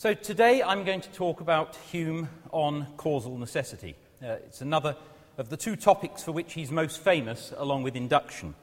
So, 0.00 0.14
today 0.14 0.62
I'm 0.62 0.84
going 0.84 1.00
to 1.00 1.10
talk 1.10 1.40
about 1.40 1.74
Hume 1.90 2.28
on 2.52 2.86
causal 2.96 3.36
necessity. 3.36 3.96
Uh, 4.22 4.36
it's 4.46 4.60
another 4.60 4.94
of 5.36 5.48
the 5.48 5.56
two 5.56 5.74
topics 5.74 6.22
for 6.22 6.30
which 6.30 6.52
he's 6.52 6.70
most 6.70 7.00
famous, 7.00 7.52
along 7.56 7.82
with 7.82 7.96
induction. 7.96 8.54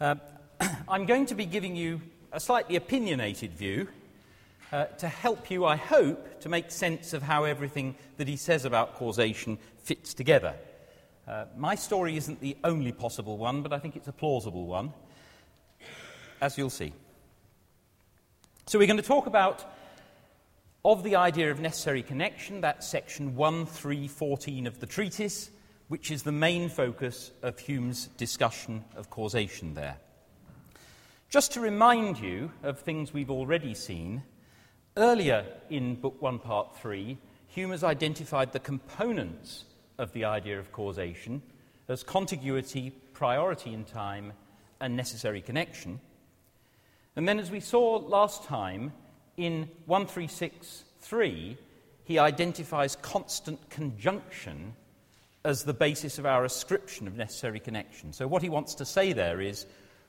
Uh, 0.00 0.14
I'm 0.88 1.06
going 1.06 1.26
to 1.26 1.34
be 1.34 1.46
giving 1.46 1.74
you 1.74 2.00
a 2.30 2.38
slightly 2.38 2.76
opinionated 2.76 3.54
view 3.54 3.88
uh, 4.70 4.84
to 4.98 5.08
help 5.08 5.50
you, 5.50 5.64
I 5.64 5.74
hope, 5.74 6.38
to 6.42 6.48
make 6.48 6.70
sense 6.70 7.12
of 7.12 7.22
how 7.24 7.42
everything 7.42 7.96
that 8.16 8.28
he 8.28 8.36
says 8.36 8.64
about 8.64 8.94
causation 8.94 9.58
fits 9.82 10.14
together. 10.14 10.54
Uh, 11.26 11.46
my 11.56 11.74
story 11.74 12.16
isn't 12.16 12.40
the 12.40 12.56
only 12.62 12.92
possible 12.92 13.36
one, 13.36 13.62
but 13.62 13.72
I 13.72 13.80
think 13.80 13.96
it's 13.96 14.06
a 14.06 14.12
plausible 14.12 14.66
one, 14.66 14.92
as 16.40 16.56
you'll 16.56 16.70
see. 16.70 16.92
So, 18.66 18.78
we're 18.78 18.86
going 18.86 18.96
to 18.96 19.02
talk 19.02 19.26
about 19.26 19.64
of 20.84 21.02
the 21.02 21.16
idea 21.16 21.50
of 21.50 21.60
necessary 21.60 22.02
connection, 22.02 22.62
that's 22.62 22.88
section 22.88 23.34
1.3.14 23.34 24.66
of 24.66 24.80
the 24.80 24.86
treatise, 24.86 25.50
which 25.88 26.10
is 26.10 26.22
the 26.22 26.32
main 26.32 26.68
focus 26.68 27.32
of 27.42 27.58
Hume's 27.58 28.06
discussion 28.16 28.84
of 28.96 29.10
causation 29.10 29.74
there. 29.74 29.98
Just 31.28 31.52
to 31.52 31.60
remind 31.60 32.18
you 32.18 32.50
of 32.62 32.80
things 32.80 33.12
we've 33.12 33.30
already 33.30 33.74
seen, 33.74 34.22
earlier 34.96 35.44
in 35.68 35.96
Book 35.96 36.20
1, 36.22 36.38
Part 36.38 36.76
3, 36.78 37.18
Hume 37.48 37.70
has 37.72 37.84
identified 37.84 38.52
the 38.52 38.58
components 38.58 39.64
of 39.98 40.12
the 40.12 40.24
idea 40.24 40.58
of 40.58 40.72
causation 40.72 41.42
as 41.88 42.02
contiguity, 42.02 42.90
priority 43.12 43.74
in 43.74 43.84
time, 43.84 44.32
and 44.80 44.96
necessary 44.96 45.42
connection. 45.42 46.00
And 47.16 47.28
then, 47.28 47.38
as 47.38 47.50
we 47.50 47.60
saw 47.60 47.96
last 47.96 48.44
time, 48.44 48.92
in 49.40 49.70
1363, 49.86 51.56
he 52.04 52.18
identifies 52.18 52.96
constant 52.96 53.70
conjunction 53.70 54.74
as 55.44 55.64
the 55.64 55.72
basis 55.72 56.18
of 56.18 56.26
our 56.26 56.44
ascription 56.44 57.06
of 57.06 57.16
necessary 57.16 57.58
connection. 57.58 58.12
So, 58.12 58.28
what 58.28 58.42
he 58.42 58.50
wants 58.50 58.74
to 58.76 58.84
say 58.84 59.14
there 59.14 59.40
is 59.40 59.64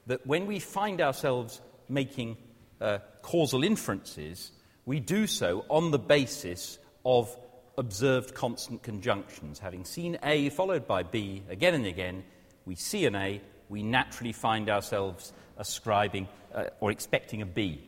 that 0.08 0.28
when 0.28 0.48
we 0.48 0.60
find 0.60 1.00
ourselves 1.00 1.62
making 1.88 2.36
uh, 2.82 2.98
causal 3.22 3.64
inferences, 3.64 4.52
we 4.86 5.00
do 5.00 5.28
so 5.28 5.64
on 5.70 5.92
the 5.92 6.00
basis 6.00 6.78
of 7.06 7.34
observed 7.78 8.34
constant 8.34 8.84
conjunctions. 8.84 9.60
Having 9.60 9.86
seen 9.86 10.18
A 10.24 10.50
followed 10.50 10.88
by 10.88 11.04
B 11.04 11.44
again 11.50 11.74
and 11.74 11.86
again, 11.86 12.24
we 12.66 12.76
see 12.76 13.06
an 13.06 13.16
A, 13.16 13.40
we 13.70 13.82
naturally 13.82 14.34
find 14.34 14.70
ourselves 14.70 15.32
ascribing 15.58 16.28
uh, 16.54 16.66
or 16.82 16.92
expecting 16.92 17.42
a 17.42 17.46
B. 17.46 17.88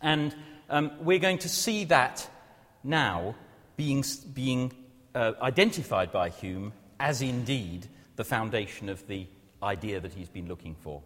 And 0.00 0.34
um, 0.68 0.92
we're 1.00 1.18
going 1.18 1.38
to 1.38 1.48
see 1.48 1.84
that 1.84 2.28
now 2.84 3.34
being, 3.76 4.04
being 4.32 4.72
uh, 5.14 5.32
identified 5.40 6.12
by 6.12 6.28
Hume 6.28 6.72
as 6.98 7.22
indeed 7.22 7.86
the 8.16 8.24
foundation 8.24 8.88
of 8.88 9.06
the 9.06 9.26
idea 9.62 10.00
that 10.00 10.12
he's 10.12 10.28
been 10.28 10.48
looking 10.48 10.74
for. 10.74 11.02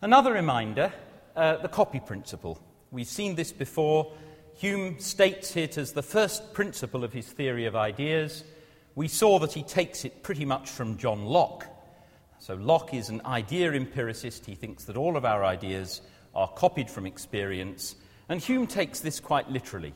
Another 0.00 0.32
reminder 0.32 0.92
uh, 1.36 1.56
the 1.56 1.68
copy 1.68 2.00
principle. 2.00 2.58
We've 2.90 3.06
seen 3.06 3.36
this 3.36 3.52
before. 3.52 4.12
Hume 4.54 4.98
states 4.98 5.56
it 5.56 5.78
as 5.78 5.92
the 5.92 6.02
first 6.02 6.52
principle 6.52 7.04
of 7.04 7.12
his 7.12 7.26
theory 7.26 7.66
of 7.66 7.74
ideas. 7.74 8.44
We 8.94 9.08
saw 9.08 9.38
that 9.38 9.52
he 9.52 9.62
takes 9.62 10.04
it 10.04 10.22
pretty 10.22 10.44
much 10.44 10.68
from 10.68 10.98
John 10.98 11.24
Locke, 11.24 11.66
so 12.42 12.54
Locke 12.54 12.92
is 12.92 13.08
an 13.08 13.20
idea 13.24 13.70
empiricist. 13.70 14.46
He 14.46 14.56
thinks 14.56 14.82
that 14.86 14.96
all 14.96 15.16
of 15.16 15.24
our 15.24 15.44
ideas 15.44 16.00
are 16.34 16.48
copied 16.48 16.90
from 16.90 17.06
experience. 17.06 17.94
And 18.28 18.40
Hume 18.40 18.66
takes 18.66 18.98
this 18.98 19.20
quite 19.20 19.48
literally. 19.48 19.94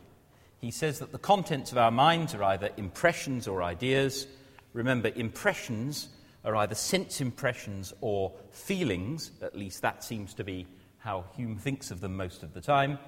He 0.60 0.70
says 0.70 1.00
that 1.00 1.10
the 1.10 1.18
contents 1.18 1.72
of 1.72 1.78
our 1.78 1.90
minds 1.90 2.36
are 2.36 2.44
either 2.44 2.70
impressions 2.76 3.48
or 3.48 3.64
ideas. 3.64 4.28
Remember, 4.74 5.10
impressions 5.16 6.08
are 6.44 6.54
either 6.54 6.76
sense 6.76 7.20
impressions 7.20 7.92
or 8.00 8.32
feelings, 8.52 9.32
at 9.42 9.56
least 9.56 9.82
that 9.82 10.04
seems 10.04 10.32
to 10.34 10.44
be 10.44 10.68
how 10.98 11.24
Hume 11.34 11.58
thinks 11.58 11.90
of 11.90 12.00
them 12.00 12.16
most 12.16 12.44
of 12.44 12.54
the 12.54 12.60
time. 12.60 13.00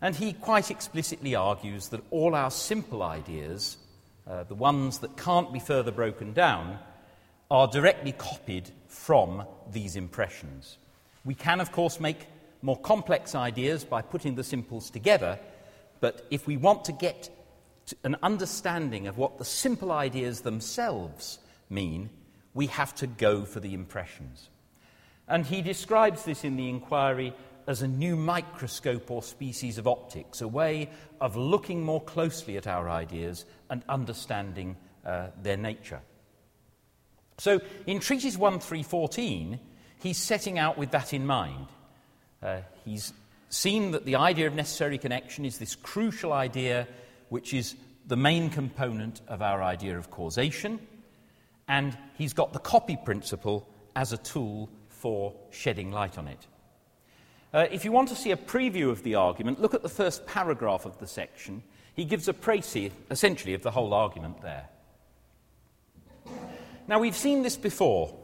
And 0.00 0.16
he 0.16 0.32
quite 0.32 0.72
explicitly 0.72 1.36
argues 1.36 1.90
that 1.90 2.02
all 2.10 2.34
our 2.34 2.50
simple 2.50 3.04
ideas, 3.04 3.76
uh, 4.28 4.42
the 4.42 4.56
ones 4.56 4.98
that 4.98 5.16
can't 5.16 5.52
be 5.52 5.60
further 5.60 5.92
broken 5.92 6.32
down, 6.32 6.80
are 7.50 7.68
directly 7.68 8.12
copied 8.12 8.70
from 8.88 9.44
these 9.70 9.96
impressions. 9.96 10.78
We 11.24 11.34
can, 11.34 11.60
of 11.60 11.72
course, 11.72 12.00
make 12.00 12.26
more 12.62 12.78
complex 12.78 13.34
ideas 13.34 13.84
by 13.84 14.02
putting 14.02 14.34
the 14.34 14.44
simples 14.44 14.90
together, 14.90 15.38
but 16.00 16.26
if 16.30 16.46
we 16.46 16.56
want 16.56 16.84
to 16.86 16.92
get 16.92 17.30
to 17.86 17.96
an 18.02 18.16
understanding 18.22 19.06
of 19.06 19.16
what 19.16 19.38
the 19.38 19.44
simple 19.44 19.92
ideas 19.92 20.40
themselves 20.40 21.38
mean, 21.70 22.10
we 22.54 22.66
have 22.66 22.94
to 22.96 23.06
go 23.06 23.44
for 23.44 23.60
the 23.60 23.74
impressions. 23.74 24.48
And 25.28 25.46
he 25.46 25.62
describes 25.62 26.24
this 26.24 26.44
in 26.44 26.56
the 26.56 26.68
inquiry 26.68 27.34
as 27.66 27.82
a 27.82 27.88
new 27.88 28.16
microscope 28.16 29.10
or 29.10 29.22
species 29.22 29.78
of 29.78 29.86
optics, 29.86 30.40
a 30.40 30.48
way 30.48 30.88
of 31.20 31.36
looking 31.36 31.82
more 31.82 32.00
closely 32.00 32.56
at 32.56 32.66
our 32.66 32.88
ideas 32.88 33.44
and 33.70 33.82
understanding 33.88 34.76
uh, 35.04 35.28
their 35.42 35.56
nature. 35.56 36.00
So 37.38 37.60
in 37.86 38.00
Treatise 38.00 38.36
1.3.14, 38.36 39.58
he's 39.98 40.16
setting 40.16 40.58
out 40.58 40.78
with 40.78 40.90
that 40.92 41.12
in 41.12 41.26
mind. 41.26 41.66
Uh, 42.42 42.58
he's 42.84 43.12
seen 43.48 43.92
that 43.92 44.04
the 44.04 44.16
idea 44.16 44.46
of 44.46 44.54
necessary 44.54 44.98
connection 44.98 45.44
is 45.44 45.58
this 45.58 45.74
crucial 45.74 46.32
idea 46.32 46.86
which 47.28 47.52
is 47.54 47.76
the 48.06 48.16
main 48.16 48.50
component 48.50 49.20
of 49.28 49.42
our 49.42 49.62
idea 49.62 49.98
of 49.98 50.10
causation, 50.10 50.78
and 51.68 51.96
he's 52.16 52.32
got 52.32 52.52
the 52.52 52.58
copy 52.58 52.96
principle 53.04 53.68
as 53.96 54.12
a 54.12 54.18
tool 54.18 54.70
for 54.88 55.34
shedding 55.50 55.90
light 55.90 56.16
on 56.16 56.28
it. 56.28 56.46
Uh, 57.52 57.66
if 57.70 57.84
you 57.84 57.92
want 57.92 58.08
to 58.08 58.14
see 58.14 58.30
a 58.30 58.36
preview 58.36 58.90
of 58.90 59.02
the 59.02 59.14
argument, 59.14 59.60
look 59.60 59.74
at 59.74 59.82
the 59.82 59.88
first 59.88 60.26
paragraph 60.26 60.84
of 60.84 60.98
the 60.98 61.06
section. 61.06 61.62
He 61.94 62.04
gives 62.04 62.28
a 62.28 62.32
précis, 62.32 62.92
essentially, 63.10 63.54
of 63.54 63.62
the 63.62 63.70
whole 63.70 63.94
argument 63.94 64.42
there. 64.42 64.68
Now, 66.88 67.00
we've 67.00 67.16
seen 67.16 67.42
this 67.42 67.56
before, 67.56 68.14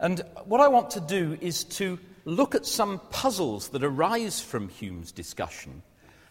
and 0.00 0.20
what 0.46 0.60
I 0.60 0.66
want 0.66 0.90
to 0.90 1.00
do 1.00 1.38
is 1.40 1.62
to 1.64 1.98
look 2.24 2.56
at 2.56 2.66
some 2.66 3.00
puzzles 3.10 3.68
that 3.68 3.84
arise 3.84 4.40
from 4.40 4.68
Hume's 4.68 5.12
discussion. 5.12 5.82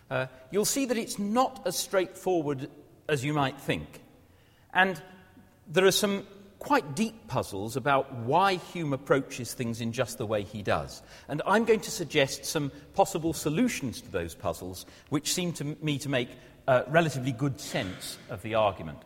Uh, 0.09 0.27
you'll 0.51 0.65
see 0.65 0.85
that 0.85 0.97
it's 0.97 1.17
not 1.17 1.61
as 1.65 1.77
straightforward 1.77 2.69
as 3.07 3.23
you 3.23 3.33
might 3.33 3.59
think. 3.59 4.01
And 4.73 5.01
there 5.67 5.85
are 5.85 5.91
some 5.91 6.27
quite 6.59 6.95
deep 6.95 7.27
puzzles 7.27 7.77
about 7.77 8.13
why 8.13 8.55
Hume 8.55 8.91
approaches 8.91 9.53
things 9.53 9.79
in 9.79 9.93
just 9.93 10.17
the 10.17 10.25
way 10.25 10.43
he 10.43 10.61
does. 10.61 11.01
And 11.29 11.41
I'm 11.47 11.63
going 11.63 11.79
to 11.79 11.91
suggest 11.91 12.43
some 12.43 12.73
possible 12.93 13.31
solutions 13.31 14.01
to 14.01 14.11
those 14.11 14.35
puzzles, 14.35 14.85
which 15.09 15.33
seem 15.33 15.53
to 15.53 15.77
me 15.81 15.97
to 15.99 16.09
make 16.09 16.29
uh, 16.67 16.83
relatively 16.89 17.31
good 17.31 17.59
sense 17.59 18.17
of 18.29 18.41
the 18.41 18.55
argument. 18.55 18.99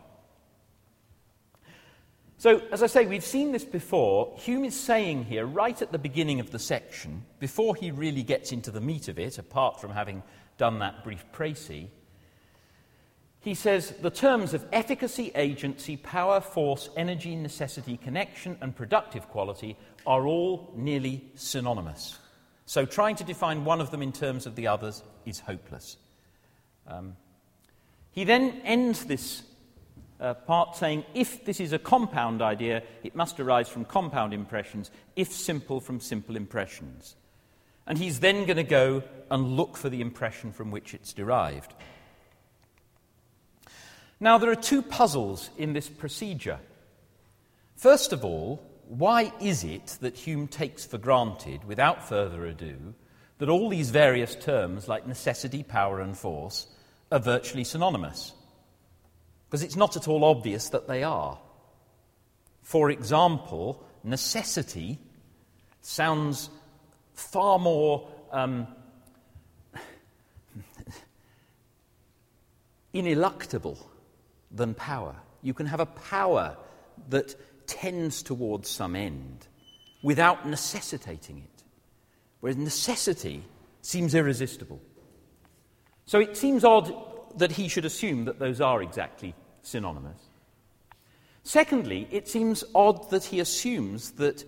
So, 2.38 2.60
as 2.70 2.82
I 2.82 2.86
say, 2.86 3.06
we've 3.06 3.24
seen 3.24 3.52
this 3.52 3.64
before. 3.64 4.34
Hume 4.36 4.66
is 4.66 4.78
saying 4.78 5.24
here, 5.24 5.46
right 5.46 5.80
at 5.80 5.90
the 5.90 5.98
beginning 5.98 6.38
of 6.38 6.50
the 6.50 6.58
section, 6.58 7.24
before 7.38 7.74
he 7.74 7.90
really 7.90 8.22
gets 8.22 8.52
into 8.52 8.70
the 8.70 8.80
meat 8.80 9.08
of 9.08 9.18
it, 9.18 9.38
apart 9.38 9.80
from 9.80 9.90
having 9.90 10.22
done 10.58 10.80
that 10.80 11.02
brief 11.02 11.24
précis, 11.32 11.88
he 13.40 13.54
says 13.54 13.94
the 14.02 14.10
terms 14.10 14.52
of 14.52 14.66
efficacy, 14.72 15.30
agency, 15.34 15.96
power, 15.96 16.40
force, 16.40 16.90
energy, 16.96 17.36
necessity, 17.36 17.96
connection, 17.96 18.58
and 18.60 18.76
productive 18.76 19.28
quality 19.28 19.76
are 20.06 20.26
all 20.26 20.72
nearly 20.76 21.24
synonymous. 21.36 22.18
So, 22.66 22.84
trying 22.84 23.16
to 23.16 23.24
define 23.24 23.64
one 23.64 23.80
of 23.80 23.90
them 23.90 24.02
in 24.02 24.12
terms 24.12 24.44
of 24.44 24.56
the 24.56 24.66
others 24.66 25.02
is 25.24 25.40
hopeless. 25.40 25.96
Um, 26.86 27.16
he 28.10 28.24
then 28.24 28.60
ends 28.64 29.04
this 29.04 29.42
uh, 30.20 30.34
part 30.34 30.76
saying 30.76 31.04
if 31.14 31.44
this 31.44 31.60
is 31.60 31.72
a 31.72 31.78
compound 31.78 32.42
idea, 32.42 32.82
it 33.02 33.14
must 33.14 33.38
arise 33.40 33.68
from 33.68 33.84
compound 33.84 34.32
impressions, 34.32 34.90
if 35.14 35.32
simple, 35.32 35.80
from 35.80 36.00
simple 36.00 36.36
impressions. 36.36 37.16
And 37.86 37.98
he's 37.98 38.20
then 38.20 38.46
going 38.46 38.56
to 38.56 38.62
go 38.62 39.02
and 39.30 39.56
look 39.56 39.76
for 39.76 39.88
the 39.88 40.00
impression 40.00 40.52
from 40.52 40.70
which 40.70 40.94
it's 40.94 41.12
derived. 41.12 41.74
Now, 44.18 44.38
there 44.38 44.50
are 44.50 44.56
two 44.56 44.82
puzzles 44.82 45.50
in 45.58 45.72
this 45.72 45.88
procedure. 45.88 46.58
First 47.76 48.12
of 48.12 48.24
all, 48.24 48.62
why 48.88 49.32
is 49.40 49.62
it 49.62 49.98
that 50.00 50.16
Hume 50.16 50.48
takes 50.48 50.86
for 50.86 50.96
granted, 50.96 51.64
without 51.64 52.08
further 52.08 52.46
ado, 52.46 52.94
that 53.38 53.50
all 53.50 53.68
these 53.68 53.90
various 53.90 54.34
terms, 54.34 54.88
like 54.88 55.06
necessity, 55.06 55.62
power, 55.62 56.00
and 56.00 56.16
force, 56.16 56.66
are 57.12 57.18
virtually 57.18 57.64
synonymous? 57.64 58.32
Because 59.46 59.62
it's 59.62 59.76
not 59.76 59.96
at 59.96 60.08
all 60.08 60.24
obvious 60.24 60.68
that 60.70 60.88
they 60.88 61.02
are. 61.02 61.38
For 62.62 62.90
example, 62.90 63.84
necessity 64.02 64.98
sounds 65.82 66.50
far 67.14 67.58
more 67.58 68.08
um, 68.32 68.66
ineluctable 72.94 73.78
than 74.50 74.74
power. 74.74 75.14
You 75.42 75.54
can 75.54 75.66
have 75.66 75.80
a 75.80 75.86
power 75.86 76.56
that 77.08 77.34
tends 77.68 78.22
towards 78.22 78.68
some 78.68 78.96
end 78.96 79.46
without 80.02 80.46
necessitating 80.46 81.38
it, 81.38 81.62
whereas 82.40 82.56
necessity 82.56 83.44
seems 83.80 84.14
irresistible. 84.14 84.80
So 86.06 86.20
it 86.20 86.36
seems 86.36 86.64
odd 86.64 86.92
that 87.36 87.52
he 87.52 87.68
should 87.68 87.84
assume 87.84 88.24
that 88.24 88.38
those 88.38 88.60
are 88.60 88.82
exactly 88.82 89.34
synonymous. 89.62 90.20
Secondly, 91.42 92.08
it 92.10 92.28
seems 92.28 92.64
odd 92.74 93.10
that 93.10 93.24
he 93.24 93.40
assumes 93.40 94.12
that 94.12 94.44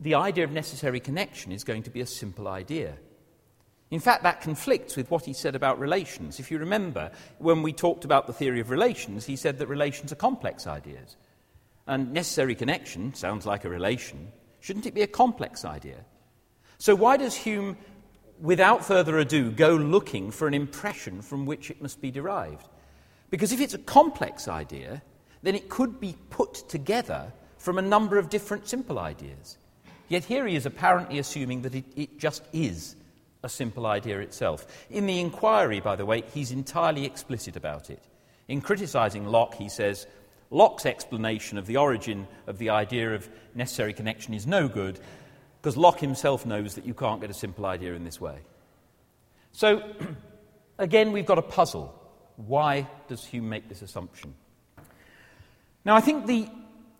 the 0.00 0.14
idea 0.14 0.44
of 0.44 0.50
necessary 0.50 1.00
connection 1.00 1.52
is 1.52 1.64
going 1.64 1.82
to 1.82 1.90
be 1.90 2.00
a 2.00 2.06
simple 2.06 2.48
idea. 2.48 2.94
In 3.90 4.00
fact, 4.00 4.24
that 4.24 4.40
conflicts 4.40 4.96
with 4.96 5.10
what 5.10 5.24
he 5.24 5.32
said 5.32 5.54
about 5.54 5.78
relations. 5.78 6.40
If 6.40 6.50
you 6.50 6.58
remember, 6.58 7.10
when 7.38 7.62
we 7.62 7.72
talked 7.72 8.04
about 8.04 8.26
the 8.26 8.32
theory 8.32 8.60
of 8.60 8.70
relations, 8.70 9.24
he 9.24 9.36
said 9.36 9.58
that 9.58 9.68
relations 9.68 10.12
are 10.12 10.16
complex 10.16 10.66
ideas. 10.66 11.16
And 11.86 12.12
necessary 12.12 12.54
connection 12.54 13.14
sounds 13.14 13.46
like 13.46 13.64
a 13.64 13.68
relation. 13.68 14.32
Shouldn't 14.60 14.86
it 14.86 14.94
be 14.94 15.02
a 15.02 15.06
complex 15.06 15.64
idea? 15.64 16.04
So, 16.78 16.94
why 16.94 17.16
does 17.16 17.34
Hume 17.34 17.76
without 18.40 18.84
further 18.84 19.18
ado, 19.18 19.50
go 19.50 19.74
looking 19.74 20.30
for 20.30 20.46
an 20.46 20.54
impression 20.54 21.22
from 21.22 21.46
which 21.46 21.70
it 21.70 21.80
must 21.80 22.00
be 22.00 22.10
derived. 22.10 22.68
Because 23.30 23.52
if 23.52 23.60
it's 23.60 23.74
a 23.74 23.78
complex 23.78 24.48
idea, 24.48 25.02
then 25.42 25.54
it 25.54 25.68
could 25.68 26.00
be 26.00 26.16
put 26.30 26.68
together 26.68 27.32
from 27.58 27.78
a 27.78 27.82
number 27.82 28.18
of 28.18 28.30
different 28.30 28.68
simple 28.68 28.98
ideas. 28.98 29.58
Yet 30.08 30.24
here 30.24 30.46
he 30.46 30.54
is 30.54 30.66
apparently 30.66 31.18
assuming 31.18 31.62
that 31.62 31.74
it, 31.74 31.84
it 31.96 32.18
just 32.18 32.42
is 32.52 32.96
a 33.42 33.48
simple 33.48 33.86
idea 33.86 34.20
itself. 34.20 34.66
In 34.90 35.06
the 35.06 35.20
inquiry, 35.20 35.80
by 35.80 35.96
the 35.96 36.06
way, 36.06 36.22
he's 36.32 36.52
entirely 36.52 37.04
explicit 37.04 37.56
about 37.56 37.90
it. 37.90 38.02
In 38.48 38.60
criticizing 38.60 39.26
Locke, 39.26 39.54
he 39.54 39.68
says, 39.68 40.06
Locke's 40.50 40.86
explanation 40.86 41.58
of 41.58 41.66
the 41.66 41.76
origin 41.76 42.28
of 42.46 42.58
the 42.58 42.70
idea 42.70 43.14
of 43.14 43.28
necessary 43.54 43.92
connection 43.92 44.32
is 44.32 44.46
no 44.46 44.68
good, 44.68 45.00
because 45.66 45.76
Locke 45.76 45.98
himself 45.98 46.46
knows 46.46 46.76
that 46.76 46.86
you 46.86 46.94
can't 46.94 47.20
get 47.20 47.28
a 47.28 47.34
simple 47.34 47.66
idea 47.66 47.94
in 47.94 48.04
this 48.04 48.20
way. 48.20 48.38
So, 49.50 49.82
again, 50.78 51.10
we've 51.10 51.26
got 51.26 51.38
a 51.38 51.42
puzzle. 51.42 51.92
Why 52.36 52.86
does 53.08 53.24
Hume 53.24 53.48
make 53.48 53.68
this 53.68 53.82
assumption? 53.82 54.34
Now, 55.84 55.96
I 55.96 56.00
think 56.00 56.26
the 56.26 56.46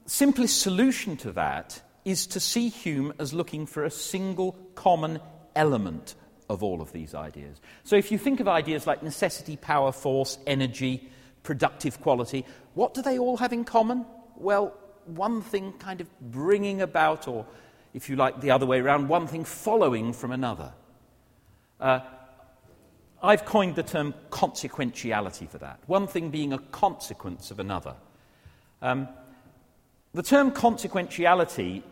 simplest 0.07 0.63
solution 0.63 1.17
to 1.19 1.31
that 1.35 1.81
is 2.05 2.27
to 2.27 2.41
see 2.41 2.69
Hume 2.69 3.13
as 3.21 3.33
looking 3.33 3.67
for 3.67 3.85
a 3.85 3.91
single 3.91 4.59
common 4.75 5.21
element 5.55 6.17
of 6.49 6.65
all 6.65 6.83
of 6.83 6.91
these 6.91 7.15
ideas. 7.15 7.61
So, 7.85 7.95
if 7.95 8.11
you 8.11 8.19
think 8.19 8.41
of 8.41 8.49
ideas 8.49 8.85
like 8.85 9.01
necessity, 9.01 9.57
power, 9.57 9.93
force, 9.93 10.39
energy, 10.45 11.09
productive 11.45 12.01
quality, 12.01 12.45
what 12.75 12.95
do 12.95 13.03
they 13.03 13.17
all 13.17 13.37
have 13.37 13.53
in 13.53 13.65
common? 13.65 14.05
Well, 14.35 14.77
one 15.05 15.41
thing 15.41 15.73
kind 15.75 16.01
of 16.01 16.09
bringing 16.21 16.83
about 16.83 17.29
or 17.29 17.47
if 17.97 18.11
you 18.11 18.17
like, 18.17 18.43
the 18.43 18.51
other 18.51 18.67
way 18.67 18.79
around, 18.79 19.09
one 19.09 19.27
thing 19.27 19.43
following 19.43 20.13
from 20.13 20.31
another. 20.31 20.75
Uh, 21.81 22.01
I've 23.23 23.47
coined 23.47 23.75
the 23.75 23.83
term 23.83 24.13
consequentiality 24.29 25.49
for 25.49 25.57
that, 25.59 25.81
one 25.87 26.07
thing 26.07 26.29
being 26.29 26.53
a 26.53 26.59
consequence 26.59 27.51
of 27.51 27.59
another. 27.59 27.95
Um, 28.83 29.09
the 30.13 30.23
term 30.23 30.51
consequentiality, 30.51 31.83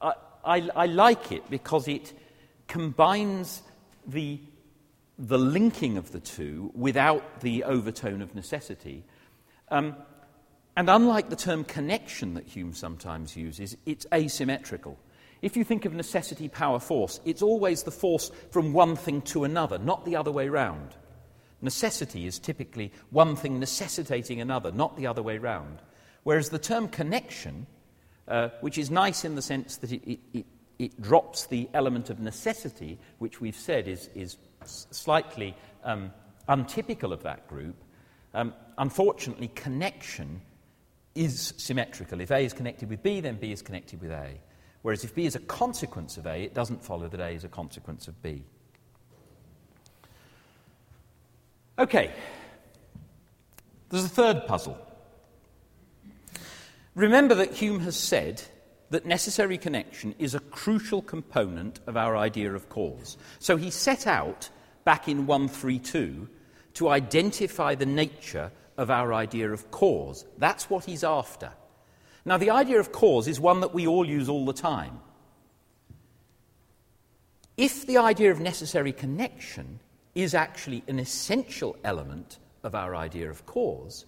I, 0.00 0.14
I, 0.42 0.70
I, 0.74 0.86
like 0.86 1.32
it 1.32 1.50
because 1.50 1.86
it 1.86 2.14
combines 2.66 3.60
the, 4.06 4.40
the 5.18 5.38
linking 5.38 5.98
of 5.98 6.12
the 6.12 6.20
two 6.20 6.72
without 6.74 7.42
the 7.42 7.64
overtone 7.64 8.22
of 8.22 8.34
necessity. 8.34 9.04
Um, 9.70 9.96
and 10.80 10.88
unlike 10.88 11.28
the 11.28 11.36
term 11.36 11.64
connection 11.64 12.32
that 12.32 12.46
Hume 12.46 12.72
sometimes 12.72 13.36
uses, 13.36 13.76
it's 13.84 14.06
asymmetrical. 14.14 14.98
If 15.42 15.54
you 15.54 15.62
think 15.62 15.84
of 15.84 15.92
necessity, 15.92 16.48
power, 16.48 16.80
force, 16.80 17.20
it's 17.26 17.42
always 17.42 17.82
the 17.82 17.90
force 17.90 18.30
from 18.50 18.72
one 18.72 18.96
thing 18.96 19.20
to 19.32 19.44
another, 19.44 19.76
not 19.76 20.06
the 20.06 20.16
other 20.16 20.32
way 20.32 20.48
round. 20.48 20.94
Necessity 21.60 22.26
is 22.26 22.38
typically 22.38 22.92
one 23.10 23.36
thing 23.36 23.60
necessitating 23.60 24.40
another, 24.40 24.72
not 24.72 24.96
the 24.96 25.06
other 25.06 25.22
way 25.22 25.36
round. 25.36 25.82
Whereas 26.22 26.48
the 26.48 26.58
term 26.58 26.88
connection, 26.88 27.66
uh, 28.26 28.48
which 28.62 28.78
is 28.78 28.90
nice 28.90 29.22
in 29.22 29.34
the 29.34 29.42
sense 29.42 29.76
that 29.76 29.92
it, 29.92 30.02
it, 30.10 30.20
it, 30.32 30.46
it, 30.78 31.02
drops 31.02 31.44
the 31.44 31.68
element 31.74 32.08
of 32.08 32.20
necessity, 32.20 32.98
which 33.18 33.38
we've 33.38 33.54
said 33.54 33.86
is, 33.86 34.08
is 34.14 34.38
slightly 34.64 35.54
um, 35.84 36.10
untypical 36.48 37.12
of 37.12 37.22
that 37.24 37.46
group, 37.48 37.76
um, 38.32 38.54
unfortunately, 38.78 39.48
connection 39.48 40.40
is 41.20 41.52
symmetrical. 41.58 42.20
If 42.20 42.30
A 42.30 42.38
is 42.38 42.54
connected 42.54 42.88
with 42.88 43.02
B, 43.02 43.20
then 43.20 43.36
B 43.36 43.52
is 43.52 43.60
connected 43.60 44.00
with 44.00 44.10
A. 44.10 44.40
Whereas 44.80 45.04
if 45.04 45.14
B 45.14 45.26
is 45.26 45.36
a 45.36 45.40
consequence 45.40 46.16
of 46.16 46.26
A, 46.26 46.42
it 46.42 46.54
doesn't 46.54 46.82
follow 46.82 47.08
that 47.08 47.20
A 47.20 47.28
is 47.28 47.44
a 47.44 47.48
consequence 47.48 48.08
of 48.08 48.20
B. 48.22 48.42
Okay, 51.78 52.10
there's 53.90 54.04
a 54.04 54.08
third 54.08 54.46
puzzle. 54.46 54.78
Remember 56.94 57.34
that 57.34 57.52
Hume 57.52 57.80
has 57.80 57.96
said 57.96 58.42
that 58.88 59.04
necessary 59.04 59.58
connection 59.58 60.14
is 60.18 60.34
a 60.34 60.40
crucial 60.40 61.02
component 61.02 61.80
of 61.86 61.98
our 61.98 62.16
idea 62.16 62.54
of 62.54 62.70
cause. 62.70 63.18
So 63.38 63.56
he 63.56 63.70
set 63.70 64.06
out 64.06 64.48
back 64.84 65.06
in 65.06 65.26
132 65.26 66.28
to 66.74 66.88
identify 66.88 67.74
the 67.74 67.86
nature 67.86 68.50
of 68.80 68.90
our 68.90 69.12
idea 69.12 69.52
of 69.52 69.70
cause. 69.70 70.24
That's 70.38 70.70
what 70.70 70.86
he's 70.86 71.04
after. 71.04 71.52
Now, 72.24 72.38
the 72.38 72.48
idea 72.48 72.80
of 72.80 72.92
cause 72.92 73.28
is 73.28 73.38
one 73.38 73.60
that 73.60 73.74
we 73.74 73.86
all 73.86 74.06
use 74.06 74.26
all 74.26 74.46
the 74.46 74.54
time. 74.54 75.00
If 77.58 77.86
the 77.86 77.98
idea 77.98 78.30
of 78.30 78.40
necessary 78.40 78.92
connection 78.92 79.80
is 80.14 80.34
actually 80.34 80.82
an 80.88 80.98
essential 80.98 81.76
element 81.84 82.38
of 82.62 82.74
our 82.74 82.96
idea 82.96 83.28
of 83.28 83.44
cause, 83.44 84.06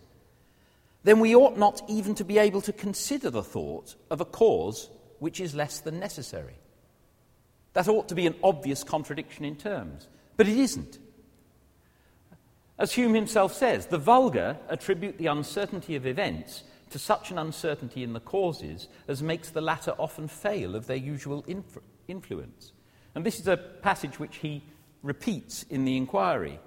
then 1.05 1.21
we 1.21 1.37
ought 1.37 1.59
not 1.59 1.83
even 1.87 2.15
to 2.15 2.25
be 2.25 2.39
able 2.39 2.63
to 2.63 2.73
consider 2.73 3.29
the 3.29 3.43
thought 3.43 3.95
of 4.09 4.23
a 4.23 4.25
cause 4.25 4.89
which 5.19 5.39
is 5.39 5.55
less 5.55 5.81
than 5.81 6.01
necessary. 6.01 6.57
That 7.75 7.89
ought 7.89 8.09
to 8.09 8.15
be 8.15 8.27
an 8.27 8.37
obvious 8.43 8.85
contradiction 8.85 9.45
in 9.45 9.57
terms, 9.57 10.09
but 10.39 10.49
it 10.49 10.57
isn't. 10.57 10.99
As 12.83 12.91
Hume 12.91 13.15
himself 13.15 13.55
says, 13.55 13.87
the 13.87 13.97
vulgar 13.97 14.59
attribute 14.69 15.17
the 15.17 15.29
uncertainty 15.29 15.95
of 15.95 16.05
events 16.05 16.65
to 16.91 16.99
such 16.99 17.31
an 17.31 17.39
uncertainty 17.39 18.03
in 18.03 18.13
the 18.13 18.19
causes 18.19 18.89
as 19.07 19.23
makes 19.23 19.51
the 19.51 19.61
latter 19.61 19.93
often 20.01 20.27
fail 20.27 20.75
of 20.75 20.89
their 20.89 20.97
usual 20.97 21.45
inf- 21.47 21.79
influence. 22.09 22.73
And 23.15 23.25
this 23.25 23.39
is 23.39 23.47
a 23.47 23.57
passage 23.57 24.19
which 24.19 24.39
he 24.39 24.65
repeats 25.01 25.63
in 25.71 25.85
the 25.85 25.97
inquiry. 25.97 26.59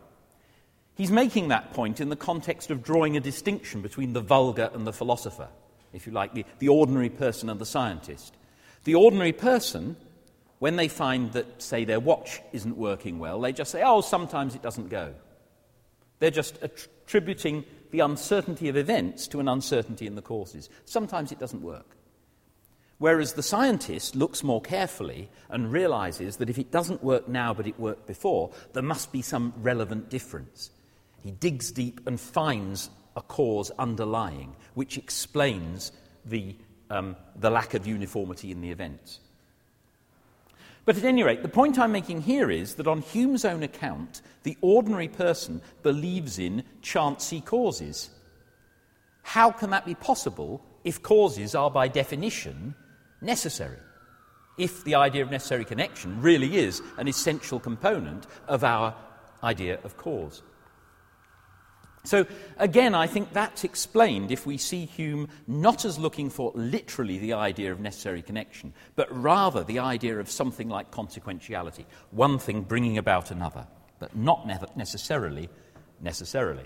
He's 0.96 1.12
making 1.12 1.50
that 1.50 1.74
point 1.74 2.00
in 2.00 2.08
the 2.08 2.16
context 2.16 2.72
of 2.72 2.82
drawing 2.82 3.18
a 3.18 3.20
distinction 3.20 3.82
between 3.82 4.14
the 4.14 4.22
vulgar 4.22 4.70
and 4.74 4.88
the 4.88 4.94
philosopher, 4.94 5.50
if 5.92 6.08
you 6.08 6.14
like, 6.14 6.34
the, 6.34 6.46
the 6.60 6.70
ordinary 6.70 7.10
person 7.10 7.50
and 7.50 7.60
the 7.60 7.66
scientist. 7.66 8.38
The 8.86 8.96
ordinary 8.96 9.34
person, 9.34 9.98
when 10.60 10.78
they 10.78 10.88
find 10.88 11.34
that, 11.34 11.62
say, 11.62 11.84
their 11.84 12.00
watch 12.00 12.40
isn't 12.54 12.78
working 12.78 13.20
well, 13.20 13.42
they 13.42 13.52
just 13.52 13.70
say, 13.70 13.84
oh, 13.84 14.00
sometimes 14.00 14.56
it 14.56 14.62
doesn't 14.62 14.88
go. 14.88 15.14
They're 16.20 16.32
just 16.32 16.58
attributing 16.62 17.66
the 17.92 18.00
uncertainty 18.02 18.70
of 18.70 18.78
events 18.78 19.28
to 19.30 19.40
an 19.40 19.48
uncertainty 19.48 20.08
in 20.08 20.16
the 20.16 20.22
causes. 20.22 20.70
Sometimes 20.86 21.32
it 21.32 21.40
doesn't 21.40 21.62
work. 21.62 21.96
Whereas 22.98 23.34
the 23.34 23.44
scientist 23.44 24.16
looks 24.16 24.44
more 24.44 24.62
carefully 24.62 25.30
and 25.50 25.72
realizes 25.72 26.38
that 26.38 26.50
if 26.50 26.58
it 26.58 26.72
doesn't 26.72 27.04
work 27.04 27.28
now 27.28 27.54
but 27.54 27.68
it 27.68 27.80
worked 27.80 28.08
before, 28.08 28.52
there 28.74 28.84
must 28.84 29.12
be 29.12 29.22
some 29.22 29.54
relevant 29.58 30.10
difference. 30.10 30.72
He 31.22 31.32
digs 31.32 31.72
deep 31.72 32.08
and 32.08 32.20
finds 32.20 32.90
a 33.16 33.22
cause 33.22 33.72
underlying, 33.80 34.56
which 34.76 34.98
explains 34.98 35.92
the, 36.24 36.56
um, 36.90 37.16
the 37.36 37.50
lack 37.50 37.74
of 37.74 37.86
uniformity 37.86 38.52
in 38.52 38.62
the 38.62 38.72
events. 38.72 39.20
But 40.86 40.98
at 40.98 41.04
any 41.04 41.24
rate, 41.24 41.42
the 41.42 41.50
point 41.50 41.80
I'm 41.80 41.92
making 41.92 42.22
here 42.22 42.51
is 42.51 42.75
that 42.75 42.88
on 42.88 43.01
Hume's 43.01 43.44
own 43.44 43.63
account, 43.63 44.22
the 44.44 44.56
ordinary 44.62 45.08
person 45.08 45.62
believes 45.82 46.38
in 46.38 46.63
chancy 46.84 47.42
causes. 47.42 48.12
How 49.24 49.50
can 49.50 49.72
that 49.72 49.86
be 49.86 49.96
possible 49.96 50.63
if 50.84 51.01
causes 51.01 51.56
are 51.56 51.72
by 51.72 51.88
definition 51.88 52.75
necessary? 53.20 53.80
If 54.60 54.84
the 54.84 54.96
idea 54.96 55.24
of 55.24 55.32
necessary 55.32 55.65
connection 55.65 56.22
really 56.22 56.58
is 56.58 56.84
an 56.98 57.08
essential 57.08 57.60
component 57.60 58.27
of 58.48 58.63
our 58.63 58.96
idea 59.44 59.80
of 59.84 59.98
cause. 59.98 60.44
So, 62.06 62.26
again, 62.58 62.96
I 62.96 63.08
think 63.08 63.34
that's 63.34 63.64
explained 63.64 64.32
if 64.32 64.46
we 64.46 64.58
see 64.58 64.86
Hume 64.86 65.28
not 65.48 65.86
as 65.86 65.98
looking 65.98 66.30
for 66.30 66.52
literally 66.54 67.18
the 67.18 67.34
idea 67.34 67.72
of 67.72 67.80
necessary 67.80 68.22
connection, 68.22 68.74
but 68.96 69.08
rather 69.12 69.64
the 69.64 69.80
idea 69.80 70.20
of 70.20 70.30
something 70.30 70.70
like 70.70 70.92
consequentiality, 70.92 71.86
one 72.12 72.38
thing 72.38 72.62
bringing 72.62 72.98
about 72.98 73.32
another, 73.32 73.68
but 74.00 74.16
not 74.16 74.48
necessarily 74.78 75.50
necessarily. 76.02 76.66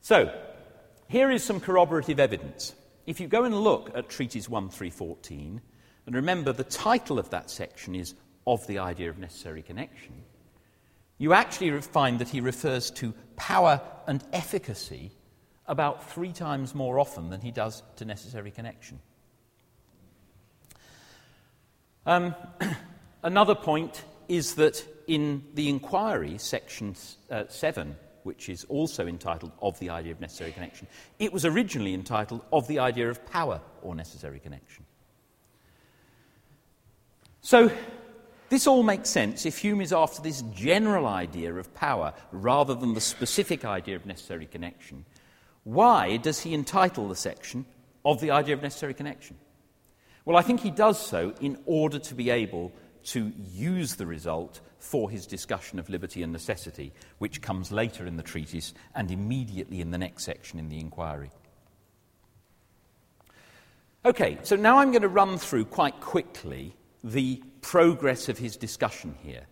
So, 0.00 0.34
here 1.08 1.30
is 1.30 1.44
some 1.44 1.60
corroborative 1.60 2.18
evidence. 2.18 2.74
If 3.06 3.20
you 3.20 3.28
go 3.28 3.44
and 3.44 3.54
look 3.54 3.90
at 3.94 4.08
Treatise 4.08 4.48
1.3.14, 4.48 5.60
and 6.06 6.14
remember 6.14 6.52
the 6.52 6.64
title 6.64 7.18
of 7.18 7.30
that 7.30 7.50
section 7.50 7.94
is 7.94 8.14
Of 8.46 8.66
the 8.66 8.78
Idea 8.78 9.10
of 9.10 9.18
Necessary 9.18 9.62
Connection, 9.62 10.24
you 11.18 11.34
actually 11.34 11.78
find 11.82 12.18
that 12.18 12.30
he 12.30 12.40
refers 12.40 12.90
to 12.92 13.12
power 13.40 13.80
and 14.06 14.22
efficacy 14.34 15.10
about 15.66 16.10
three 16.10 16.30
times 16.30 16.74
more 16.74 17.00
often 17.00 17.30
than 17.30 17.40
he 17.40 17.50
does 17.50 17.82
to 17.96 18.04
necessary 18.04 18.50
connection. 18.50 19.00
Um, 22.04 22.34
another 23.22 23.54
point 23.54 24.04
is 24.28 24.56
that 24.56 24.84
in 25.06 25.42
the 25.54 25.70
inquiry, 25.70 26.36
section 26.36 26.94
uh, 27.30 27.44
7, 27.48 27.96
which 28.24 28.50
is 28.50 28.64
also 28.64 29.06
entitled 29.06 29.52
Of 29.62 29.78
the 29.78 29.88
Idea 29.88 30.12
of 30.12 30.20
Necessary 30.20 30.52
Connection, 30.52 30.86
it 31.18 31.32
was 31.32 31.46
originally 31.46 31.94
entitled 31.94 32.42
Of 32.52 32.68
the 32.68 32.80
Idea 32.80 33.08
of 33.08 33.24
Power 33.24 33.62
or 33.80 33.94
Necessary 33.94 34.38
Connection. 34.38 34.84
So, 37.40 37.70
this 38.50 38.66
all 38.66 38.82
makes 38.82 39.08
sense 39.08 39.46
if 39.46 39.58
Hume 39.58 39.80
is 39.80 39.92
after 39.92 40.20
this 40.20 40.42
general 40.52 41.06
idea 41.06 41.54
of 41.54 41.72
power 41.72 42.12
rather 42.32 42.74
than 42.74 42.94
the 42.94 43.00
specific 43.00 43.64
idea 43.64 43.94
of 43.96 44.04
necessary 44.04 44.46
connection. 44.46 45.04
Why 45.62 46.16
does 46.16 46.40
he 46.40 46.52
entitle 46.52 47.08
the 47.08 47.16
section 47.16 47.64
of 48.04 48.20
the 48.20 48.32
idea 48.32 48.54
of 48.54 48.62
necessary 48.62 48.92
connection? 48.92 49.36
Well, 50.24 50.36
I 50.36 50.42
think 50.42 50.60
he 50.60 50.70
does 50.70 50.98
so 50.98 51.32
in 51.40 51.58
order 51.64 52.00
to 52.00 52.14
be 52.14 52.30
able 52.30 52.72
to 53.04 53.32
use 53.52 53.94
the 53.94 54.06
result 54.06 54.60
for 54.80 55.10
his 55.10 55.26
discussion 55.26 55.78
of 55.78 55.88
liberty 55.88 56.22
and 56.22 56.32
necessity, 56.32 56.92
which 57.18 57.40
comes 57.40 57.70
later 57.70 58.04
in 58.04 58.16
the 58.16 58.22
treatise 58.22 58.74
and 58.94 59.10
immediately 59.10 59.80
in 59.80 59.92
the 59.92 59.98
next 59.98 60.24
section 60.24 60.58
in 60.58 60.68
the 60.68 60.80
inquiry. 60.80 61.30
Okay, 64.04 64.38
so 64.42 64.56
now 64.56 64.78
I'm 64.78 64.90
going 64.90 65.02
to 65.02 65.08
run 65.08 65.38
through 65.38 65.66
quite 65.66 66.00
quickly 66.00 66.74
the 67.02 67.42
progress 67.60 68.28
of 68.28 68.38
his 68.38 68.56
discussion 68.56 69.14
here. 69.22 69.46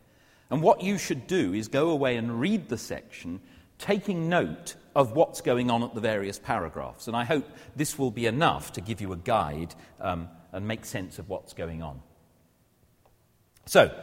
And 0.51 0.63
what 0.63 0.83
you 0.83 0.99
should 0.99 1.27
do 1.27 1.53
is 1.53 1.69
go 1.69 1.91
away 1.91 2.17
and 2.17 2.41
read 2.41 2.69
the 2.69 2.79
section, 2.79 3.41
taking 3.79 4.29
note 4.29 4.77
of 4.95 5.13
what's 5.13 5.41
going 5.41 5.71
on 5.71 5.83
at 5.83 5.95
the 5.95 6.01
various 6.01 6.39
paragraphs. 6.39 7.07
And 7.07 7.17
I 7.17 7.25
hope 7.25 7.47
this 7.77 7.99
will 7.99 8.11
be 8.11 8.27
enough 8.27 8.73
to 8.73 8.81
give 8.81 9.01
you 9.01 9.13
a 9.13 9.17
guide 9.17 9.75
um, 10.01 10.29
and 10.53 10.67
make 10.67 10.85
sense 10.85 11.19
of 11.19 11.29
what's 11.29 11.53
going 11.53 11.83
on. 11.83 12.01
So, 13.67 13.95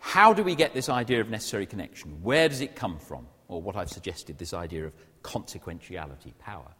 how 0.00 0.32
do 0.32 0.42
we 0.42 0.54
get 0.54 0.74
this 0.74 0.88
idea 0.88 1.20
of 1.20 1.30
necessary 1.30 1.66
connection? 1.66 2.22
Where 2.22 2.48
does 2.48 2.60
it 2.60 2.74
come 2.74 2.98
from? 2.98 3.26
Or 3.48 3.62
what 3.62 3.76
I've 3.76 3.88
suggested, 3.88 4.38
this 4.38 4.52
idea 4.52 4.86
of 4.86 4.92
consequentiality, 5.22 6.32
power. 6.38 6.74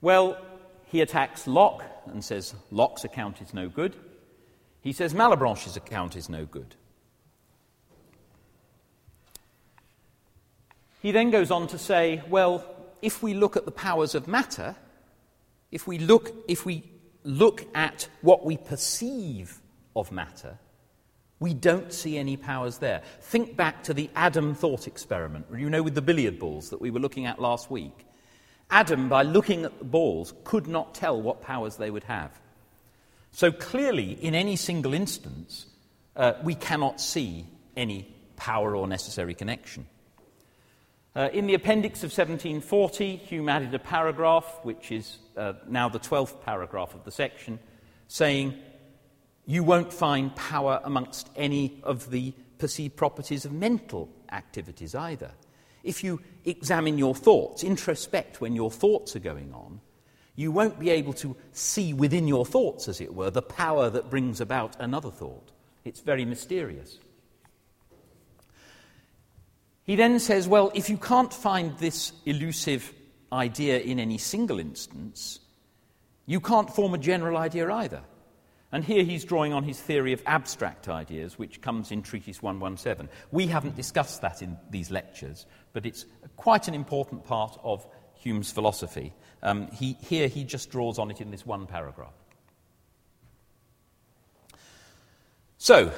Well, 0.00 0.38
he 0.84 1.00
attacks 1.00 1.46
Locke 1.46 1.84
and 2.06 2.24
says 2.24 2.54
Locke's 2.70 3.04
account 3.04 3.42
is 3.42 3.52
no 3.52 3.68
good. 3.68 3.96
He 4.88 4.94
says 4.94 5.12
Malebranche's 5.12 5.76
account 5.76 6.16
is 6.16 6.30
no 6.30 6.46
good. 6.46 6.74
He 11.02 11.12
then 11.12 11.30
goes 11.30 11.50
on 11.50 11.66
to 11.66 11.78
say, 11.78 12.22
well, 12.30 12.64
if 13.02 13.22
we 13.22 13.34
look 13.34 13.58
at 13.58 13.66
the 13.66 13.70
powers 13.70 14.14
of 14.14 14.26
matter, 14.26 14.74
if 15.70 15.86
we 15.86 15.98
look, 15.98 16.34
if 16.48 16.64
we 16.64 16.90
look 17.22 17.66
at 17.74 18.08
what 18.22 18.46
we 18.46 18.56
perceive 18.56 19.60
of 19.94 20.10
matter, 20.10 20.58
we 21.38 21.52
don't 21.52 21.92
see 21.92 22.16
any 22.16 22.38
powers 22.38 22.78
there. 22.78 23.02
Think 23.20 23.58
back 23.58 23.82
to 23.82 23.92
the 23.92 24.08
Adam 24.16 24.54
thought 24.54 24.86
experiment, 24.86 25.44
you 25.54 25.68
know, 25.68 25.82
with 25.82 25.96
the 25.96 26.00
billiard 26.00 26.38
balls 26.38 26.70
that 26.70 26.80
we 26.80 26.90
were 26.90 27.00
looking 27.00 27.26
at 27.26 27.38
last 27.38 27.70
week. 27.70 28.06
Adam, 28.70 29.10
by 29.10 29.22
looking 29.22 29.66
at 29.66 29.78
the 29.78 29.84
balls, 29.84 30.32
could 30.44 30.66
not 30.66 30.94
tell 30.94 31.20
what 31.20 31.42
powers 31.42 31.76
they 31.76 31.90
would 31.90 32.04
have. 32.04 32.40
So 33.32 33.52
clearly, 33.52 34.12
in 34.12 34.34
any 34.34 34.56
single 34.56 34.94
instance, 34.94 35.66
uh, 36.16 36.34
we 36.42 36.54
cannot 36.54 37.00
see 37.00 37.46
any 37.76 38.14
power 38.36 38.74
or 38.74 38.86
necessary 38.86 39.34
connection. 39.34 39.86
Uh, 41.14 41.28
in 41.32 41.46
the 41.46 41.54
appendix 41.54 42.00
of 42.00 42.10
1740, 42.10 43.16
Hume 43.16 43.48
added 43.48 43.74
a 43.74 43.78
paragraph, 43.78 44.60
which 44.62 44.92
is 44.92 45.18
uh, 45.36 45.54
now 45.66 45.88
the 45.88 45.98
12th 45.98 46.40
paragraph 46.42 46.94
of 46.94 47.04
the 47.04 47.10
section, 47.10 47.58
saying, 48.06 48.54
You 49.46 49.64
won't 49.64 49.92
find 49.92 50.34
power 50.36 50.80
amongst 50.84 51.28
any 51.34 51.80
of 51.82 52.10
the 52.10 52.34
perceived 52.58 52.96
properties 52.96 53.44
of 53.44 53.52
mental 53.52 54.08
activities 54.30 54.94
either. 54.94 55.32
If 55.82 56.04
you 56.04 56.20
examine 56.44 56.98
your 56.98 57.14
thoughts, 57.14 57.62
introspect 57.62 58.40
when 58.40 58.54
your 58.54 58.70
thoughts 58.70 59.16
are 59.16 59.20
going 59.20 59.52
on, 59.54 59.80
you 60.38 60.52
won't 60.52 60.78
be 60.78 60.90
able 60.90 61.12
to 61.12 61.36
see 61.50 61.92
within 61.92 62.28
your 62.28 62.46
thoughts, 62.46 62.86
as 62.86 63.00
it 63.00 63.12
were, 63.12 63.28
the 63.28 63.42
power 63.42 63.90
that 63.90 64.08
brings 64.08 64.40
about 64.40 64.76
another 64.78 65.10
thought. 65.10 65.50
It's 65.84 65.98
very 65.98 66.24
mysterious. 66.24 67.00
He 69.82 69.96
then 69.96 70.20
says, 70.20 70.46
well, 70.46 70.70
if 70.76 70.88
you 70.88 70.96
can't 70.96 71.34
find 71.34 71.76
this 71.78 72.12
elusive 72.24 72.94
idea 73.32 73.80
in 73.80 73.98
any 73.98 74.16
single 74.16 74.60
instance, 74.60 75.40
you 76.24 76.38
can't 76.38 76.72
form 76.72 76.94
a 76.94 76.98
general 76.98 77.36
idea 77.36 77.68
either. 77.72 78.02
And 78.70 78.84
here 78.84 79.02
he's 79.02 79.24
drawing 79.24 79.52
on 79.52 79.64
his 79.64 79.80
theory 79.80 80.12
of 80.12 80.22
abstract 80.24 80.88
ideas, 80.88 81.36
which 81.36 81.60
comes 81.60 81.90
in 81.90 82.00
Treatise 82.00 82.40
117. 82.40 83.08
We 83.32 83.48
haven't 83.48 83.74
discussed 83.74 84.22
that 84.22 84.40
in 84.40 84.56
these 84.70 84.92
lectures, 84.92 85.46
but 85.72 85.84
it's 85.84 86.06
quite 86.36 86.68
an 86.68 86.74
important 86.74 87.24
part 87.24 87.58
of 87.64 87.84
Hume's 88.14 88.52
philosophy. 88.52 89.12
Um, 89.42 89.68
he, 89.72 89.96
here 90.00 90.28
he 90.28 90.44
just 90.44 90.70
draws 90.70 90.98
on 90.98 91.10
it 91.10 91.20
in 91.20 91.30
this 91.30 91.46
one 91.46 91.66
paragraph. 91.66 92.14
So, 95.58 95.92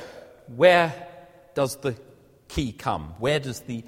where 0.57 1.07
does 1.55 1.77
the 1.77 1.95
key 2.49 2.73
come? 2.73 3.15
Where, 3.19 3.39
does 3.41 3.61
the, 3.61 3.85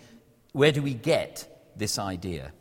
where 0.53 0.73
do 0.73 0.83
we 0.83 0.95
get 0.95 1.73
this 1.77 1.99
idea? 1.99 2.53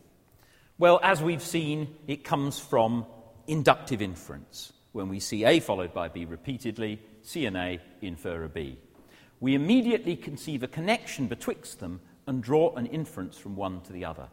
Well, 0.78 1.00
as 1.04 1.22
we've 1.22 1.42
seen, 1.42 1.96
it 2.08 2.24
comes 2.24 2.60
from 2.60 3.06
inductive 3.48 4.02
inference. 4.02 4.74
When 4.94 5.10
we 5.10 5.20
see 5.20 5.46
A 5.46 5.60
followed 5.60 5.94
by 5.94 6.08
B 6.08 6.26
repeatedly, 6.26 7.00
C 7.22 7.46
and 7.46 7.56
A 7.56 7.80
infer 8.02 8.44
a 8.44 8.50
B. 8.50 8.78
We 9.40 9.56
immediately 9.56 10.16
conceive 10.16 10.64
a 10.64 10.68
connection 10.68 11.28
betwixt 11.28 11.80
them 11.80 12.02
and 12.28 12.42
draw 12.42 12.74
an 12.76 12.86
inference 12.88 13.38
from 13.38 13.56
one 13.56 13.82
to 13.82 13.94
the 13.94 14.06
other. 14.06 14.28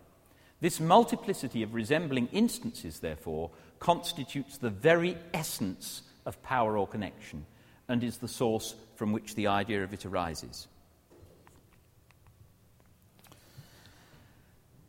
This 0.60 0.80
multiplicity 0.80 1.62
of 1.62 1.74
resembling 1.74 2.28
instances, 2.32 2.98
therefore, 2.98 3.50
constitutes 3.78 4.58
the 4.58 4.70
very 4.70 5.16
essence 5.32 6.02
of 6.26 6.42
power 6.42 6.76
or 6.76 6.86
connection 6.86 7.46
and 7.88 8.02
is 8.02 8.18
the 8.18 8.28
source 8.28 8.74
from 8.96 9.12
which 9.12 9.34
the 9.34 9.46
idea 9.46 9.84
of 9.84 9.92
it 9.92 10.04
arises. 10.04 10.66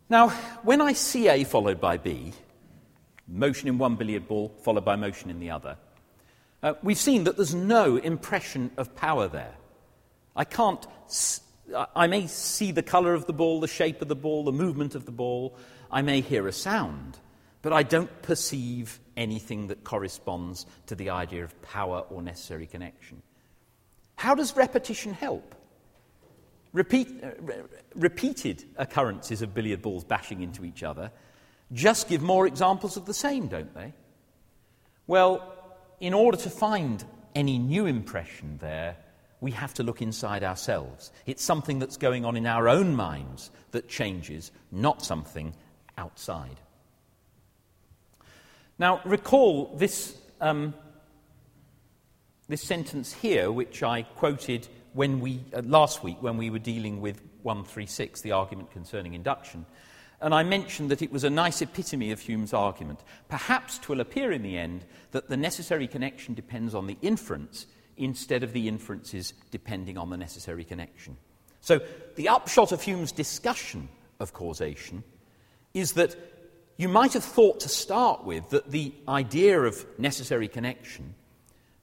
Now, 0.09 0.29
when 0.63 0.81
I 0.81 0.93
see 0.93 1.29
A 1.29 1.43
followed 1.43 1.79
by 1.79 1.97
B, 1.97 2.33
motion 3.27 3.67
in 3.67 3.77
one 3.77 3.95
billiard 3.95 4.27
ball 4.27 4.51
followed 4.63 4.85
by 4.85 4.95
motion 4.95 5.29
in 5.29 5.39
the 5.39 5.51
other, 5.51 5.77
uh, 6.63 6.73
we've 6.81 6.97
seen 6.97 7.25
that 7.25 7.37
there's 7.37 7.53
no 7.53 7.97
impression 7.97 8.71
of 8.75 8.95
power 8.95 9.27
there. 9.27 9.53
I 10.35 10.45
can't 10.45 10.85
I 11.95 12.07
may 12.07 12.27
see 12.27 12.71
the 12.71 12.83
color 12.83 13.13
of 13.13 13.25
the 13.25 13.33
ball, 13.33 13.59
the 13.59 13.67
shape 13.67 14.01
of 14.01 14.07
the 14.07 14.15
ball, 14.15 14.43
the 14.43 14.51
movement 14.51 14.95
of 14.95 15.05
the 15.05 15.11
ball. 15.11 15.55
I 15.91 16.01
may 16.01 16.21
hear 16.21 16.47
a 16.47 16.51
sound, 16.51 17.17
but 17.61 17.73
I 17.73 17.83
don't 17.83 18.21
perceive 18.21 18.99
anything 19.17 19.67
that 19.67 19.83
corresponds 19.83 20.65
to 20.87 20.95
the 20.95 21.09
idea 21.09 21.43
of 21.43 21.61
power 21.61 22.05
or 22.09 22.21
necessary 22.21 22.65
connection. 22.65 23.21
How 24.15 24.35
does 24.35 24.55
repetition 24.55 25.13
help? 25.13 25.55
Repeat, 26.73 27.23
uh, 27.23 27.31
re- 27.39 27.55
repeated 27.95 28.63
occurrences 28.77 29.41
of 29.41 29.53
billiard 29.53 29.81
balls 29.81 30.03
bashing 30.03 30.41
into 30.41 30.63
each 30.63 30.83
other 30.83 31.11
just 31.71 32.07
give 32.07 32.21
more 32.21 32.47
examples 32.47 32.97
of 32.97 33.05
the 33.05 33.13
same, 33.13 33.47
don't 33.47 33.73
they? 33.73 33.93
Well, 35.07 35.55
in 35.99 36.13
order 36.13 36.37
to 36.37 36.49
find 36.49 37.03
any 37.35 37.57
new 37.57 37.85
impression 37.85 38.57
there, 38.59 38.97
we 39.41 39.51
have 39.51 39.73
to 39.75 39.83
look 39.83 40.01
inside 40.01 40.43
ourselves. 40.43 41.11
It's 41.25 41.43
something 41.43 41.79
that's 41.79 41.97
going 41.97 42.25
on 42.25 42.35
in 42.35 42.45
our 42.45 42.67
own 42.67 42.95
minds 42.95 43.51
that 43.71 43.87
changes, 43.87 44.51
not 44.71 45.03
something 45.03 45.53
outside. 45.97 46.59
Now, 48.77 49.01
recall 49.05 49.75
this, 49.77 50.17
um, 50.41 50.73
this 52.47 52.61
sentence 52.61 53.13
here, 53.13 53.51
which 53.51 53.83
I 53.83 54.03
quoted 54.03 54.67
when 54.93 55.19
we, 55.19 55.41
uh, 55.53 55.61
last 55.63 56.03
week 56.03 56.21
when 56.21 56.37
we 56.37 56.49
were 56.49 56.59
dealing 56.59 57.01
with 57.01 57.21
136, 57.43 58.21
the 58.21 58.31
argument 58.31 58.71
concerning 58.71 59.13
induction. 59.13 59.65
And 60.21 60.33
I 60.33 60.43
mentioned 60.43 60.91
that 60.91 61.01
it 61.01 61.11
was 61.11 61.23
a 61.23 61.29
nice 61.29 61.61
epitome 61.61 62.11
of 62.11 62.19
Hume's 62.19 62.53
argument. 62.53 62.99
Perhaps 63.29 63.79
'twill 63.79 64.01
appear 64.01 64.33
in 64.33 64.43
the 64.43 64.57
end 64.57 64.83
that 65.11 65.29
the 65.29 65.37
necessary 65.37 65.87
connection 65.87 66.33
depends 66.33 66.75
on 66.75 66.87
the 66.87 66.97
inference 67.01 67.67
instead 67.99 68.43
of 68.43 68.53
the 68.53 68.67
inferences 68.67 69.33
depending 69.51 69.97
on 69.97 70.09
the 70.09 70.17
necessary 70.17 70.63
connection. 70.63 71.17
So, 71.61 71.81
the 72.15 72.29
upshot 72.29 72.71
of 72.71 72.81
Hume's 72.81 73.11
discussion 73.11 73.89
of 74.19 74.33
causation 74.33 75.03
is 75.73 75.93
that 75.93 76.15
you 76.77 76.87
might 76.87 77.13
have 77.13 77.23
thought 77.23 77.59
to 77.61 77.69
start 77.69 78.23
with 78.23 78.49
that 78.49 78.71
the 78.71 78.93
idea 79.07 79.59
of 79.61 79.85
necessary 79.99 80.47
connection, 80.47 81.13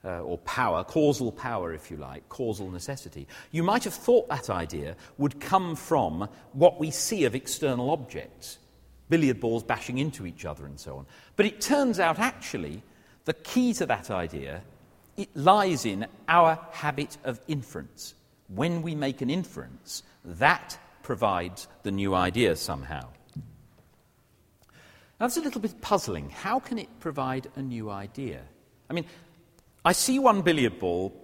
uh, 0.05 0.21
or 0.21 0.39
power, 0.39 0.85
causal 0.85 1.31
power, 1.33 1.75
if 1.75 1.91
you 1.91 1.97
like, 1.97 2.29
causal 2.29 2.71
necessity, 2.71 3.27
you 3.51 3.63
might 3.63 3.85
have 3.85 3.93
thought 3.93 4.29
that 4.29 4.49
idea 4.49 4.97
would 5.19 5.41
come 5.41 5.77
from 5.77 6.29
what 6.53 6.81
we 6.81 6.91
see 6.91 7.25
of 7.25 7.35
external 7.35 7.91
objects, 7.91 8.59
billiard 9.11 9.41
balls 9.41 9.63
bashing 9.63 9.99
into 9.99 10.27
each 10.27 10.45
other 10.45 10.65
and 10.65 10.81
so 10.81 10.97
on. 10.97 11.07
But 11.37 11.47
it 11.47 11.61
turns 11.61 12.01
out 12.01 12.19
actually 12.19 12.83
the 13.27 13.35
key 13.35 13.75
to 13.75 13.87
that 13.87 14.11
idea 14.11 14.63
it 15.17 15.35
lies 15.37 15.85
in 15.85 16.07
our 16.29 16.59
habit 16.73 17.17
of 17.25 17.41
inference. 17.49 18.15
When 18.49 18.83
we 18.83 18.95
make 18.95 19.23
an 19.23 19.31
inference, 19.31 20.03
that 20.25 20.79
provides 21.03 21.69
the 21.83 21.91
new 21.91 22.15
idea 22.15 22.57
somehow. 22.57 23.09
Now, 25.19 25.27
that's 25.27 25.37
a 25.37 25.41
little 25.41 25.61
bit 25.61 25.81
puzzling. 25.81 26.31
How 26.31 26.59
can 26.59 26.79
it 26.79 26.89
provide 27.01 27.49
a 27.57 27.63
new 27.63 27.91
idea? 27.91 28.43
I 28.91 28.93
mean, 28.93 29.07
I 29.85 29.93
see 29.93 30.19
one 30.19 30.43
billiard 30.43 30.79
ball 30.79 31.15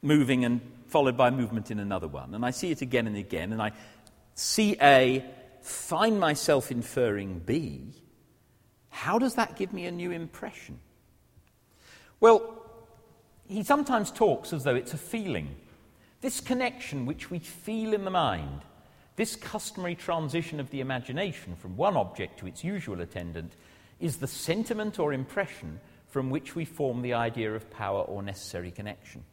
moving 0.00 0.44
and 0.44 0.60
followed 0.86 1.16
by 1.16 1.30
movement 1.30 1.70
in 1.70 1.78
another 1.78 2.08
one, 2.08 2.34
and 2.34 2.44
I 2.44 2.50
see 2.50 2.70
it 2.70 2.82
again 2.82 3.06
and 3.06 3.16
again, 3.16 3.52
and 3.52 3.60
I 3.60 3.72
see 4.34 4.76
A, 4.80 5.24
find 5.62 6.18
myself 6.18 6.70
inferring 6.70 7.40
B. 7.40 7.92
How 8.88 9.18
does 9.18 9.34
that 9.34 9.56
give 9.56 9.72
me 9.72 9.86
a 9.86 9.92
new 9.92 10.10
impression? 10.10 10.80
Well, 12.18 12.59
he 13.50 13.64
sometimes 13.64 14.10
talks 14.10 14.52
as 14.52 14.64
though 14.64 14.76
it's 14.76 14.94
a 14.94 14.98
feeling. 14.98 15.56
This 16.20 16.40
connection 16.40 17.04
which 17.04 17.30
we 17.30 17.40
feel 17.40 17.92
in 17.92 18.04
the 18.04 18.10
mind, 18.10 18.60
this 19.16 19.34
customary 19.34 19.96
transition 19.96 20.60
of 20.60 20.70
the 20.70 20.80
imagination 20.80 21.56
from 21.56 21.76
one 21.76 21.96
object 21.96 22.38
to 22.38 22.46
its 22.46 22.62
usual 22.62 23.00
attendant, 23.00 23.52
is 23.98 24.18
the 24.18 24.26
sentiment 24.26 24.98
or 24.98 25.12
impression 25.12 25.80
from 26.06 26.30
which 26.30 26.54
we 26.54 26.64
form 26.64 27.02
the 27.02 27.14
idea 27.14 27.54
of 27.54 27.70
power 27.70 28.02
or 28.02 28.22
necessary 28.22 28.70
connection. 28.70 29.24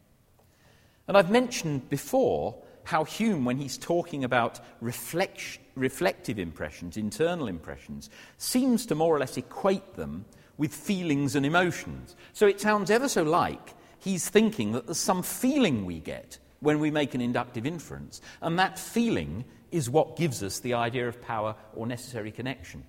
And 1.07 1.15
I've 1.15 1.31
mentioned 1.31 1.89
before 1.89 2.55
how 2.85 3.03
Hume, 3.03 3.45
when 3.45 3.57
he's 3.57 3.77
talking 3.77 4.23
about 4.23 4.59
reflective 4.81 6.39
impressions, 6.39 6.97
internal 6.97 7.47
impressions, 7.47 8.09
seems 8.37 8.85
to 8.87 8.95
more 8.95 9.15
or 9.15 9.19
less 9.19 9.37
equate 9.37 9.95
them 9.95 10.25
with 10.57 10.73
feelings 10.73 11.35
and 11.35 11.45
emotions. 11.45 12.15
So 12.33 12.47
it 12.47 12.59
sounds 12.59 12.89
ever 12.89 13.07
so 13.07 13.23
like 13.23 13.73
he's 14.07 14.29
thinking 14.29 14.71
that 14.71 14.85
there's 14.85 14.97
some 14.97 15.21
feeling 15.21 15.85
we 15.85 15.99
get 15.99 16.39
when 16.61 16.79
we 16.79 16.89
make 16.89 17.13
an 17.13 17.21
inductive 17.21 17.65
inference, 17.65 18.21
and 18.41 18.57
that 18.57 18.79
feeling 18.79 19.43
is 19.71 19.89
what 19.89 20.15
gives 20.15 20.41
us 20.41 20.59
the 20.61 20.73
idea 20.73 21.07
of 21.07 21.21
power 21.21 21.53
or 21.75 21.85
necessary 21.85 22.31
connection. 22.31 22.83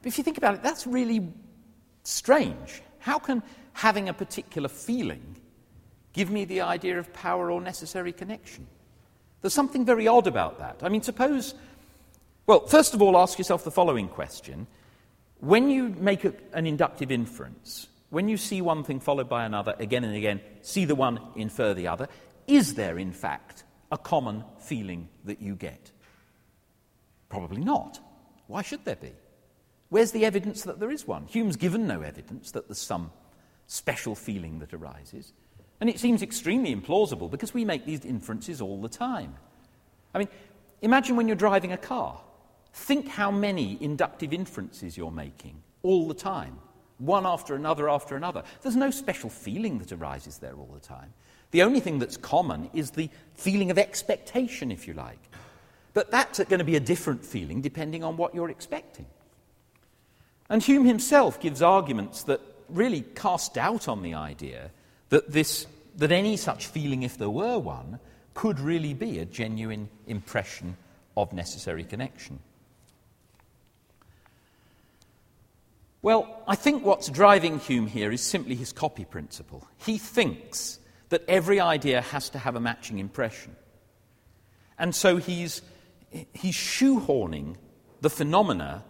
But 0.00 0.06
if 0.06 0.16
you 0.16 0.24
think 0.24 0.38
about 0.38 0.54
it, 0.54 0.62
that's 0.62 0.86
really 0.86 1.28
strange. 2.04 2.82
How 3.00 3.18
can 3.18 3.42
having 3.72 4.08
a 4.08 4.14
particular 4.14 4.68
feeling 4.68 5.36
give 6.12 6.30
me 6.30 6.44
the 6.44 6.60
idea 6.60 6.98
of 6.98 7.12
power 7.12 7.50
or 7.50 7.60
necessary 7.60 8.12
connection? 8.12 8.66
There's 9.40 9.54
something 9.54 9.84
very 9.84 10.06
odd 10.06 10.28
about 10.28 10.60
that. 10.60 10.78
I 10.82 10.88
mean, 10.88 11.02
suppose, 11.02 11.54
well, 12.46 12.66
first 12.66 12.94
of 12.94 13.02
all, 13.02 13.16
ask 13.18 13.38
yourself 13.38 13.64
the 13.64 13.72
following 13.72 14.08
question. 14.08 14.68
When 15.40 15.68
you 15.68 15.88
make 15.88 16.24
a, 16.24 16.32
an 16.52 16.66
inductive 16.66 17.10
inference, 17.10 17.88
when 18.12 18.28
you 18.28 18.36
see 18.36 18.60
one 18.60 18.84
thing 18.84 19.00
followed 19.00 19.30
by 19.30 19.46
another 19.46 19.74
again 19.78 20.04
and 20.04 20.14
again, 20.14 20.38
see 20.60 20.84
the 20.84 20.94
one, 20.94 21.18
infer 21.34 21.72
the 21.72 21.88
other, 21.88 22.06
is 22.46 22.74
there, 22.74 22.98
in 22.98 23.10
fact, 23.10 23.64
a 23.90 23.96
common 23.96 24.44
feeling 24.58 25.08
that 25.24 25.40
you 25.40 25.54
get? 25.56 25.90
Probably 27.30 27.64
not. 27.64 28.00
Why 28.48 28.60
should 28.60 28.84
there 28.84 28.96
be? 28.96 29.12
Where's 29.88 30.12
the 30.12 30.26
evidence 30.26 30.60
that 30.64 30.78
there 30.78 30.90
is 30.90 31.06
one? 31.06 31.24
Hume's 31.24 31.56
given 31.56 31.86
no 31.86 32.02
evidence 32.02 32.50
that 32.50 32.68
there's 32.68 32.76
some 32.76 33.10
special 33.66 34.14
feeling 34.14 34.58
that 34.58 34.74
arises. 34.74 35.32
And 35.80 35.88
it 35.88 35.98
seems 35.98 36.20
extremely 36.20 36.76
implausible 36.76 37.30
because 37.30 37.54
we 37.54 37.64
make 37.64 37.86
these 37.86 38.04
inferences 38.04 38.60
all 38.60 38.82
the 38.82 38.90
time. 38.90 39.34
I 40.14 40.18
mean, 40.18 40.28
imagine 40.82 41.16
when 41.16 41.28
you're 41.28 41.34
driving 41.34 41.72
a 41.72 41.78
car. 41.78 42.20
Think 42.74 43.08
how 43.08 43.30
many 43.30 43.78
inductive 43.80 44.34
inferences 44.34 44.98
you're 44.98 45.10
making 45.10 45.62
all 45.82 46.06
the 46.06 46.14
time 46.14 46.58
one 47.04 47.26
after 47.26 47.54
another 47.54 47.88
after 47.88 48.16
another. 48.16 48.42
There's 48.62 48.76
no 48.76 48.90
special 48.90 49.30
feeling 49.30 49.78
that 49.78 49.92
arises 49.92 50.38
there 50.38 50.54
all 50.54 50.70
the 50.72 50.80
time. 50.80 51.12
The 51.50 51.62
only 51.62 51.80
thing 51.80 51.98
that's 51.98 52.16
common 52.16 52.70
is 52.72 52.92
the 52.92 53.10
feeling 53.34 53.70
of 53.70 53.78
expectation, 53.78 54.70
if 54.72 54.88
you 54.88 54.94
like. 54.94 55.18
But 55.94 56.10
that's 56.10 56.38
going 56.44 56.58
to 56.58 56.64
be 56.64 56.76
a 56.76 56.80
different 56.80 57.24
feeling 57.24 57.60
depending 57.60 58.02
on 58.02 58.16
what 58.16 58.34
you're 58.34 58.50
expecting. 58.50 59.06
And 60.48 60.62
Hume 60.62 60.86
himself 60.86 61.40
gives 61.40 61.60
arguments 61.60 62.24
that 62.24 62.40
really 62.68 63.02
cast 63.14 63.54
doubt 63.54 63.88
on 63.88 64.02
the 64.02 64.14
idea 64.14 64.70
that, 65.10 65.30
this, 65.30 65.66
that 65.96 66.12
any 66.12 66.36
such 66.36 66.66
feeling, 66.66 67.02
if 67.02 67.18
there 67.18 67.30
were 67.30 67.58
one, 67.58 67.98
could 68.34 68.58
really 68.58 68.94
be 68.94 69.18
a 69.18 69.26
genuine 69.26 69.88
impression 70.06 70.76
of 71.16 71.32
necessary 71.32 71.84
connection. 71.84 72.38
Well, 76.02 76.42
I 76.48 76.56
think 76.56 76.84
what's 76.84 77.08
driving 77.08 77.60
Hume 77.60 77.86
here 77.86 78.10
is 78.10 78.20
simply 78.22 78.56
his 78.56 78.72
copy 78.72 79.04
principle. 79.04 79.68
He 79.78 79.98
thinks 79.98 80.80
that 81.10 81.22
every 81.28 81.60
idea 81.60 82.00
has 82.00 82.28
to 82.30 82.38
have 82.38 82.56
a 82.56 82.60
matching 82.60 82.98
impression. 82.98 83.54
And 84.78 84.94
so 84.96 85.18
he's, 85.18 85.62
he's 86.32 86.56
shoehorning 86.56 87.54
the 88.00 88.10
phenomena 88.10 88.82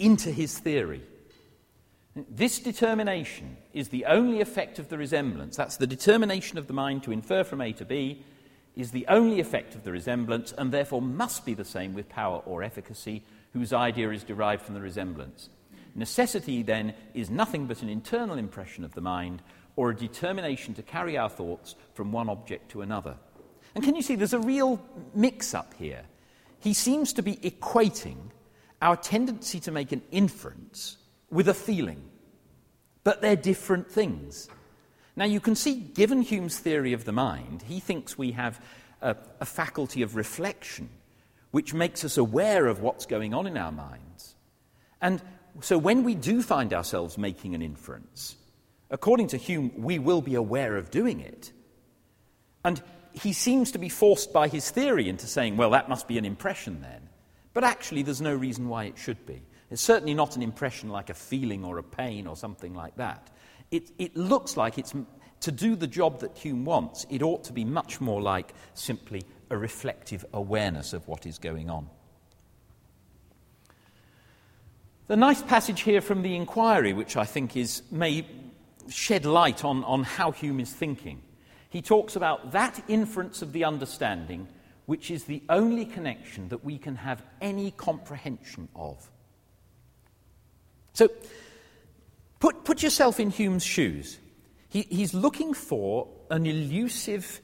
into 0.00 0.32
his 0.32 0.58
theory. 0.58 1.02
This 2.28 2.58
determination 2.58 3.58
is 3.72 3.90
the 3.90 4.06
only 4.06 4.40
effect 4.40 4.80
of 4.80 4.88
the 4.88 4.98
resemblance. 4.98 5.56
That's 5.56 5.76
the 5.76 5.86
determination 5.86 6.58
of 6.58 6.66
the 6.66 6.72
mind 6.72 7.04
to 7.04 7.12
infer 7.12 7.44
from 7.44 7.60
A 7.60 7.72
to 7.74 7.84
B, 7.84 8.24
is 8.74 8.90
the 8.90 9.06
only 9.06 9.38
effect 9.38 9.76
of 9.76 9.84
the 9.84 9.92
resemblance, 9.92 10.52
and 10.52 10.72
therefore 10.72 11.00
must 11.00 11.46
be 11.46 11.54
the 11.54 11.64
same 11.64 11.94
with 11.94 12.08
power 12.08 12.42
or 12.44 12.64
efficacy, 12.64 13.22
whose 13.52 13.72
idea 13.72 14.10
is 14.10 14.24
derived 14.24 14.62
from 14.62 14.74
the 14.74 14.80
resemblance. 14.80 15.48
Necessity, 15.96 16.62
then, 16.62 16.94
is 17.14 17.30
nothing 17.30 17.66
but 17.66 17.82
an 17.82 17.88
internal 17.88 18.38
impression 18.38 18.84
of 18.84 18.94
the 18.94 19.00
mind 19.00 19.42
or 19.76 19.90
a 19.90 19.96
determination 19.96 20.74
to 20.74 20.82
carry 20.82 21.16
our 21.16 21.28
thoughts 21.28 21.74
from 21.94 22.12
one 22.12 22.28
object 22.28 22.70
to 22.70 22.82
another. 22.82 23.16
And 23.74 23.84
can 23.84 23.94
you 23.94 24.02
see 24.02 24.14
there's 24.14 24.32
a 24.32 24.38
real 24.38 24.80
mix 25.14 25.54
up 25.54 25.74
here? 25.74 26.02
He 26.60 26.74
seems 26.74 27.12
to 27.14 27.22
be 27.22 27.36
equating 27.36 28.16
our 28.80 28.96
tendency 28.96 29.60
to 29.60 29.70
make 29.70 29.92
an 29.92 30.02
inference 30.10 30.96
with 31.30 31.48
a 31.48 31.54
feeling, 31.54 32.02
but 33.04 33.20
they're 33.20 33.36
different 33.36 33.90
things. 33.90 34.48
Now, 35.14 35.24
you 35.24 35.40
can 35.40 35.54
see, 35.54 35.74
given 35.74 36.22
Hume's 36.22 36.58
theory 36.58 36.92
of 36.92 37.04
the 37.04 37.12
mind, 37.12 37.62
he 37.62 37.80
thinks 37.80 38.18
we 38.18 38.32
have 38.32 38.60
a, 39.00 39.16
a 39.40 39.46
faculty 39.46 40.02
of 40.02 40.16
reflection 40.16 40.88
which 41.50 41.72
makes 41.72 42.04
us 42.04 42.18
aware 42.18 42.66
of 42.66 42.80
what's 42.80 43.06
going 43.06 43.32
on 43.32 43.46
in 43.46 43.56
our 43.56 43.72
minds. 43.72 44.34
And 45.00 45.22
so 45.60 45.78
when 45.78 46.02
we 46.04 46.14
do 46.14 46.42
find 46.42 46.72
ourselves 46.72 47.18
making 47.18 47.54
an 47.54 47.62
inference, 47.62 48.36
according 48.90 49.28
to 49.28 49.36
Hume, 49.36 49.72
we 49.76 49.98
will 49.98 50.22
be 50.22 50.34
aware 50.34 50.76
of 50.76 50.90
doing 50.90 51.20
it. 51.20 51.52
And 52.64 52.82
he 53.12 53.32
seems 53.32 53.72
to 53.72 53.78
be 53.78 53.88
forced 53.88 54.32
by 54.32 54.48
his 54.48 54.70
theory 54.70 55.08
into 55.08 55.26
saying, 55.26 55.56
well, 55.56 55.70
that 55.70 55.88
must 55.88 56.08
be 56.08 56.18
an 56.18 56.24
impression 56.24 56.80
then. 56.82 57.08
But 57.54 57.64
actually, 57.64 58.02
there's 58.02 58.20
no 58.20 58.34
reason 58.34 58.68
why 58.68 58.84
it 58.84 58.98
should 58.98 59.24
be. 59.24 59.42
It's 59.70 59.82
certainly 59.82 60.14
not 60.14 60.36
an 60.36 60.42
impression 60.42 60.90
like 60.90 61.10
a 61.10 61.14
feeling 61.14 61.64
or 61.64 61.78
a 61.78 61.82
pain 61.82 62.26
or 62.26 62.36
something 62.36 62.74
like 62.74 62.96
that. 62.96 63.30
It, 63.70 63.90
it 63.98 64.16
looks 64.16 64.56
like 64.56 64.78
it's 64.78 64.94
to 65.40 65.52
do 65.52 65.76
the 65.76 65.86
job 65.86 66.20
that 66.20 66.36
Hume 66.36 66.64
wants, 66.64 67.06
it 67.10 67.22
ought 67.22 67.44
to 67.44 67.52
be 67.52 67.64
much 67.64 68.00
more 68.00 68.20
like 68.20 68.52
simply 68.74 69.22
a 69.50 69.56
reflective 69.56 70.24
awareness 70.32 70.92
of 70.92 71.06
what 71.08 71.26
is 71.26 71.38
going 71.38 71.70
on. 71.70 71.88
The 75.08 75.16
nice 75.16 75.40
passage 75.40 75.82
here 75.82 76.00
from 76.00 76.22
the 76.22 76.34
inquiry, 76.34 76.92
which 76.92 77.16
I 77.16 77.24
think 77.24 77.56
is, 77.56 77.82
may 77.92 78.26
shed 78.88 79.24
light 79.24 79.64
on, 79.64 79.84
on 79.84 80.02
how 80.02 80.32
Hume 80.32 80.58
is 80.58 80.72
thinking. 80.72 81.22
He 81.70 81.80
talks 81.80 82.16
about 82.16 82.52
that 82.52 82.82
inference 82.88 83.40
of 83.40 83.52
the 83.52 83.64
understanding 83.64 84.48
which 84.86 85.10
is 85.10 85.24
the 85.24 85.42
only 85.48 85.84
connection 85.84 86.48
that 86.48 86.64
we 86.64 86.78
can 86.78 86.96
have 86.96 87.22
any 87.40 87.72
comprehension 87.72 88.68
of. 88.74 89.10
So, 90.92 91.08
put, 92.40 92.64
put 92.64 92.82
yourself 92.82 93.20
in 93.20 93.30
Hume's 93.30 93.64
shoes. 93.64 94.18
He, 94.68 94.82
he's 94.82 95.12
looking 95.12 95.54
for 95.54 96.08
an 96.30 96.46
elusive 96.46 97.40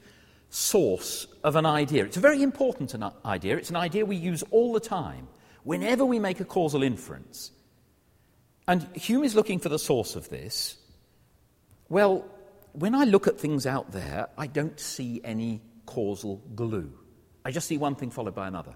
source 0.49 1.27
of 1.43 1.55
an 1.55 1.65
idea. 1.65 2.05
It's 2.05 2.17
a 2.17 2.21
very 2.21 2.41
important 2.43 2.93
idea. 3.25 3.57
It's 3.57 3.69
an 3.69 3.75
idea 3.75 4.05
we 4.05 4.15
use 4.15 4.43
all 4.51 4.73
the 4.73 4.79
time 4.79 5.27
whenever 5.63 6.05
we 6.05 6.19
make 6.19 6.39
a 6.39 6.45
causal 6.45 6.83
inference. 6.83 7.51
And 8.67 8.87
Hume 8.95 9.23
is 9.23 9.35
looking 9.35 9.59
for 9.59 9.69
the 9.69 9.79
source 9.79 10.15
of 10.15 10.29
this. 10.29 10.77
Well, 11.89 12.25
when 12.73 12.95
I 12.95 13.03
look 13.03 13.27
at 13.27 13.39
things 13.39 13.65
out 13.65 13.91
there, 13.91 14.27
I 14.37 14.47
don't 14.47 14.79
see 14.79 15.21
any 15.23 15.61
causal 15.85 16.41
glue. 16.55 16.91
I 17.45 17.51
just 17.51 17.67
see 17.67 17.77
one 17.77 17.95
thing 17.95 18.09
followed 18.09 18.35
by 18.35 18.47
another. 18.47 18.73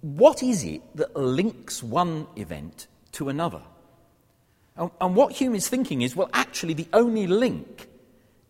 What 0.00 0.42
is 0.42 0.64
it 0.64 0.82
that 0.96 1.16
links 1.16 1.82
one 1.82 2.26
event 2.36 2.86
to 3.12 3.28
another? 3.28 3.62
And, 4.76 4.90
and 5.00 5.16
what 5.16 5.32
Hume 5.32 5.54
is 5.54 5.68
thinking 5.68 6.02
is 6.02 6.14
well, 6.14 6.28
actually, 6.32 6.74
the 6.74 6.88
only 6.92 7.26
link 7.26 7.88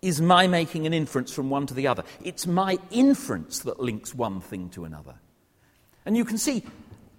is 0.02 0.20
my 0.20 0.46
making 0.46 0.86
an 0.86 0.92
inference 0.92 1.32
from 1.32 1.50
one 1.50 1.66
to 1.66 1.74
the 1.74 1.86
other. 1.86 2.04
It's 2.22 2.46
my 2.46 2.78
inference 2.90 3.60
that 3.60 3.80
links 3.80 4.14
one 4.14 4.40
thing 4.40 4.70
to 4.70 4.84
another. 4.84 5.14
And 6.06 6.16
you 6.16 6.24
can 6.24 6.38
see 6.38 6.62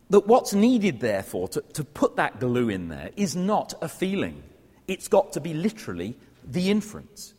that 0.09 0.27
what's 0.27 0.53
needed, 0.53 0.99
therefore, 0.99 1.47
to, 1.49 1.61
to 1.73 1.83
put 1.83 2.15
that 2.17 2.39
glue 2.39 2.69
in 2.69 2.89
there 2.89 3.09
is 3.15 3.35
not 3.35 3.73
a 3.81 3.87
feeling. 3.87 4.43
It's 4.87 5.07
got 5.07 5.33
to 5.33 5.41
be 5.41 5.53
literally 5.53 6.15
the 6.43 6.69
inference. 6.69 7.33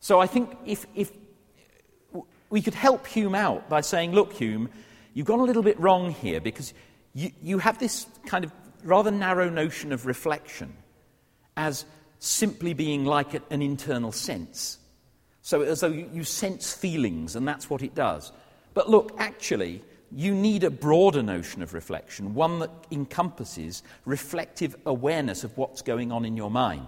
So 0.00 0.20
I 0.20 0.26
think 0.26 0.54
if, 0.66 0.86
if 0.94 1.10
we 2.50 2.60
could 2.60 2.74
help 2.74 3.06
Hume 3.06 3.34
out 3.34 3.68
by 3.68 3.80
saying, 3.80 4.12
look, 4.12 4.34
Hume, 4.34 4.68
you've 5.14 5.26
gone 5.26 5.40
a 5.40 5.44
little 5.44 5.62
bit 5.62 5.80
wrong 5.80 6.10
here 6.10 6.40
because 6.40 6.74
you, 7.14 7.30
you 7.42 7.58
have 7.58 7.78
this 7.78 8.06
kind 8.26 8.44
of 8.44 8.52
rather 8.82 9.10
narrow 9.10 9.48
notion 9.48 9.92
of 9.92 10.04
reflection 10.04 10.74
as 11.56 11.86
simply 12.18 12.74
being 12.74 13.04
like 13.04 13.34
an 13.50 13.62
internal 13.62 14.12
sense. 14.12 14.78
So, 15.40 15.62
as 15.62 15.80
though 15.80 15.88
you 15.88 16.24
sense 16.24 16.72
feelings, 16.72 17.36
and 17.36 17.46
that's 17.46 17.68
what 17.68 17.82
it 17.82 17.94
does. 17.94 18.32
But 18.72 18.88
look, 18.88 19.14
actually, 19.18 19.82
you 20.14 20.32
need 20.32 20.62
a 20.62 20.70
broader 20.70 21.22
notion 21.22 21.60
of 21.60 21.74
reflection, 21.74 22.34
one 22.34 22.60
that 22.60 22.70
encompasses 22.92 23.82
reflective 24.04 24.76
awareness 24.86 25.42
of 25.42 25.56
what's 25.58 25.82
going 25.82 26.12
on 26.12 26.24
in 26.24 26.36
your 26.36 26.50
mind. 26.50 26.86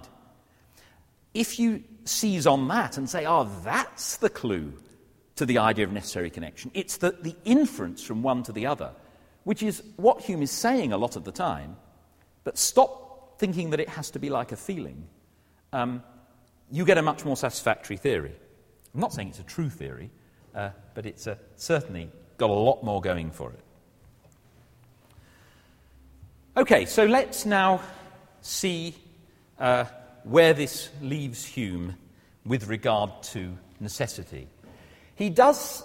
If 1.34 1.58
you 1.58 1.82
seize 2.04 2.46
on 2.46 2.68
that 2.68 2.96
and 2.96 3.10
say, 3.10 3.26
oh, 3.26 3.50
that's 3.64 4.18
the 4.18 4.30
clue 4.30 4.72
to 5.34 5.44
the 5.44 5.58
idea 5.58 5.84
of 5.84 5.92
necessary 5.92 6.30
connection, 6.30 6.70
it's 6.72 6.98
the, 6.98 7.16
the 7.20 7.34
inference 7.44 8.02
from 8.02 8.22
one 8.22 8.44
to 8.44 8.52
the 8.52 8.66
other, 8.66 8.92
which 9.42 9.62
is 9.62 9.82
what 9.96 10.22
Hume 10.22 10.42
is 10.42 10.52
saying 10.52 10.92
a 10.92 10.96
lot 10.96 11.16
of 11.16 11.24
the 11.24 11.32
time, 11.32 11.76
but 12.44 12.56
stop 12.56 13.40
thinking 13.40 13.70
that 13.70 13.80
it 13.80 13.88
has 13.88 14.12
to 14.12 14.20
be 14.20 14.30
like 14.30 14.52
a 14.52 14.56
feeling. 14.56 15.08
Um, 15.72 16.02
you 16.70 16.84
get 16.84 16.96
a 16.96 17.02
much 17.02 17.24
more 17.24 17.36
satisfactory 17.36 17.96
theory. 17.96 18.34
I'm 18.94 19.00
not 19.00 19.12
saying 19.12 19.28
it's 19.28 19.40
a 19.40 19.42
true 19.42 19.68
theory, 19.68 20.10
uh, 20.54 20.70
but 20.94 21.06
it's 21.06 21.26
uh, 21.26 21.34
certainly 21.56 22.10
got 22.36 22.50
a 22.50 22.52
lot 22.52 22.82
more 22.82 23.00
going 23.00 23.30
for 23.30 23.50
it. 23.50 23.60
Okay, 26.56 26.86
so 26.86 27.04
let's 27.04 27.44
now 27.44 27.80
see 28.40 28.94
uh, 29.58 29.84
where 30.24 30.54
this 30.54 30.90
leaves 31.02 31.44
Hume 31.44 31.96
with 32.44 32.68
regard 32.68 33.22
to 33.22 33.56
necessity. 33.80 34.48
He 35.14 35.30
does 35.30 35.82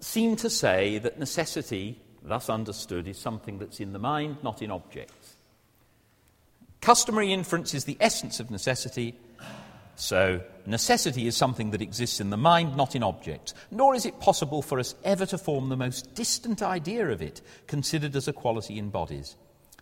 seem 0.00 0.36
to 0.36 0.50
say 0.50 0.98
that 0.98 1.18
necessity, 1.18 1.98
thus 2.22 2.50
understood, 2.50 3.08
is 3.08 3.18
something 3.18 3.58
that's 3.58 3.80
in 3.80 3.92
the 3.92 3.98
mind, 3.98 4.36
not 4.42 4.60
in 4.60 4.70
objects. 4.70 5.36
Customary 6.80 7.32
inference 7.32 7.74
is 7.74 7.84
the 7.84 7.96
essence 8.00 8.40
of 8.40 8.50
necessity, 8.50 9.14
so 10.02 10.42
necessity 10.66 11.28
is 11.28 11.36
something 11.36 11.70
that 11.70 11.80
exists 11.80 12.20
in 12.20 12.30
the 12.30 12.36
mind, 12.36 12.76
not 12.76 12.96
in 12.96 13.04
objects. 13.04 13.54
Nor 13.70 13.94
is 13.94 14.04
it 14.04 14.18
possible 14.18 14.60
for 14.60 14.80
us 14.80 14.96
ever 15.04 15.24
to 15.26 15.38
form 15.38 15.68
the 15.68 15.76
most 15.76 16.16
distant 16.16 16.60
idea 16.60 17.08
of 17.08 17.22
it, 17.22 17.40
considered 17.68 18.16
as 18.16 18.26
a 18.26 18.32
quality 18.32 18.80
in 18.80 18.90
bodies. 18.90 19.36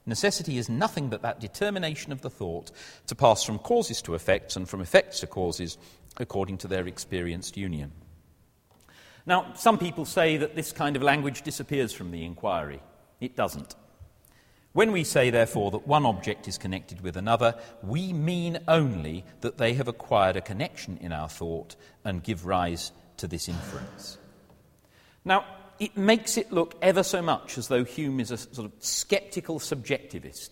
Necessity 0.05 0.59
is 0.59 0.69
nothing 0.69 1.09
but 1.09 1.23
that 1.23 1.41
determination 1.41 2.13
of 2.13 2.21
the 2.21 2.29
thought 2.29 2.71
to 3.07 3.15
pass 3.15 3.43
from 3.43 3.59
causes 3.61 4.03
to 4.03 4.15
effects 4.15 4.57
and 4.57 4.69
from 4.69 4.83
effects 4.83 5.21
to 5.21 5.27
causes 5.27 5.79
according 6.19 6.59
to 6.59 6.69
their 6.69 6.87
experienced 6.87 7.57
union. 7.57 7.91
Now, 9.25 9.55
some 9.55 9.79
people 9.79 10.05
say 10.05 10.37
that 10.37 10.55
this 10.55 10.71
kind 10.71 10.97
of 10.97 11.03
language 11.03 11.41
disappears 11.41 11.95
from 11.95 12.11
the 12.11 12.27
inquiry. 12.27 12.83
It 13.23 13.37
doesn't. 13.37 13.75
When 14.73 14.93
we 14.93 15.03
say, 15.03 15.31
therefore, 15.31 15.73
that 15.73 15.87
one 15.87 16.07
object 16.07 16.47
is 16.47 16.57
connected 16.57 17.01
with 17.01 17.17
another, 17.17 17.57
we 17.83 18.13
mean 18.13 18.59
only 18.69 19.25
that 19.41 19.59
they 19.59 19.75
have 19.75 19.89
acquired 19.89 20.37
a 20.37 20.41
connection 20.41 20.97
in 20.99 21.13
our 21.13 21.29
thought 21.29 21.75
and 22.05 22.23
give 22.23 22.47
rise 22.47 22.93
to 23.17 23.27
this 23.27 23.49
inference. 23.49 24.17
Now, 25.25 25.45
it 25.81 25.97
makes 25.97 26.37
it 26.37 26.53
look 26.53 26.77
ever 26.83 27.03
so 27.03 27.21
much 27.21 27.59
as 27.59 27.67
though 27.69 27.85
Hume 27.85 28.21
is 28.21 28.31
a 28.31 28.37
sort 28.37 28.67
of 28.67 28.73
skeptical 28.79 29.59
subjectivist. 29.59 30.51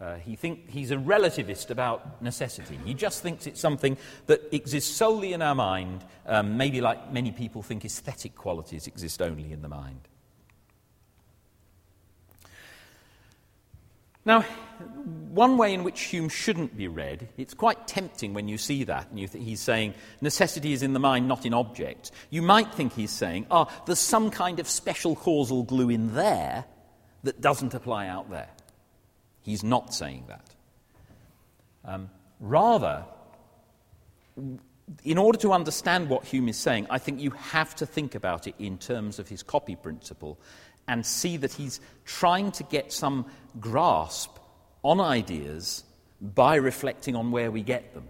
Uh, 0.00 0.16
he 0.16 0.34
think, 0.34 0.68
he's 0.68 0.90
a 0.90 0.96
relativist 0.96 1.70
about 1.70 2.20
necessity. 2.20 2.76
He 2.84 2.92
just 2.92 3.22
thinks 3.22 3.46
it's 3.46 3.60
something 3.60 3.96
that 4.26 4.52
exists 4.52 4.92
solely 4.92 5.32
in 5.32 5.42
our 5.42 5.54
mind, 5.54 6.04
um, 6.26 6.56
maybe 6.56 6.80
like 6.80 7.12
many 7.12 7.30
people 7.30 7.62
think 7.62 7.84
aesthetic 7.84 8.34
qualities 8.34 8.88
exist 8.88 9.22
only 9.22 9.52
in 9.52 9.62
the 9.62 9.68
mind. 9.68 10.08
Now, 14.24 14.42
one 15.30 15.56
way 15.56 15.74
in 15.74 15.82
which 15.82 16.00
Hume 16.02 16.28
shouldn't 16.28 16.76
be 16.76 16.86
read, 16.86 17.28
it's 17.36 17.54
quite 17.54 17.88
tempting 17.88 18.34
when 18.34 18.46
you 18.48 18.56
see 18.58 18.84
that, 18.84 19.10
and 19.10 19.18
you 19.18 19.26
th- 19.26 19.44
he's 19.44 19.60
saying 19.60 19.94
necessity 20.20 20.72
is 20.72 20.82
in 20.82 20.92
the 20.92 21.00
mind, 21.00 21.26
not 21.26 21.44
in 21.44 21.54
objects. 21.54 22.12
You 22.30 22.42
might 22.42 22.72
think 22.74 22.92
he's 22.92 23.10
saying, 23.10 23.46
ah, 23.50 23.66
oh, 23.68 23.82
there's 23.86 23.98
some 23.98 24.30
kind 24.30 24.60
of 24.60 24.68
special 24.68 25.16
causal 25.16 25.64
glue 25.64 25.90
in 25.90 26.14
there 26.14 26.64
that 27.24 27.40
doesn't 27.40 27.74
apply 27.74 28.06
out 28.06 28.30
there. 28.30 28.48
He's 29.40 29.64
not 29.64 29.92
saying 29.92 30.24
that. 30.28 30.54
Um, 31.84 32.10
rather, 32.38 33.04
in 35.04 35.18
order 35.18 35.38
to 35.38 35.52
understand 35.52 36.08
what 36.08 36.24
Hume 36.24 36.48
is 36.48 36.56
saying, 36.56 36.86
I 36.90 36.98
think 36.98 37.20
you 37.20 37.30
have 37.30 37.74
to 37.76 37.86
think 37.86 38.14
about 38.14 38.46
it 38.46 38.54
in 38.58 38.78
terms 38.78 39.18
of 39.18 39.28
his 39.28 39.42
copy 39.42 39.74
principle 39.74 40.38
and 40.88 41.04
see 41.04 41.36
that 41.38 41.52
he's 41.52 41.80
trying 42.04 42.52
to 42.52 42.64
get 42.64 42.92
some 42.92 43.26
grasp 43.60 44.36
on 44.82 45.00
ideas 45.00 45.84
by 46.20 46.56
reflecting 46.56 47.16
on 47.16 47.30
where 47.30 47.50
we 47.50 47.62
get 47.62 47.94
them. 47.94 48.08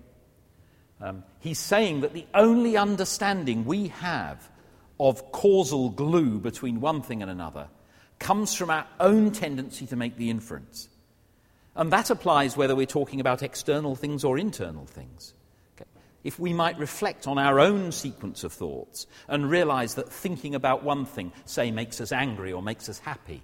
Um, 1.00 1.24
he's 1.40 1.58
saying 1.58 2.02
that 2.02 2.12
the 2.12 2.26
only 2.34 2.76
understanding 2.76 3.64
we 3.64 3.88
have 3.88 4.48
of 5.00 5.32
causal 5.32 5.90
glue 5.90 6.38
between 6.38 6.80
one 6.80 7.02
thing 7.02 7.22
and 7.22 7.30
another 7.30 7.68
comes 8.18 8.54
from 8.54 8.70
our 8.70 8.86
own 9.00 9.32
tendency 9.32 9.86
to 9.86 9.96
make 9.96 10.16
the 10.16 10.30
inference. 10.30 10.88
And 11.74 11.92
that 11.92 12.10
applies 12.10 12.56
whether 12.56 12.76
we're 12.76 12.86
talking 12.86 13.20
about 13.20 13.42
external 13.42 13.96
things 13.96 14.22
or 14.24 14.38
internal 14.38 14.86
things. 14.86 15.34
If 16.24 16.38
we 16.38 16.52
might 16.52 16.78
reflect 16.78 17.26
on 17.26 17.38
our 17.38 17.58
own 17.58 17.90
sequence 17.90 18.44
of 18.44 18.52
thoughts 18.52 19.06
and 19.28 19.50
realize 19.50 19.94
that 19.94 20.12
thinking 20.12 20.54
about 20.54 20.84
one 20.84 21.04
thing, 21.04 21.32
say, 21.44 21.70
makes 21.70 22.00
us 22.00 22.12
angry 22.12 22.52
or 22.52 22.62
makes 22.62 22.88
us 22.88 23.00
happy, 23.00 23.42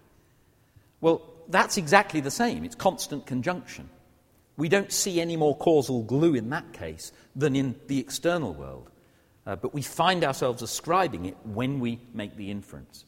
well, 1.00 1.22
that's 1.48 1.76
exactly 1.76 2.20
the 2.20 2.30
same. 2.30 2.64
It's 2.64 2.74
constant 2.74 3.26
conjunction. 3.26 3.88
We 4.56 4.68
don't 4.68 4.92
see 4.92 5.20
any 5.20 5.36
more 5.36 5.56
causal 5.56 6.02
glue 6.02 6.34
in 6.34 6.50
that 6.50 6.72
case 6.72 7.12
than 7.34 7.56
in 7.56 7.76
the 7.86 7.98
external 7.98 8.54
world. 8.54 8.90
Uh, 9.46 9.56
but 9.56 9.72
we 9.72 9.82
find 9.82 10.24
ourselves 10.24 10.62
ascribing 10.62 11.24
it 11.24 11.36
when 11.44 11.80
we 11.80 12.00
make 12.12 12.36
the 12.36 12.50
inference. 12.50 13.04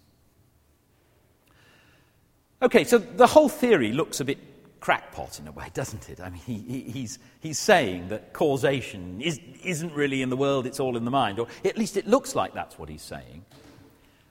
Okay, 2.62 2.84
so 2.84 2.98
the 2.98 3.26
whole 3.26 3.48
theory 3.48 3.92
looks 3.92 4.20
a 4.20 4.24
bit 4.24 4.38
crackpot 4.80 5.38
in 5.38 5.46
a 5.46 5.52
way, 5.52 5.66
doesn't 5.74 6.08
it? 6.08 6.20
I 6.20 6.30
mean, 6.30 6.40
he, 6.40 6.54
he, 6.58 6.80
he's, 6.90 7.18
he's 7.40 7.58
saying 7.58 8.08
that 8.08 8.32
causation 8.32 9.20
is, 9.20 9.38
isn't 9.62 9.92
really 9.92 10.22
in 10.22 10.30
the 10.30 10.36
world, 10.36 10.66
it's 10.66 10.80
all 10.80 10.96
in 10.96 11.04
the 11.04 11.10
mind, 11.10 11.38
or 11.38 11.46
at 11.64 11.78
least 11.78 11.96
it 11.96 12.06
looks 12.06 12.34
like 12.34 12.54
that's 12.54 12.78
what 12.78 12.88
he's 12.88 13.02
saying. 13.02 13.44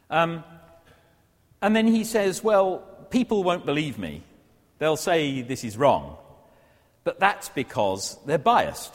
Um, 0.09 0.43
and 1.61 1.75
then 1.75 1.87
he 1.87 2.03
says, 2.03 2.43
well, 2.43 2.79
people 3.09 3.43
won't 3.43 3.65
believe 3.65 3.99
me. 3.99 4.23
They'll 4.79 4.97
say 4.97 5.41
this 5.41 5.63
is 5.63 5.77
wrong. 5.77 6.17
But 7.03 7.19
that's 7.19 7.49
because 7.49 8.17
they're 8.25 8.37
biased. 8.37 8.93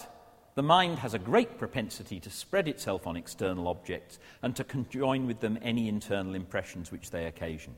The 0.54 0.62
mind 0.62 1.00
has 1.00 1.14
a 1.14 1.18
great 1.18 1.58
propensity 1.58 2.20
to 2.20 2.30
spread 2.30 2.68
itself 2.68 3.06
on 3.06 3.16
external 3.16 3.68
objects 3.68 4.18
and 4.42 4.54
to 4.56 4.64
conjoin 4.64 5.26
with 5.26 5.40
them 5.40 5.58
any 5.62 5.88
internal 5.88 6.34
impressions 6.34 6.92
which 6.92 7.10
they 7.10 7.26
occasion. 7.26 7.74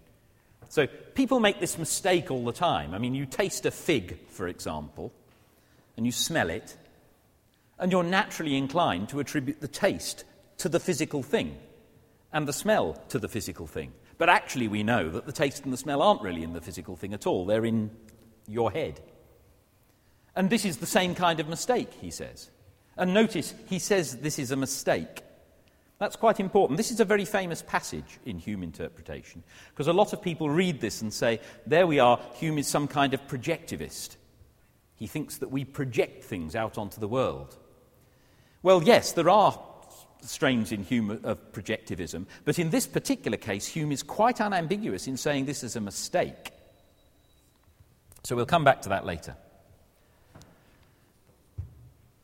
So 0.69 0.87
people 0.87 1.41
make 1.41 1.61
this 1.61 1.79
mistake 1.79 2.31
all 2.31 2.45
the 2.45 2.53
time. 2.53 2.95
I 2.95 2.99
mean, 2.99 3.15
you 3.15 3.27
taste 3.27 3.67
a 3.67 3.71
fig, 3.71 4.19
for 4.29 4.49
example, 4.49 5.13
and 5.97 6.05
you 6.05 6.13
smell 6.13 6.51
it, 6.51 6.77
and 7.79 7.93
you're 7.93 8.03
naturally 8.03 8.57
inclined 8.57 9.09
to 9.11 9.21
attribute 9.21 9.61
the 9.61 9.69
taste 9.69 10.25
to 10.59 10.69
the 10.69 10.81
physical 10.81 11.23
thing 11.23 11.57
and 12.33 12.49
the 12.49 12.53
smell 12.53 12.95
to 13.09 13.19
the 13.19 13.29
physical 13.29 13.67
thing. 13.67 13.93
But 14.19 14.29
actually, 14.29 14.69
we 14.69 14.83
know 14.83 15.11
that 15.11 15.27
the 15.27 15.33
taste 15.33 15.65
and 15.65 15.73
the 15.73 15.79
smell 15.79 16.03
aren't 16.03 16.23
really 16.23 16.43
in 16.43 16.53
the 16.53 16.61
physical 16.61 16.97
thing 16.97 17.15
at 17.15 17.27
all, 17.27 17.47
they're 17.47 17.67
in 17.67 17.91
your 18.49 18.71
head. 18.71 19.01
And 20.35 20.51
this 20.51 20.65
is 20.65 20.79
the 20.79 20.87
same 20.87 21.15
kind 21.15 21.41
of 21.41 21.49
mistake, 21.49 21.93
he 22.01 22.11
says. 22.11 22.51
And 22.97 23.13
notice, 23.13 23.55
he 23.67 23.79
says 23.79 24.19
this 24.19 24.39
is 24.39 24.51
a 24.51 24.57
mistake. 24.57 25.23
That's 25.99 26.17
quite 26.17 26.41
important. 26.41 26.77
This 26.77 26.91
is 26.91 27.01
a 27.01 27.07
very 27.07 27.25
famous 27.25 27.63
passage 27.63 28.19
in 28.27 28.39
Hume 28.39 28.63
interpretation 28.63 29.43
because 29.71 29.89
a 29.89 29.93
lot 29.93 30.13
of 30.13 30.21
people 30.21 30.51
read 30.51 30.81
this 30.81 31.01
and 31.01 31.13
say, 31.13 31.41
there 31.67 31.87
we 31.87 31.99
are, 31.99 32.21
Hume 32.35 32.59
is 32.59 32.69
some 32.69 32.87
kind 32.87 33.15
of 33.15 33.27
projectivist. 33.27 34.17
He 34.97 35.07
thinks 35.07 35.39
that 35.39 35.51
we 35.51 35.65
project 35.65 36.25
things 36.25 36.55
out 36.55 36.77
onto 36.77 37.01
the 37.01 37.09
world. 37.09 37.57
Well, 38.63 38.83
yes, 38.83 39.13
there 39.13 39.31
are 39.31 39.59
strains 40.21 40.73
in 40.73 40.83
Hume 40.83 41.21
of 41.23 41.53
projectivism, 41.53 42.27
but 42.45 42.59
in 42.59 42.71
this 42.71 42.87
particular 42.87 43.39
case, 43.39 43.67
Hume 43.67 43.93
is 43.93 44.03
quite 44.03 44.41
unambiguous 44.41 45.07
in 45.07 45.17
saying 45.17 45.47
this 45.47 45.63
is 45.63 45.77
a 45.77 45.81
mistake. 45.81 46.51
So 48.25 48.37
we'll 48.37 48.45
come 48.45 48.65
back 48.65 48.83
to 48.83 48.89
that 48.91 49.07
later. 49.07 49.37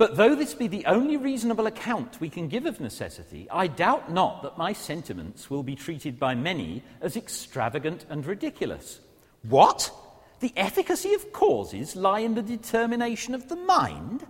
But 0.02 0.16
though 0.16 0.34
this 0.34 0.52
be 0.52 0.66
the 0.66 0.84
only 0.86 1.16
reasonable 1.16 1.68
account 1.68 2.20
we 2.20 2.28
can 2.28 2.48
give 2.48 2.66
of 2.66 2.80
necessity, 2.80 3.46
I 3.48 3.68
doubt 3.68 4.10
not 4.10 4.42
that 4.42 4.58
my 4.58 4.72
sentiments 4.72 5.48
will 5.48 5.62
be 5.62 5.76
treated 5.76 6.18
by 6.18 6.34
many 6.34 6.82
as 7.00 7.16
extravagant 7.16 8.04
and 8.10 8.26
ridiculous. 8.26 8.98
What? 9.42 9.92
The 10.40 10.52
efficacy 10.56 11.14
of 11.14 11.32
causes 11.32 11.94
lie 11.94 12.18
in 12.18 12.34
the 12.34 12.42
determination 12.42 13.32
of 13.32 13.48
the 13.48 13.54
mind? 13.54 14.26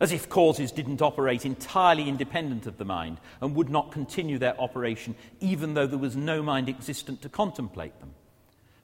As 0.00 0.10
if 0.10 0.30
causes 0.30 0.72
didn't 0.72 1.02
operate 1.02 1.44
entirely 1.44 2.08
independent 2.08 2.66
of 2.66 2.78
the 2.78 2.86
mind 2.86 3.20
and 3.42 3.54
would 3.54 3.68
not 3.68 3.92
continue 3.92 4.38
their 4.38 4.58
operation 4.58 5.16
even 5.40 5.74
though 5.74 5.86
there 5.86 5.98
was 5.98 6.16
no 6.16 6.42
mind 6.42 6.70
existent 6.70 7.20
to 7.20 7.28
contemplate 7.28 8.00
them. 8.00 8.14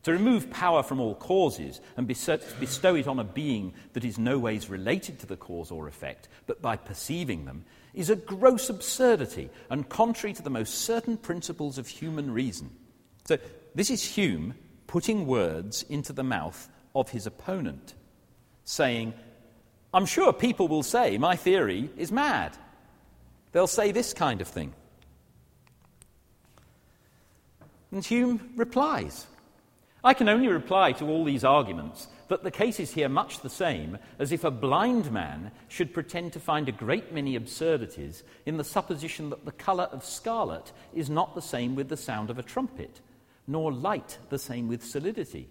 To 0.08 0.14
remove 0.14 0.50
power 0.50 0.82
from 0.82 1.00
all 1.00 1.16
causes 1.16 1.82
and 1.98 2.06
bestow 2.06 2.94
it 2.94 3.06
on 3.06 3.18
a 3.18 3.24
being 3.24 3.74
that 3.92 4.06
is 4.06 4.18
no 4.18 4.38
ways 4.38 4.70
related 4.70 5.18
to 5.18 5.26
the 5.26 5.36
cause 5.36 5.70
or 5.70 5.86
effect, 5.86 6.28
but 6.46 6.62
by 6.62 6.76
perceiving 6.78 7.44
them, 7.44 7.66
is 7.92 8.08
a 8.08 8.16
gross 8.16 8.70
absurdity 8.70 9.50
and 9.68 9.86
contrary 9.90 10.32
to 10.32 10.40
the 10.40 10.48
most 10.48 10.76
certain 10.76 11.18
principles 11.18 11.76
of 11.76 11.86
human 11.86 12.30
reason. 12.30 12.70
So, 13.26 13.36
this 13.74 13.90
is 13.90 14.02
Hume 14.02 14.54
putting 14.86 15.26
words 15.26 15.84
into 15.90 16.14
the 16.14 16.24
mouth 16.24 16.70
of 16.94 17.10
his 17.10 17.26
opponent, 17.26 17.92
saying, 18.64 19.12
I'm 19.92 20.06
sure 20.06 20.32
people 20.32 20.68
will 20.68 20.82
say 20.82 21.18
my 21.18 21.36
theory 21.36 21.90
is 21.98 22.10
mad. 22.10 22.56
They'll 23.52 23.66
say 23.66 23.92
this 23.92 24.14
kind 24.14 24.40
of 24.40 24.48
thing. 24.48 24.72
And 27.92 28.02
Hume 28.02 28.54
replies 28.56 29.26
I 30.04 30.14
can 30.14 30.28
only 30.28 30.46
reply 30.46 30.92
to 30.92 31.08
all 31.08 31.24
these 31.24 31.42
arguments 31.42 32.06
that 32.28 32.44
the 32.44 32.52
case 32.52 32.78
is 32.78 32.92
here 32.92 33.08
much 33.08 33.40
the 33.40 33.50
same 33.50 33.98
as 34.18 34.30
if 34.30 34.44
a 34.44 34.50
blind 34.50 35.10
man 35.10 35.50
should 35.66 35.92
pretend 35.92 36.32
to 36.32 36.40
find 36.40 36.68
a 36.68 36.72
great 36.72 37.12
many 37.12 37.34
absurdities 37.34 38.22
in 38.46 38.58
the 38.58 38.64
supposition 38.64 39.30
that 39.30 39.44
the 39.44 39.52
colour 39.52 39.88
of 39.90 40.04
scarlet 40.04 40.72
is 40.94 41.10
not 41.10 41.34
the 41.34 41.42
same 41.42 41.74
with 41.74 41.88
the 41.88 41.96
sound 41.96 42.30
of 42.30 42.38
a 42.38 42.44
trumpet, 42.44 43.00
nor 43.46 43.72
light 43.72 44.18
the 44.28 44.38
same 44.38 44.68
with 44.68 44.84
solidity. 44.84 45.48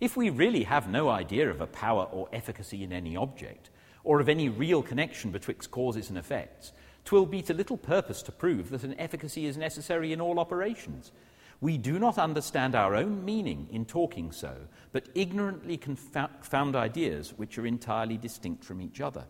If 0.00 0.16
we 0.16 0.30
really 0.30 0.64
have 0.64 0.88
no 0.88 1.08
idea 1.08 1.48
of 1.48 1.60
a 1.60 1.66
power 1.66 2.08
or 2.10 2.28
efficacy 2.32 2.82
in 2.82 2.92
any 2.92 3.16
object, 3.16 3.70
or 4.02 4.20
of 4.20 4.28
any 4.28 4.48
real 4.48 4.82
connection 4.82 5.30
betwixt 5.30 5.70
causes 5.70 6.08
and 6.08 6.18
effects, 6.18 6.72
twill 7.04 7.26
be 7.26 7.40
to 7.42 7.54
little 7.54 7.76
purpose 7.76 8.20
to 8.22 8.32
prove 8.32 8.70
that 8.70 8.82
an 8.82 8.98
efficacy 8.98 9.46
is 9.46 9.56
necessary 9.56 10.12
in 10.12 10.20
all 10.20 10.40
operations 10.40 11.12
we 11.60 11.78
do 11.78 11.98
not 11.98 12.18
understand 12.18 12.74
our 12.74 12.94
own 12.94 13.24
meaning 13.24 13.68
in 13.70 13.84
talking 13.86 14.30
so, 14.30 14.54
but 14.92 15.08
ignorantly 15.14 15.76
confound 15.76 16.76
ideas 16.76 17.32
which 17.36 17.58
are 17.58 17.66
entirely 17.66 18.16
distinct 18.16 18.64
from 18.64 18.80
each 18.82 19.00
other. 19.00 19.24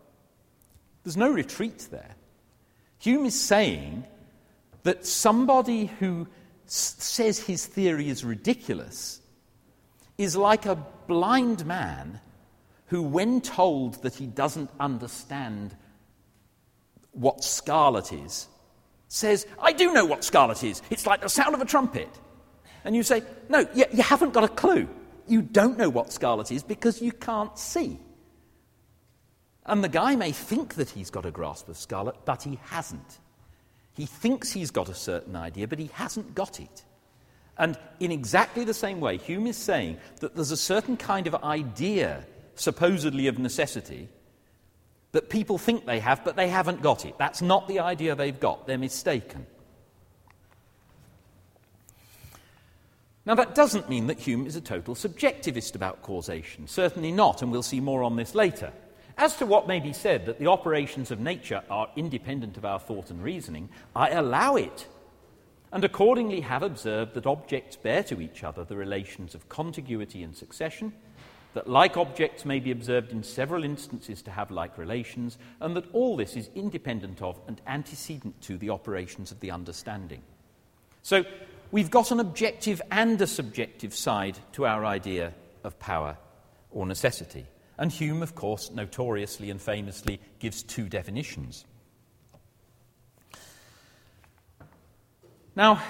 There's 1.04 1.16
no 1.16 1.30
retreat 1.30 1.86
there. 1.90 2.16
Hume 2.98 3.26
is 3.26 3.40
saying 3.40 4.04
that 4.82 5.06
somebody 5.06 5.86
who 5.86 6.26
s- 6.66 6.96
says 6.98 7.38
his 7.38 7.66
theory 7.66 8.08
is 8.08 8.24
ridiculous 8.24 9.20
is 10.18 10.36
like 10.36 10.66
a 10.66 10.84
blind 11.06 11.64
man 11.66 12.20
who, 12.86 13.02
when 13.02 13.40
told 13.40 14.02
that 14.02 14.14
he 14.14 14.26
doesn't 14.26 14.70
understand 14.80 15.76
what 17.12 17.44
scarlet 17.44 18.12
is, 18.12 18.48
says, 19.08 19.46
I 19.60 19.72
do 19.72 19.92
know 19.92 20.04
what 20.04 20.24
scarlet 20.24 20.64
is. 20.64 20.82
It's 20.90 21.06
like 21.06 21.22
the 21.22 21.28
sound 21.28 21.54
of 21.54 21.60
a 21.60 21.64
trumpet. 21.64 22.08
And 22.84 22.94
you 22.94 23.02
say, 23.02 23.22
No, 23.48 23.66
you, 23.74 23.84
you 23.92 24.02
haven't 24.02 24.32
got 24.32 24.44
a 24.44 24.48
clue. 24.48 24.88
You 25.26 25.42
don't 25.42 25.76
know 25.76 25.88
what 25.88 26.12
scarlet 26.12 26.52
is 26.52 26.62
because 26.62 27.02
you 27.02 27.12
can't 27.12 27.56
see. 27.58 27.98
And 29.64 29.82
the 29.82 29.88
guy 29.88 30.14
may 30.14 30.30
think 30.30 30.74
that 30.74 30.90
he's 30.90 31.10
got 31.10 31.26
a 31.26 31.30
grasp 31.32 31.68
of 31.68 31.76
scarlet, 31.76 32.14
but 32.24 32.44
he 32.44 32.60
hasn't. 32.66 33.18
He 33.94 34.06
thinks 34.06 34.52
he's 34.52 34.70
got 34.70 34.88
a 34.88 34.94
certain 34.94 35.34
idea, 35.34 35.66
but 35.66 35.78
he 35.78 35.90
hasn't 35.92 36.34
got 36.34 36.60
it. 36.60 36.84
And 37.58 37.76
in 37.98 38.12
exactly 38.12 38.64
the 38.64 38.74
same 38.74 39.00
way, 39.00 39.16
Hume 39.16 39.46
is 39.46 39.56
saying 39.56 39.98
that 40.20 40.34
there's 40.34 40.50
a 40.50 40.56
certain 40.56 40.96
kind 40.96 41.26
of 41.26 41.34
idea, 41.36 42.24
supposedly 42.54 43.26
of 43.26 43.38
necessity, 43.38 44.08
that 45.16 45.30
people 45.30 45.56
think 45.56 45.86
they 45.86 45.98
have, 45.98 46.22
but 46.26 46.36
they 46.36 46.48
haven't 46.48 46.82
got 46.82 47.06
it. 47.06 47.14
That's 47.16 47.40
not 47.40 47.68
the 47.68 47.80
idea 47.80 48.14
they've 48.14 48.38
got. 48.38 48.66
They're 48.66 48.76
mistaken. 48.76 49.46
Now, 53.24 53.34
that 53.36 53.54
doesn't 53.54 53.88
mean 53.88 54.08
that 54.08 54.18
Hume 54.18 54.46
is 54.46 54.56
a 54.56 54.60
total 54.60 54.94
subjectivist 54.94 55.74
about 55.74 56.02
causation. 56.02 56.68
Certainly 56.68 57.12
not, 57.12 57.40
and 57.40 57.50
we'll 57.50 57.62
see 57.62 57.80
more 57.80 58.02
on 58.02 58.16
this 58.16 58.34
later. 58.34 58.70
As 59.16 59.34
to 59.38 59.46
what 59.46 59.66
may 59.66 59.80
be 59.80 59.94
said 59.94 60.26
that 60.26 60.38
the 60.38 60.48
operations 60.48 61.10
of 61.10 61.18
nature 61.18 61.62
are 61.70 61.88
independent 61.96 62.58
of 62.58 62.66
our 62.66 62.78
thought 62.78 63.08
and 63.08 63.22
reasoning, 63.22 63.70
I 63.96 64.10
allow 64.10 64.56
it, 64.56 64.86
and 65.72 65.82
accordingly 65.82 66.42
have 66.42 66.62
observed 66.62 67.14
that 67.14 67.26
objects 67.26 67.76
bear 67.76 68.02
to 68.02 68.20
each 68.20 68.44
other 68.44 68.64
the 68.64 68.76
relations 68.76 69.34
of 69.34 69.48
contiguity 69.48 70.22
and 70.22 70.36
succession, 70.36 70.92
that 71.56 71.66
like 71.66 71.96
objects 71.96 72.44
may 72.44 72.60
be 72.60 72.70
observed 72.70 73.12
in 73.12 73.22
several 73.22 73.64
instances 73.64 74.20
to 74.20 74.30
have 74.30 74.50
like 74.50 74.76
relations, 74.76 75.38
and 75.58 75.74
that 75.74 75.90
all 75.94 76.14
this 76.14 76.36
is 76.36 76.50
independent 76.54 77.22
of 77.22 77.40
and 77.48 77.62
antecedent 77.66 78.38
to 78.42 78.58
the 78.58 78.68
operations 78.68 79.32
of 79.32 79.40
the 79.40 79.50
understanding. 79.50 80.20
So, 81.02 81.24
we've 81.72 81.90
got 81.90 82.10
an 82.10 82.20
objective 82.20 82.82
and 82.90 83.18
a 83.22 83.26
subjective 83.26 83.94
side 83.94 84.38
to 84.52 84.66
our 84.66 84.84
idea 84.84 85.32
of 85.64 85.78
power 85.78 86.18
or 86.72 86.84
necessity. 86.84 87.46
And 87.78 87.90
Hume, 87.90 88.22
of 88.22 88.34
course, 88.34 88.70
notoriously 88.70 89.48
and 89.48 89.58
famously 89.58 90.20
gives 90.38 90.62
two 90.62 90.90
definitions. 90.90 91.64
Now, 95.54 95.82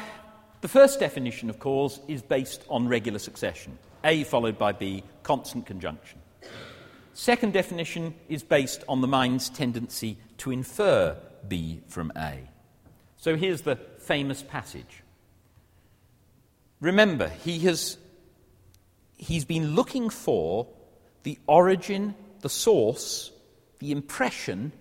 the 0.61 0.69
first 0.69 1.01
definition 1.01 1.51
of 1.51 1.59
cause 1.59 1.99
is 2.07 2.23
based 2.23 2.65
on 2.71 2.87
regular 2.87 3.19
succession. 3.19 3.77
A 4.07 4.25
followed 4.25 4.57
by 4.57 4.73
B, 4.73 5.03
constant 5.23 5.67
conjunction. 5.67 6.21
Second 7.13 7.53
definition 7.53 8.15
is 8.29 8.43
based 8.43 8.85
on 8.89 9.01
the 9.01 9.09
mind's 9.09 9.51
tendency 9.51 10.17
to 10.39 10.51
infer 10.51 11.17
B 11.49 11.81
from 11.89 12.13
A. 12.17 12.49
So 13.17 13.37
here's 13.37 13.63
the 13.63 13.77
famous 13.99 14.43
passage. 14.43 15.03
Remember, 16.81 17.29
he 17.29 17.59
has 17.61 17.99
he's 19.17 19.45
been 19.45 19.75
looking 19.75 20.11
for 20.11 20.69
the 21.23 21.39
origin, 21.47 22.15
the 22.43 22.49
source, 22.49 23.33
the 23.81 23.91
impression 23.91 24.73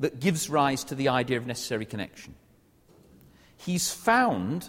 that 0.00 0.18
gives 0.18 0.50
rise 0.50 0.82
to 0.84 0.94
the 0.94 1.08
idea 1.08 1.36
of 1.36 1.46
necessary 1.46 1.84
connection. 1.84 2.34
He's 3.56 3.92
found 3.92 4.68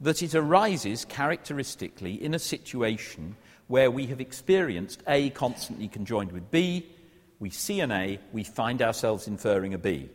that 0.00 0.22
it 0.22 0.34
arises 0.34 1.04
characteristically 1.04 2.22
in 2.22 2.34
a 2.34 2.38
situation 2.38 3.36
where 3.66 3.90
we 3.90 4.06
have 4.06 4.20
experienced 4.20 5.02
A 5.06 5.30
constantly 5.30 5.88
conjoined 5.88 6.32
with 6.32 6.50
B, 6.50 6.86
we 7.38 7.50
see 7.50 7.80
an 7.80 7.92
A, 7.92 8.18
we 8.32 8.44
find 8.44 8.82
ourselves 8.82 9.28
inferring 9.28 9.74
a 9.74 9.78
B. 9.78 10.10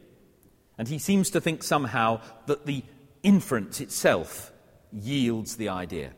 And 0.78 0.88
he 0.88 1.00
seems 1.00 1.30
to 1.32 1.42
think 1.42 1.64
somehow 1.64 2.22
that 2.48 2.66
the 2.66 2.84
inference 3.24 3.80
itself 3.80 4.52
yields 4.92 5.56
the 5.56 5.70
idea. 5.70 6.12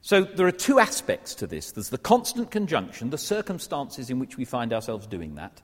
So 0.00 0.22
there 0.22 0.46
are 0.46 0.52
two 0.52 0.78
aspects 0.78 1.34
to 1.36 1.46
this 1.46 1.72
there's 1.72 1.90
the 1.90 1.98
constant 1.98 2.50
conjunction, 2.50 3.10
the 3.10 3.18
circumstances 3.18 4.10
in 4.10 4.18
which 4.18 4.36
we 4.36 4.44
find 4.44 4.72
ourselves 4.72 5.06
doing 5.06 5.34
that, 5.34 5.60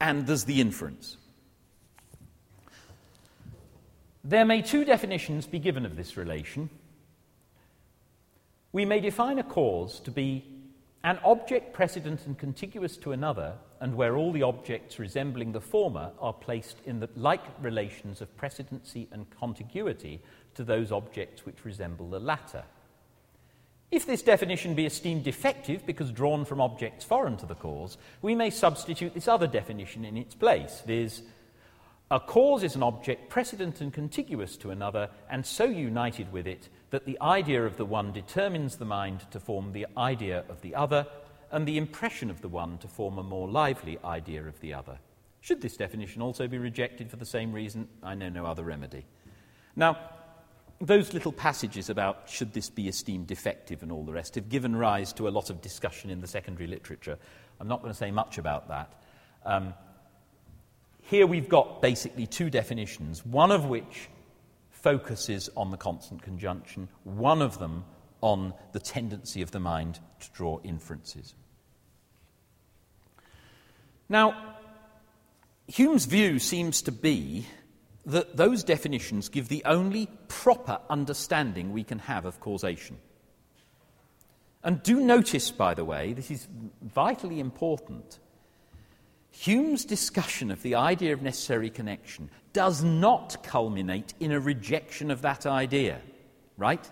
and 0.00 0.26
there's 0.26 0.44
the 0.44 0.60
inference. 0.60 1.16
There 4.28 4.44
may 4.44 4.60
two 4.60 4.84
definitions 4.84 5.46
be 5.46 5.60
given 5.60 5.86
of 5.86 5.94
this 5.94 6.16
relation. 6.16 6.68
We 8.72 8.84
may 8.84 8.98
define 8.98 9.38
a 9.38 9.44
cause 9.44 10.00
to 10.00 10.10
be 10.10 10.44
an 11.04 11.20
object 11.24 11.72
precedent 11.72 12.26
and 12.26 12.36
contiguous 12.36 12.96
to 12.96 13.12
another, 13.12 13.52
and 13.80 13.94
where 13.94 14.16
all 14.16 14.32
the 14.32 14.42
objects 14.42 14.98
resembling 14.98 15.52
the 15.52 15.60
former 15.60 16.10
are 16.18 16.32
placed 16.32 16.78
in 16.86 16.98
the 16.98 17.08
like 17.14 17.44
relations 17.62 18.20
of 18.20 18.36
precedency 18.36 19.06
and 19.12 19.30
contiguity 19.30 20.20
to 20.56 20.64
those 20.64 20.90
objects 20.90 21.46
which 21.46 21.64
resemble 21.64 22.10
the 22.10 22.18
latter. 22.18 22.64
If 23.92 24.06
this 24.06 24.22
definition 24.22 24.74
be 24.74 24.86
esteemed 24.86 25.22
defective 25.22 25.86
because 25.86 26.10
drawn 26.10 26.44
from 26.44 26.60
objects 26.60 27.04
foreign 27.04 27.36
to 27.36 27.46
the 27.46 27.54
cause, 27.54 27.96
we 28.22 28.34
may 28.34 28.50
substitute 28.50 29.14
this 29.14 29.28
other 29.28 29.46
definition 29.46 30.04
in 30.04 30.16
its 30.16 30.34
place, 30.34 30.82
viz., 30.84 31.22
A 32.08 32.20
cause 32.20 32.62
is 32.62 32.76
an 32.76 32.84
object 32.84 33.28
precedent 33.28 33.80
and 33.80 33.92
contiguous 33.92 34.56
to 34.58 34.70
another, 34.70 35.10
and 35.28 35.44
so 35.44 35.64
united 35.64 36.32
with 36.32 36.46
it 36.46 36.68
that 36.90 37.04
the 37.04 37.20
idea 37.20 37.64
of 37.66 37.76
the 37.76 37.84
one 37.84 38.12
determines 38.12 38.76
the 38.76 38.84
mind 38.84 39.24
to 39.32 39.40
form 39.40 39.72
the 39.72 39.88
idea 39.96 40.44
of 40.48 40.60
the 40.60 40.76
other, 40.76 41.04
and 41.50 41.66
the 41.66 41.78
impression 41.78 42.30
of 42.30 42.40
the 42.42 42.48
one 42.48 42.78
to 42.78 42.86
form 42.86 43.18
a 43.18 43.24
more 43.24 43.48
lively 43.48 43.98
idea 44.04 44.44
of 44.46 44.60
the 44.60 44.72
other. 44.72 44.98
Should 45.40 45.60
this 45.60 45.76
definition 45.76 46.22
also 46.22 46.46
be 46.46 46.58
rejected 46.58 47.10
for 47.10 47.16
the 47.16 47.26
same 47.26 47.52
reason, 47.52 47.88
I 48.04 48.14
know 48.14 48.28
no 48.28 48.46
other 48.46 48.62
remedy. 48.62 49.04
Now, 49.74 49.98
those 50.80 51.12
little 51.12 51.32
passages 51.32 51.90
about 51.90 52.28
should 52.28 52.52
this 52.52 52.70
be 52.70 52.86
esteemed 52.86 53.26
defective 53.26 53.82
and 53.82 53.90
all 53.90 54.04
the 54.04 54.12
rest 54.12 54.36
have 54.36 54.48
given 54.48 54.76
rise 54.76 55.12
to 55.14 55.26
a 55.26 55.30
lot 55.30 55.50
of 55.50 55.60
discussion 55.60 56.10
in 56.10 56.20
the 56.20 56.26
secondary 56.26 56.68
literature. 56.68 57.18
I'm 57.58 57.68
not 57.68 57.80
going 57.80 57.92
to 57.92 57.98
say 57.98 58.10
much 58.12 58.38
about 58.38 58.68
that. 58.68 58.92
Um, 59.44 59.74
here 61.06 61.26
we've 61.26 61.48
got 61.48 61.80
basically 61.80 62.26
two 62.26 62.50
definitions, 62.50 63.24
one 63.24 63.52
of 63.52 63.66
which 63.66 64.08
focuses 64.70 65.48
on 65.56 65.70
the 65.70 65.76
constant 65.76 66.22
conjunction, 66.22 66.88
one 67.04 67.42
of 67.42 67.58
them 67.58 67.84
on 68.20 68.52
the 68.72 68.80
tendency 68.80 69.40
of 69.40 69.52
the 69.52 69.60
mind 69.60 70.00
to 70.20 70.30
draw 70.32 70.58
inferences. 70.64 71.34
Now, 74.08 74.56
Hume's 75.68 76.04
view 76.06 76.38
seems 76.38 76.82
to 76.82 76.92
be 76.92 77.46
that 78.04 78.36
those 78.36 78.62
definitions 78.62 79.28
give 79.28 79.48
the 79.48 79.64
only 79.64 80.08
proper 80.28 80.78
understanding 80.88 81.72
we 81.72 81.82
can 81.82 81.98
have 82.00 82.24
of 82.24 82.38
causation. 82.40 82.98
And 84.62 84.82
do 84.82 85.00
notice, 85.00 85.50
by 85.50 85.74
the 85.74 85.84
way, 85.84 86.12
this 86.12 86.30
is 86.30 86.46
vitally 86.82 87.40
important. 87.40 88.18
Hume's 89.38 89.84
discussion 89.84 90.50
of 90.50 90.62
the 90.62 90.74
idea 90.74 91.12
of 91.12 91.22
necessary 91.22 91.70
connection 91.70 92.30
does 92.52 92.82
not 92.82 93.42
culminate 93.42 94.14
in 94.18 94.32
a 94.32 94.40
rejection 94.40 95.10
of 95.10 95.22
that 95.22 95.46
idea, 95.46 96.00
right? 96.56 96.90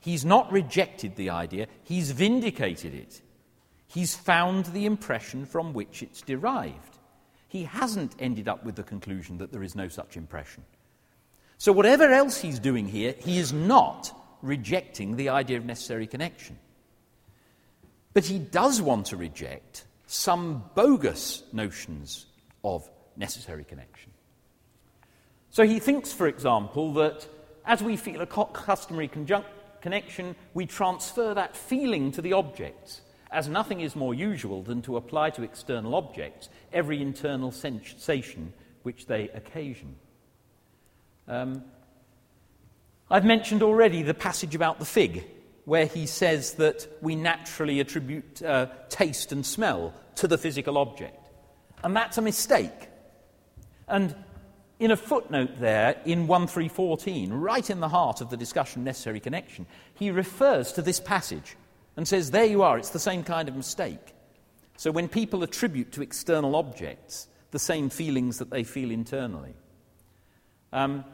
He's 0.00 0.24
not 0.24 0.50
rejected 0.52 1.16
the 1.16 1.30
idea, 1.30 1.66
he's 1.84 2.10
vindicated 2.10 2.94
it. 2.94 3.22
He's 3.86 4.14
found 4.14 4.66
the 4.66 4.86
impression 4.86 5.46
from 5.46 5.72
which 5.72 6.02
it's 6.02 6.20
derived 6.20 6.98
he 7.48 7.64
hasn't 7.64 8.14
ended 8.18 8.46
up 8.46 8.62
with 8.64 8.76
the 8.76 8.82
conclusion 8.82 9.38
that 9.38 9.50
there 9.50 9.62
is 9.62 9.74
no 9.74 9.88
such 9.88 10.16
impression. 10.16 10.62
So, 11.56 11.72
whatever 11.72 12.12
else 12.12 12.40
he's 12.40 12.58
doing 12.58 12.86
here, 12.86 13.14
he 13.18 13.38
is 13.38 13.52
not 13.52 14.14
rejecting 14.42 15.16
the 15.16 15.30
idea 15.30 15.56
of 15.56 15.64
necessary 15.64 16.06
connection. 16.06 16.58
But 18.12 18.26
he 18.26 18.38
does 18.38 18.80
want 18.80 19.06
to 19.06 19.16
reject 19.16 19.84
some 20.08 20.64
bogus 20.74 21.42
notions 21.52 22.26
of 22.64 22.88
necessary 23.16 23.62
connection. 23.62 24.10
So, 25.50 25.64
he 25.64 25.78
thinks, 25.78 26.12
for 26.12 26.26
example, 26.26 26.94
that 26.94 27.26
as 27.64 27.82
we 27.82 27.96
feel 27.96 28.20
a 28.20 28.26
customary 28.26 29.08
conjunct- 29.08 29.48
connection, 29.82 30.34
we 30.54 30.66
transfer 30.66 31.34
that 31.34 31.56
feeling 31.56 32.10
to 32.12 32.22
the 32.22 32.32
objects 32.32 33.02
as 33.30 33.48
nothing 33.48 33.80
is 33.80 33.94
more 33.94 34.14
usual 34.14 34.62
than 34.62 34.80
to 34.82 34.96
apply 34.96 35.30
to 35.30 35.42
external 35.42 35.94
objects 35.94 36.48
every 36.72 37.02
internal 37.02 37.52
sensation 37.52 38.52
which 38.82 39.06
they 39.06 39.28
occasion. 39.30 39.94
Um, 41.26 41.62
I've 43.10 43.24
mentioned 43.24 43.62
already 43.62 44.02
the 44.02 44.14
passage 44.14 44.54
about 44.54 44.78
the 44.78 44.84
fig, 44.84 45.26
where 45.68 45.84
he 45.84 46.06
says 46.06 46.54
that 46.54 46.88
we 47.02 47.14
naturally 47.14 47.78
attribute 47.78 48.42
uh, 48.42 48.66
taste 48.88 49.32
and 49.32 49.44
smell 49.44 49.92
to 50.14 50.26
the 50.26 50.38
physical 50.38 50.78
object. 50.78 51.28
And 51.84 51.94
that's 51.94 52.16
a 52.16 52.22
mistake. 52.22 52.88
And 53.86 54.14
in 54.78 54.90
a 54.90 54.96
footnote 54.96 55.60
there 55.60 56.00
in 56.06 56.26
1314, 56.26 57.34
right 57.34 57.68
in 57.68 57.80
the 57.80 57.88
heart 57.90 58.22
of 58.22 58.30
the 58.30 58.36
discussion 58.38 58.82
necessary 58.82 59.20
connection, 59.20 59.66
he 59.92 60.10
refers 60.10 60.72
to 60.72 60.80
this 60.80 61.00
passage 61.00 61.54
and 61.98 62.08
says, 62.08 62.30
There 62.30 62.46
you 62.46 62.62
are, 62.62 62.78
it's 62.78 62.88
the 62.88 62.98
same 62.98 63.22
kind 63.22 63.46
of 63.46 63.54
mistake. 63.54 64.14
So 64.78 64.90
when 64.90 65.06
people 65.06 65.42
attribute 65.42 65.92
to 65.92 66.00
external 66.00 66.56
objects 66.56 67.28
the 67.50 67.58
same 67.58 67.90
feelings 67.90 68.38
that 68.38 68.48
they 68.48 68.64
feel 68.64 68.90
internally, 68.90 69.52
um, 70.72 71.04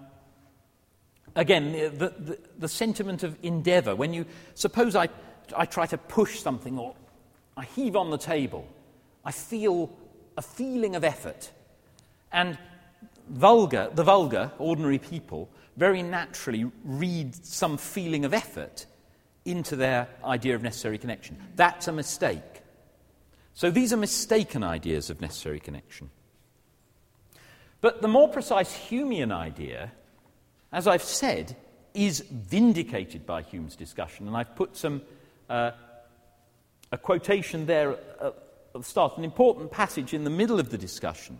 again, 1.36 1.72
the, 1.72 2.14
the, 2.18 2.38
the, 2.58 2.68
sentiment 2.68 3.22
of 3.22 3.36
endeavour, 3.42 3.94
when 3.94 4.12
you 4.12 4.26
suppose 4.54 4.96
I, 4.96 5.08
I 5.56 5.66
try 5.66 5.86
to 5.86 5.98
push 5.98 6.40
something 6.40 6.78
or 6.78 6.94
I 7.56 7.64
heave 7.64 7.96
on 7.96 8.10
the 8.10 8.18
table, 8.18 8.66
I 9.24 9.32
feel 9.32 9.90
a 10.36 10.42
feeling 10.42 10.96
of 10.96 11.04
effort. 11.04 11.50
And 12.32 12.58
vulgar, 13.28 13.90
the 13.94 14.02
vulgar, 14.02 14.52
ordinary 14.58 14.98
people, 14.98 15.48
very 15.76 16.02
naturally 16.02 16.70
read 16.84 17.34
some 17.44 17.76
feeling 17.76 18.24
of 18.24 18.34
effort 18.34 18.86
into 19.44 19.76
their 19.76 20.08
idea 20.24 20.54
of 20.54 20.62
necessary 20.62 20.98
connection. 20.98 21.36
That's 21.56 21.88
a 21.88 21.92
mistake. 21.92 22.42
So 23.54 23.70
these 23.70 23.92
are 23.92 23.96
mistaken 23.96 24.64
ideas 24.64 25.10
of 25.10 25.20
necessary 25.20 25.60
connection. 25.60 26.10
But 27.80 28.02
the 28.02 28.08
more 28.08 28.28
precise 28.28 28.72
Humean 28.88 29.30
idea, 29.30 29.92
as 30.74 30.88
I've 30.88 31.04
said, 31.04 31.56
is 31.94 32.20
vindicated 32.20 33.24
by 33.24 33.42
Hume's 33.42 33.76
discussion. 33.76 34.26
And 34.26 34.36
I've 34.36 34.56
put 34.56 34.76
some, 34.76 35.02
uh, 35.48 35.70
a 36.90 36.98
quotation 36.98 37.66
there 37.66 37.92
at 38.20 38.34
the 38.72 38.82
start, 38.82 39.16
an 39.16 39.22
important 39.22 39.70
passage 39.70 40.12
in 40.12 40.24
the 40.24 40.30
middle 40.30 40.58
of 40.58 40.70
the 40.70 40.76
discussion, 40.76 41.38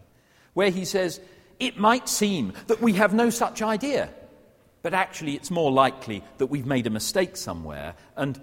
where 0.52 0.70
he 0.70 0.84
says, 0.84 1.20
It 1.58 1.78
might 1.78 2.08
seem 2.08 2.52
that 2.68 2.80
we 2.80 2.92
have 2.92 3.12
no 3.12 3.28
such 3.28 3.60
idea. 3.60 4.08
But 4.82 4.94
actually, 4.94 5.34
it's 5.34 5.50
more 5.50 5.72
likely 5.72 6.22
that 6.38 6.46
we've 6.46 6.66
made 6.66 6.86
a 6.86 6.90
mistake 6.90 7.36
somewhere 7.36 7.94
and 8.16 8.40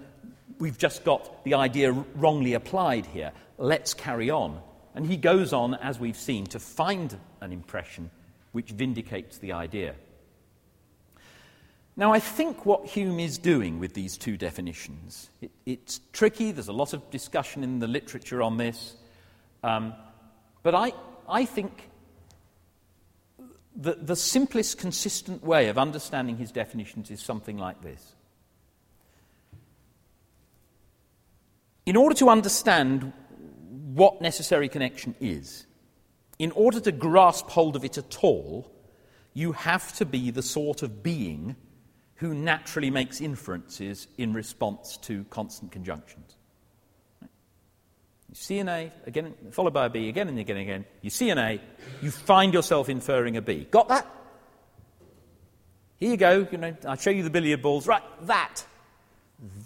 we've 0.58 0.76
just 0.76 1.04
got 1.04 1.42
the 1.44 1.54
idea 1.54 1.92
wrongly 1.92 2.52
applied 2.52 3.06
here. 3.06 3.32
Let's 3.56 3.94
carry 3.94 4.28
on. 4.28 4.60
And 4.94 5.06
he 5.06 5.16
goes 5.16 5.54
on, 5.54 5.74
as 5.74 5.98
we've 5.98 6.18
seen, 6.18 6.44
to 6.46 6.58
find 6.58 7.16
an 7.40 7.50
impression 7.50 8.10
which 8.50 8.70
vindicates 8.70 9.38
the 9.38 9.52
idea. 9.52 9.94
Now, 11.96 12.12
I 12.12 12.20
think 12.20 12.64
what 12.64 12.86
Hume 12.86 13.20
is 13.20 13.36
doing 13.36 13.78
with 13.78 13.92
these 13.92 14.16
two 14.16 14.38
definitions, 14.38 15.28
it, 15.42 15.50
it's 15.66 16.00
tricky, 16.12 16.50
there's 16.50 16.68
a 16.68 16.72
lot 16.72 16.94
of 16.94 17.10
discussion 17.10 17.62
in 17.62 17.80
the 17.80 17.86
literature 17.86 18.40
on 18.40 18.56
this, 18.56 18.94
um, 19.62 19.92
but 20.62 20.74
I, 20.74 20.92
I 21.28 21.44
think 21.44 21.90
the, 23.76 23.94
the 23.94 24.16
simplest, 24.16 24.78
consistent 24.78 25.44
way 25.44 25.68
of 25.68 25.76
understanding 25.76 26.38
his 26.38 26.50
definitions 26.50 27.10
is 27.10 27.20
something 27.20 27.58
like 27.58 27.82
this. 27.82 28.14
In 31.84 31.96
order 31.96 32.14
to 32.16 32.30
understand 32.30 33.12
what 33.94 34.22
necessary 34.22 34.68
connection 34.68 35.14
is, 35.20 35.66
in 36.38 36.52
order 36.52 36.80
to 36.80 36.92
grasp 36.92 37.48
hold 37.48 37.76
of 37.76 37.84
it 37.84 37.98
at 37.98 38.24
all, 38.24 38.72
you 39.34 39.52
have 39.52 39.92
to 39.94 40.06
be 40.06 40.30
the 40.30 40.42
sort 40.42 40.82
of 40.82 41.02
being 41.02 41.56
who 42.22 42.34
naturally 42.34 42.88
makes 42.88 43.20
inferences 43.20 44.06
in 44.16 44.32
response 44.32 44.96
to 44.96 45.24
constant 45.24 45.72
conjunctions. 45.72 46.36
You 47.20 48.34
see 48.34 48.60
an 48.60 48.68
A, 48.68 48.92
again, 49.06 49.34
followed 49.50 49.74
by 49.74 49.86
a 49.86 49.90
B, 49.90 50.08
again 50.08 50.28
and 50.28 50.38
again 50.38 50.56
and 50.56 50.62
again. 50.62 50.84
You 51.00 51.10
see 51.10 51.30
an 51.30 51.38
A, 51.38 51.60
you 52.00 52.12
find 52.12 52.54
yourself 52.54 52.88
inferring 52.88 53.36
a 53.36 53.42
B. 53.42 53.66
Got 53.68 53.88
that? 53.88 54.06
Here 55.98 56.12
you 56.12 56.16
go. 56.16 56.46
You 56.48 56.58
know, 56.58 56.76
I'll 56.86 56.94
show 56.94 57.10
you 57.10 57.24
the 57.24 57.30
billiard 57.30 57.60
balls. 57.60 57.88
Right, 57.88 58.04
that. 58.22 58.64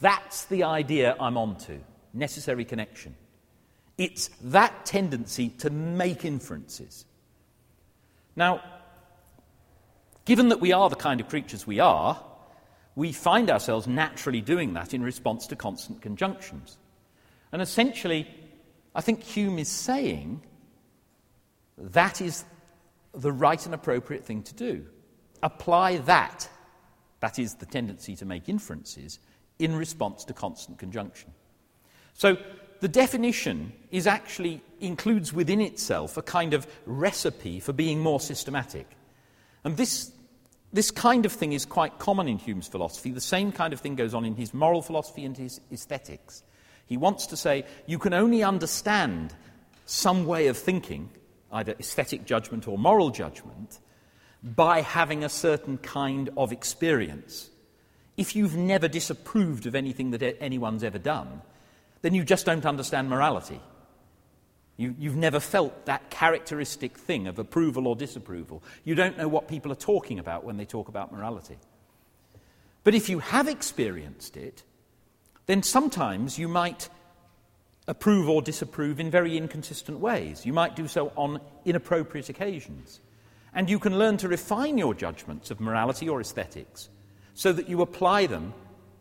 That's 0.00 0.46
the 0.46 0.64
idea 0.64 1.14
I'm 1.20 1.36
onto. 1.36 1.78
Necessary 2.14 2.64
connection. 2.64 3.14
It's 3.98 4.28
that 4.44 4.86
tendency 4.86 5.50
to 5.58 5.68
make 5.68 6.24
inferences. 6.24 7.04
Now, 8.34 8.62
given 10.24 10.48
that 10.48 10.60
we 10.60 10.72
are 10.72 10.88
the 10.88 10.96
kind 10.96 11.20
of 11.20 11.28
creatures 11.28 11.66
we 11.66 11.80
are, 11.80 12.18
we 12.96 13.12
find 13.12 13.50
ourselves 13.50 13.86
naturally 13.86 14.40
doing 14.40 14.74
that 14.74 14.94
in 14.94 15.02
response 15.02 15.46
to 15.48 15.56
constant 15.56 16.00
conjunctions. 16.00 16.78
And 17.52 17.62
essentially, 17.62 18.26
I 18.94 19.02
think 19.02 19.22
Hume 19.22 19.58
is 19.58 19.68
saying 19.68 20.42
that 21.78 22.20
is 22.20 22.44
the 23.12 23.30
right 23.30 23.64
and 23.64 23.74
appropriate 23.74 24.24
thing 24.24 24.42
to 24.44 24.54
do. 24.54 24.86
Apply 25.42 25.98
that, 25.98 26.48
that 27.20 27.38
is 27.38 27.54
the 27.54 27.66
tendency 27.66 28.16
to 28.16 28.24
make 28.24 28.48
inferences, 28.48 29.18
in 29.58 29.76
response 29.76 30.24
to 30.24 30.32
constant 30.32 30.78
conjunction. 30.78 31.30
So 32.14 32.38
the 32.80 32.88
definition 32.88 33.72
is 33.90 34.06
actually 34.06 34.62
includes 34.80 35.32
within 35.32 35.60
itself 35.60 36.16
a 36.16 36.22
kind 36.22 36.54
of 36.54 36.66
recipe 36.86 37.60
for 37.60 37.72
being 37.72 38.00
more 38.00 38.20
systematic. 38.20 38.86
And 39.64 39.76
this, 39.76 40.12
this 40.76 40.90
kind 40.90 41.26
of 41.26 41.32
thing 41.32 41.52
is 41.52 41.64
quite 41.64 41.98
common 41.98 42.28
in 42.28 42.38
Hume's 42.38 42.68
philosophy. 42.68 43.10
The 43.10 43.20
same 43.20 43.52
kind 43.52 43.72
of 43.72 43.80
thing 43.80 43.96
goes 43.96 44.14
on 44.14 44.24
in 44.24 44.36
his 44.36 44.54
moral 44.54 44.82
philosophy 44.82 45.24
and 45.24 45.36
his 45.36 45.60
aesthetics. 45.72 46.42
He 46.86 46.96
wants 46.96 47.26
to 47.28 47.36
say 47.36 47.64
you 47.86 47.98
can 47.98 48.14
only 48.14 48.42
understand 48.42 49.34
some 49.86 50.26
way 50.26 50.46
of 50.48 50.56
thinking 50.56 51.10
either 51.52 51.74
aesthetic 51.78 52.26
judgment 52.26 52.68
or 52.68 52.76
moral 52.76 53.10
judgment, 53.10 53.78
by 54.42 54.80
having 54.80 55.24
a 55.24 55.28
certain 55.28 55.78
kind 55.78 56.30
of 56.36 56.52
experience. 56.52 57.50
If 58.16 58.36
you've 58.36 58.56
never 58.56 58.88
disapproved 58.88 59.66
of 59.66 59.74
anything 59.74 60.10
that 60.12 60.36
anyone's 60.40 60.84
ever 60.84 60.98
done, 60.98 61.42
then 62.02 62.14
you 62.14 62.24
just 62.24 62.46
don't 62.46 62.66
understand 62.66 63.08
morality. 63.08 63.60
You, 64.76 64.94
have 65.04 65.16
never 65.16 65.40
felt 65.40 65.86
that 65.86 66.10
characteristic 66.10 66.98
thing 66.98 67.26
of 67.26 67.38
approval 67.38 67.86
or 67.86 67.96
disapproval. 67.96 68.62
You 68.84 68.94
don't 68.94 69.16
know 69.16 69.28
what 69.28 69.48
people 69.48 69.72
are 69.72 69.76
talking 69.76 70.18
about 70.18 70.44
when 70.44 70.58
they 70.58 70.66
talk 70.66 70.88
about 70.88 71.12
morality. 71.12 71.56
But 72.84 72.94
if 72.94 73.08
you 73.08 73.20
have 73.20 73.48
experienced 73.48 74.36
it, 74.36 74.62
then 75.46 75.62
sometimes 75.62 76.38
you 76.38 76.46
might 76.46 76.90
approve 77.88 78.28
or 78.28 78.42
disapprove 78.42 79.00
in 79.00 79.10
very 79.10 79.36
inconsistent 79.36 79.98
ways. 79.98 80.44
You 80.44 80.52
might 80.52 80.76
do 80.76 80.88
so 80.88 81.12
on 81.16 81.40
inappropriate 81.64 82.28
occasions. 82.28 83.00
And 83.54 83.70
you 83.70 83.78
can 83.78 83.98
learn 83.98 84.18
to 84.18 84.28
refine 84.28 84.76
your 84.76 84.92
judgments 84.92 85.50
of 85.50 85.60
morality 85.60 86.08
or 86.08 86.20
aesthetics 86.20 86.90
so 87.32 87.52
that 87.52 87.68
you 87.68 87.80
apply 87.80 88.26
them 88.26 88.52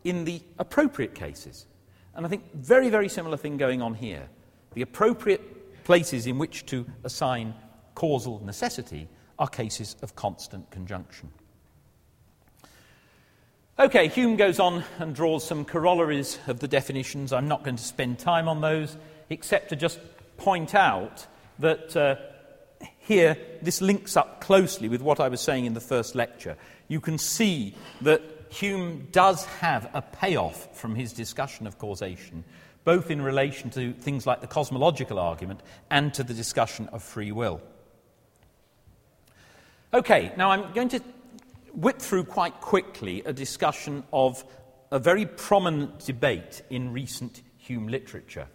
in 0.04 0.24
the 0.24 0.40
appropriate 0.58 1.14
cases. 1.14 1.66
And 2.14 2.24
I 2.24 2.28
think 2.28 2.54
very, 2.54 2.88
very 2.88 3.08
similar 3.08 3.36
thing 3.36 3.58
going 3.58 3.82
on 3.82 3.94
here. 3.94 4.28
The 4.74 4.82
appropriate 4.82 5.55
places 5.86 6.26
in 6.26 6.36
which 6.36 6.66
to 6.66 6.84
assign 7.04 7.54
causal 7.94 8.42
necessity 8.44 9.06
are 9.38 9.46
cases 9.46 9.94
of 10.02 10.16
constant 10.16 10.68
conjunction. 10.72 11.30
Okay, 13.78 14.08
Hume 14.08 14.34
goes 14.34 14.58
on 14.58 14.82
and 14.98 15.14
draws 15.14 15.46
some 15.46 15.64
corollaries 15.64 16.40
of 16.48 16.58
the 16.58 16.66
definitions. 16.66 17.32
I'm 17.32 17.46
not 17.46 17.62
going 17.62 17.76
to 17.76 17.84
spend 17.84 18.18
time 18.18 18.48
on 18.48 18.60
those, 18.60 18.96
except 19.30 19.68
to 19.68 19.76
just 19.76 20.00
point 20.38 20.74
out 20.74 21.24
that 21.60 21.96
uh, 21.96 22.16
here 22.98 23.38
this 23.62 23.80
links 23.80 24.16
up 24.16 24.40
closely 24.40 24.88
with 24.88 25.02
what 25.02 25.20
I 25.20 25.28
was 25.28 25.40
saying 25.40 25.66
in 25.66 25.74
the 25.74 25.80
first 25.80 26.16
lecture. 26.16 26.56
You 26.88 27.00
can 27.00 27.16
see 27.16 27.76
that 28.00 28.22
Hume 28.48 29.06
does 29.12 29.44
have 29.60 29.88
a 29.94 30.02
payoff 30.02 30.76
from 30.76 30.96
his 30.96 31.12
discussion 31.12 31.64
of 31.68 31.78
causation, 31.78 32.42
both 32.86 33.10
in 33.10 33.20
relation 33.20 33.68
to 33.68 33.92
things 33.94 34.28
like 34.28 34.40
the 34.40 34.46
cosmological 34.46 35.18
argument 35.18 35.60
and 35.90 36.14
to 36.14 36.22
the 36.22 36.32
discussion 36.32 36.88
of 36.92 37.02
free 37.02 37.32
will. 37.32 37.60
Okay, 39.92 40.32
now 40.36 40.52
I'm 40.52 40.72
going 40.72 40.90
to 40.90 41.00
whip 41.72 41.98
through 41.98 42.22
quite 42.24 42.60
quickly 42.60 43.24
a 43.26 43.32
discussion 43.32 44.04
of 44.12 44.44
a 44.92 45.00
very 45.00 45.26
prominent 45.26 46.06
debate 46.06 46.62
in 46.70 46.92
recent 46.92 47.42
Hume 47.58 47.88
literature. 47.88 48.46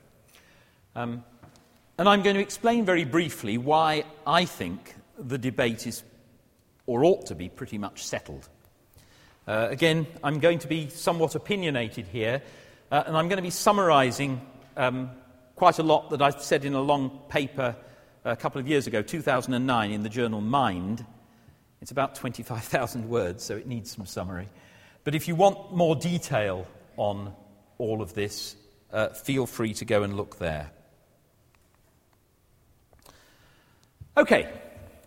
Um, 0.96 1.26
and 1.98 2.08
I'm 2.08 2.24
going 2.24 2.38
to 2.38 2.42
explain 2.42 2.86
very 2.86 3.04
briefly 3.04 3.58
why 3.58 4.06
I 4.26 4.46
think 4.46 4.96
the 5.20 5.38
debate 5.38 5.86
is, 5.86 6.04
or 6.86 7.04
ought 7.04 7.26
to 7.26 7.36
be, 7.36 7.50
pretty 7.50 7.78
much 7.78 8.06
settled. 8.06 8.48
Uh, 9.46 9.68
again, 9.70 10.08
I'm 10.24 10.40
going 10.40 10.60
to 10.60 10.68
be 10.70 10.88
somewhat 10.88 11.36
opinionated 11.36 12.08
here, 12.08 12.42
uh, 12.92 13.04
and 13.08 13.16
I'm 13.16 13.30
going 13.30 13.38
to 13.38 13.44
be 13.44 13.50
summarizing 13.50 14.42
um, 14.76 15.12
quite 15.56 15.80
a 15.80 15.84
lot 15.84 16.10
that 16.10 16.22
I 16.22 16.32
said 16.32 16.66
in 16.66 16.74
a 16.74 16.82
long 16.82 17.22
paper 17.30 17.76
a 18.26 18.36
couple 18.36 18.60
of 18.60 18.68
years 18.68 18.86
ago, 18.86 19.02
2009, 19.02 19.92
in 19.92 20.04
the 20.04 20.10
journal 20.10 20.42
Mind, 20.42 21.06
it's 21.82 21.92
about 21.92 22.16
25,000 22.16 23.10
words, 23.10 23.44
so 23.44 23.56
it 23.56 23.66
needs 23.66 23.92
some 23.92 24.06
summary. 24.06 24.48
But 25.04 25.16
if 25.16 25.28
you 25.28 25.36
want 25.36 25.74
more 25.74 25.96
detail 25.96 26.68
on 26.98 27.34
all 27.78 28.02
of 28.02 28.14
this, 28.14 28.56
uh, 28.92 29.10
feel 29.10 29.48
free 29.48 29.74
to 29.76 29.86
go 29.86 30.04
and 30.04 30.16
look 30.16 30.38
there. 30.38 30.70
Okay, 34.18 34.52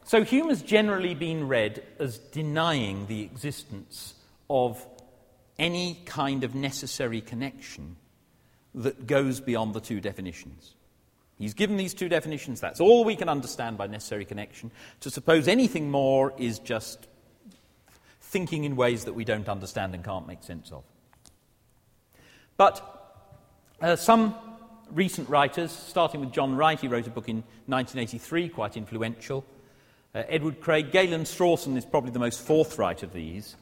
so 0.04 0.24
Hume 0.24 0.48
has 0.48 0.62
generally 0.62 1.14
been 1.14 1.46
read 1.46 1.82
as 2.00 2.18
denying 2.18 3.06
the 3.06 3.22
existence 3.22 4.14
of 4.48 4.84
any 5.58 6.00
kind 6.04 6.44
of 6.44 6.54
necessary 6.54 7.20
connection 7.20 7.96
that 8.74 9.06
goes 9.06 9.40
beyond 9.40 9.74
the 9.74 9.80
two 9.80 10.00
definitions. 10.00 10.74
He's 11.38 11.54
given 11.54 11.76
these 11.76 11.94
two 11.94 12.08
definitions. 12.08 12.60
That's 12.60 12.80
all 12.80 13.04
we 13.04 13.16
can 13.16 13.28
understand 13.28 13.76
by 13.76 13.86
necessary 13.86 14.24
connection. 14.24 14.70
To 15.00 15.10
suppose 15.10 15.48
anything 15.48 15.90
more 15.90 16.32
is 16.38 16.58
just 16.58 17.08
thinking 18.20 18.64
in 18.64 18.76
ways 18.76 19.04
that 19.04 19.14
we 19.14 19.24
don't 19.24 19.48
understand 19.48 19.94
and 19.94 20.04
can't 20.04 20.26
make 20.26 20.42
sense 20.42 20.70
of. 20.70 20.84
But 22.56 22.82
uh, 23.80 23.96
some 23.96 24.34
recent 24.92 25.28
writers, 25.28 25.72
starting 25.72 26.20
with 26.20 26.32
John 26.32 26.56
Wright, 26.56 26.80
he 26.80 26.88
wrote 26.88 27.06
a 27.06 27.10
book 27.10 27.28
in 27.28 27.42
1983, 27.66 28.48
quite 28.48 28.76
influential. 28.76 29.44
Uh, 30.14 30.22
Edward 30.28 30.60
Craig, 30.60 30.92
Galen 30.92 31.24
Strawson 31.24 31.76
is 31.76 31.84
probably 31.84 32.12
the 32.12 32.20
most 32.20 32.40
forthright 32.40 33.02
of 33.02 33.12
these. 33.12 33.56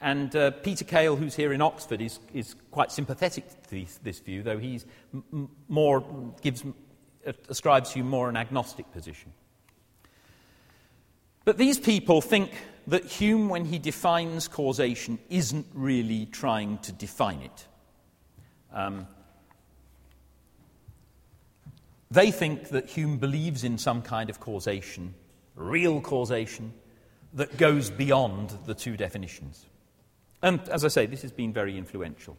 And 0.00 0.34
uh, 0.36 0.50
Peter 0.50 0.84
Kail, 0.84 1.16
who's 1.16 1.34
here 1.34 1.52
in 1.52 1.62
Oxford, 1.62 2.00
is, 2.00 2.18
is 2.34 2.54
quite 2.70 2.92
sympathetic 2.92 3.44
to 3.68 3.86
this, 4.02 4.18
view, 4.20 4.42
though 4.42 4.58
he 4.58 4.80
m- 5.14 5.48
more 5.68 6.04
gives 6.42 6.62
ascribes 7.48 7.92
to 7.92 7.98
you 7.98 8.04
more 8.04 8.28
an 8.28 8.36
agnostic 8.36 8.90
position. 8.92 9.32
But 11.44 11.58
these 11.58 11.78
people 11.78 12.20
think 12.20 12.50
that 12.86 13.04
Hume, 13.04 13.48
when 13.48 13.64
he 13.64 13.78
defines 13.78 14.48
causation, 14.48 15.18
isn't 15.28 15.66
really 15.74 16.26
trying 16.26 16.78
to 16.78 16.92
define 16.92 17.40
it. 17.40 17.66
Um, 18.72 19.06
they 22.10 22.30
think 22.30 22.68
that 22.68 22.88
Hume 22.90 23.18
believes 23.18 23.64
in 23.64 23.78
some 23.78 24.02
kind 24.02 24.30
of 24.30 24.38
causation, 24.38 25.14
real 25.54 26.00
causation, 26.00 26.72
that 27.34 27.56
goes 27.56 27.90
beyond 27.90 28.56
the 28.66 28.74
two 28.74 28.96
definitions. 28.96 29.66
And 30.42 30.60
as 30.68 30.84
I 30.84 30.88
say, 30.88 31.06
this 31.06 31.22
has 31.22 31.32
been 31.32 31.52
very 31.52 31.76
influential. 31.76 32.36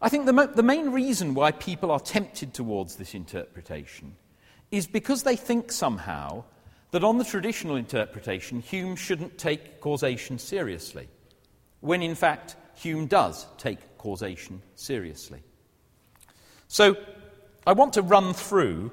I 0.00 0.08
think 0.08 0.26
the, 0.26 0.32
mo- 0.32 0.46
the 0.46 0.62
main 0.62 0.90
reason 0.90 1.34
why 1.34 1.52
people 1.52 1.90
are 1.90 2.00
tempted 2.00 2.52
towards 2.52 2.96
this 2.96 3.14
interpretation 3.14 4.16
is 4.70 4.86
because 4.86 5.22
they 5.22 5.36
think 5.36 5.70
somehow 5.70 6.44
that 6.90 7.04
on 7.04 7.18
the 7.18 7.24
traditional 7.24 7.76
interpretation, 7.76 8.60
Hume 8.60 8.96
shouldn't 8.96 9.38
take 9.38 9.80
causation 9.80 10.38
seriously, 10.38 11.08
when 11.80 12.02
in 12.02 12.14
fact, 12.14 12.56
Hume 12.76 13.06
does 13.06 13.46
take 13.58 13.98
causation 13.98 14.62
seriously. 14.74 15.42
So, 16.68 16.96
I 17.66 17.72
want 17.72 17.94
to 17.94 18.02
run 18.02 18.34
through 18.34 18.90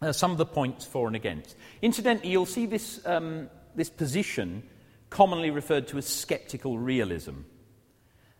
uh, 0.00 0.12
some 0.12 0.30
of 0.30 0.38
the 0.38 0.46
points 0.46 0.84
for 0.84 1.06
and 1.08 1.16
against. 1.16 1.56
Incidentally, 1.82 2.30
you'll 2.30 2.46
see 2.46 2.66
this, 2.66 3.04
um, 3.04 3.50
this 3.74 3.90
position 3.90 4.62
commonly 5.10 5.50
referred 5.50 5.88
to 5.88 5.98
as 5.98 6.06
skeptical 6.06 6.78
realism. 6.78 7.40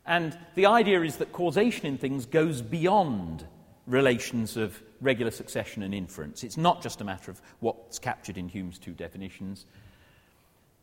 And 0.06 0.36
the 0.54 0.66
idea 0.66 1.02
is 1.02 1.16
that 1.16 1.32
causation 1.32 1.86
in 1.86 1.98
things 1.98 2.26
goes 2.26 2.62
beyond 2.62 3.46
relations 3.86 4.56
of 4.56 4.82
regular 5.00 5.30
succession 5.30 5.82
and 5.82 5.94
inference. 5.94 6.44
It's 6.44 6.56
not 6.56 6.82
just 6.82 7.00
a 7.00 7.04
matter 7.04 7.30
of 7.30 7.40
what's 7.60 7.98
captured 7.98 8.38
in 8.38 8.48
Hume's 8.48 8.78
two 8.78 8.92
definitions. 8.92 9.66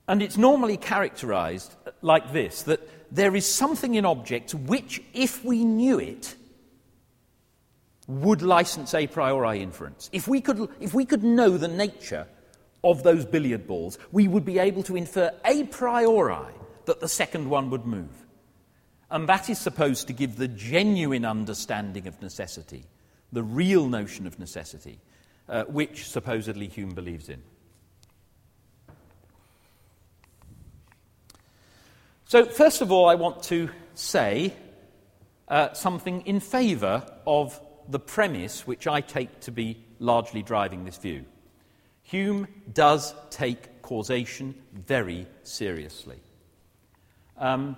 And 0.07 0.21
it's 0.21 0.37
normally 0.37 0.77
characterized 0.77 1.75
like 2.01 2.33
this 2.33 2.63
that 2.63 2.87
there 3.13 3.35
is 3.35 3.51
something 3.51 3.95
in 3.95 4.05
objects 4.05 4.53
which, 4.53 5.01
if 5.13 5.43
we 5.43 5.63
knew 5.63 5.99
it, 5.99 6.35
would 8.07 8.41
license 8.41 8.93
a 8.93 9.07
priori 9.07 9.61
inference. 9.61 10.09
If 10.13 10.27
we 10.27 10.41
could, 10.41 10.69
if 10.79 10.93
we 10.93 11.05
could 11.05 11.23
know 11.23 11.57
the 11.57 11.67
nature 11.67 12.27
of 12.85 13.03
those 13.03 13.25
billiard 13.25 13.67
balls, 13.67 13.97
we 14.11 14.27
would 14.27 14.45
be 14.45 14.59
able 14.59 14.83
to 14.83 14.95
infer 14.95 15.33
a 15.43 15.63
priori 15.65 16.53
that 16.85 17.01
the 17.01 17.09
second 17.09 17.49
one 17.49 17.69
would 17.71 17.85
move. 17.85 18.25
And 19.09 19.27
that 19.27 19.49
is 19.49 19.59
supposed 19.59 20.07
to 20.07 20.13
give 20.13 20.37
the 20.37 20.47
genuine 20.47 21.25
understanding 21.25 22.07
of 22.07 22.21
necessity, 22.21 22.85
the 23.31 23.43
real 23.43 23.87
notion 23.87 24.27
of 24.27 24.39
necessity, 24.39 24.99
uh, 25.49 25.63
which 25.63 26.07
supposedly 26.07 26.67
Hume 26.67 26.93
believes 26.93 27.27
in. 27.27 27.41
So, 32.27 32.45
first 32.45 32.81
of 32.81 32.91
all, 32.91 33.07
I 33.07 33.15
want 33.15 33.43
to 33.43 33.69
say 33.93 34.53
uh, 35.47 35.73
something 35.73 36.21
in 36.21 36.39
favour 36.39 37.05
of 37.27 37.59
the 37.87 37.99
premise 37.99 38.65
which 38.65 38.87
I 38.87 39.01
take 39.01 39.41
to 39.41 39.51
be 39.51 39.83
largely 39.99 40.41
driving 40.41 40.85
this 40.85 40.97
view. 40.97 41.25
Hume 42.05 42.47
does 42.71 43.15
take 43.31 43.81
causation 43.81 44.53
very 44.71 45.27
seriously. 45.41 46.19
Um, 47.37 47.75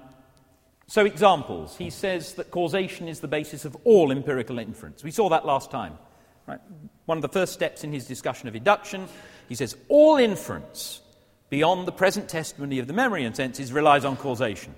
so, 0.87 1.05
examples. 1.05 1.77
He 1.77 1.89
says 1.89 2.33
that 2.33 2.51
causation 2.51 3.07
is 3.07 3.21
the 3.21 3.27
basis 3.27 3.63
of 3.63 3.75
all 3.85 4.11
empirical 4.11 4.59
inference. 4.59 5.03
We 5.03 5.11
saw 5.11 5.29
that 5.29 5.45
last 5.45 5.71
time. 5.71 5.97
Right? 6.45 6.59
One 7.05 7.17
of 7.17 7.21
the 7.21 7.29
first 7.29 7.53
steps 7.53 7.85
in 7.85 7.91
his 7.93 8.05
discussion 8.05 8.49
of 8.49 8.55
induction, 8.55 9.07
he 9.47 9.55
says 9.55 9.77
all 9.87 10.17
inference 10.17 11.01
beyond 11.49 11.87
the 11.87 11.91
present 11.93 12.27
testimony 12.27 12.79
of 12.79 12.87
the 12.87 12.93
memory 12.93 13.23
and 13.23 13.35
senses 13.35 13.71
relies 13.71 14.03
on 14.03 14.17
causation. 14.17 14.75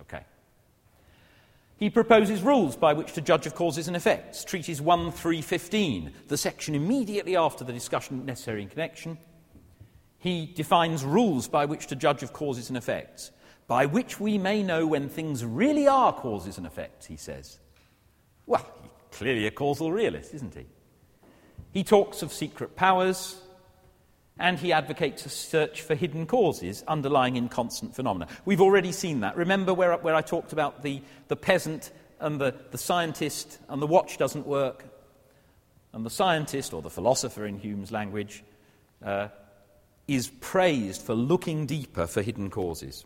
Okay. 0.00 0.22
He 1.78 1.90
proposes 1.90 2.42
rules 2.42 2.76
by 2.76 2.92
which 2.92 3.12
to 3.12 3.20
judge 3.20 3.46
of 3.46 3.54
causes 3.54 3.86
and 3.86 3.96
effects. 3.96 4.42
Treatise 4.42 4.80
1 4.80 5.12
315, 5.12 6.12
the 6.26 6.36
section 6.36 6.74
immediately 6.74 7.36
after 7.36 7.64
the 7.64 7.72
discussion 7.72 8.26
necessary 8.26 8.62
in 8.62 8.68
connection. 8.68 9.16
He 10.18 10.46
defines 10.46 11.04
rules 11.04 11.46
by 11.46 11.66
which 11.66 11.86
to 11.86 11.96
judge 11.96 12.24
of 12.24 12.32
causes 12.32 12.68
and 12.68 12.76
effects, 12.76 13.30
by 13.68 13.86
which 13.86 14.18
we 14.18 14.38
may 14.38 14.64
know 14.64 14.88
when 14.88 15.08
things 15.08 15.44
really 15.44 15.86
are 15.86 16.12
causes 16.12 16.58
and 16.58 16.66
effects, 16.66 17.06
he 17.06 17.16
says. 17.16 17.60
Well, 18.44 18.66
he's 18.82 19.16
clearly 19.16 19.46
a 19.46 19.52
causal 19.52 19.92
realist, 19.92 20.34
isn't 20.34 20.54
he? 20.54 20.66
He 21.70 21.84
talks 21.84 22.22
of 22.22 22.32
secret 22.32 22.74
powers, 22.74 23.40
and 24.38 24.58
he 24.58 24.72
advocates 24.72 25.26
a 25.26 25.28
search 25.28 25.82
for 25.82 25.94
hidden 25.94 26.26
causes 26.26 26.84
underlying 26.86 27.36
inconstant 27.36 27.94
phenomena. 27.94 28.28
We've 28.44 28.60
already 28.60 28.92
seen 28.92 29.20
that. 29.20 29.36
Remember 29.36 29.74
where, 29.74 29.96
where 29.96 30.14
I 30.14 30.22
talked 30.22 30.52
about 30.52 30.82
the, 30.82 31.02
the 31.28 31.36
peasant 31.36 31.90
and 32.20 32.40
the, 32.40 32.54
the 32.70 32.78
scientist, 32.78 33.58
and 33.68 33.80
the 33.80 33.86
watch 33.86 34.18
doesn't 34.18 34.46
work, 34.46 34.84
and 35.92 36.04
the 36.04 36.10
scientist, 36.10 36.72
or 36.72 36.82
the 36.82 36.90
philosopher 36.90 37.46
in 37.46 37.58
Hume's 37.58 37.92
language, 37.92 38.42
uh, 39.04 39.28
is 40.06 40.28
praised 40.40 41.02
for 41.02 41.14
looking 41.14 41.66
deeper 41.66 42.06
for 42.06 42.22
hidden 42.22 42.50
causes. 42.50 43.04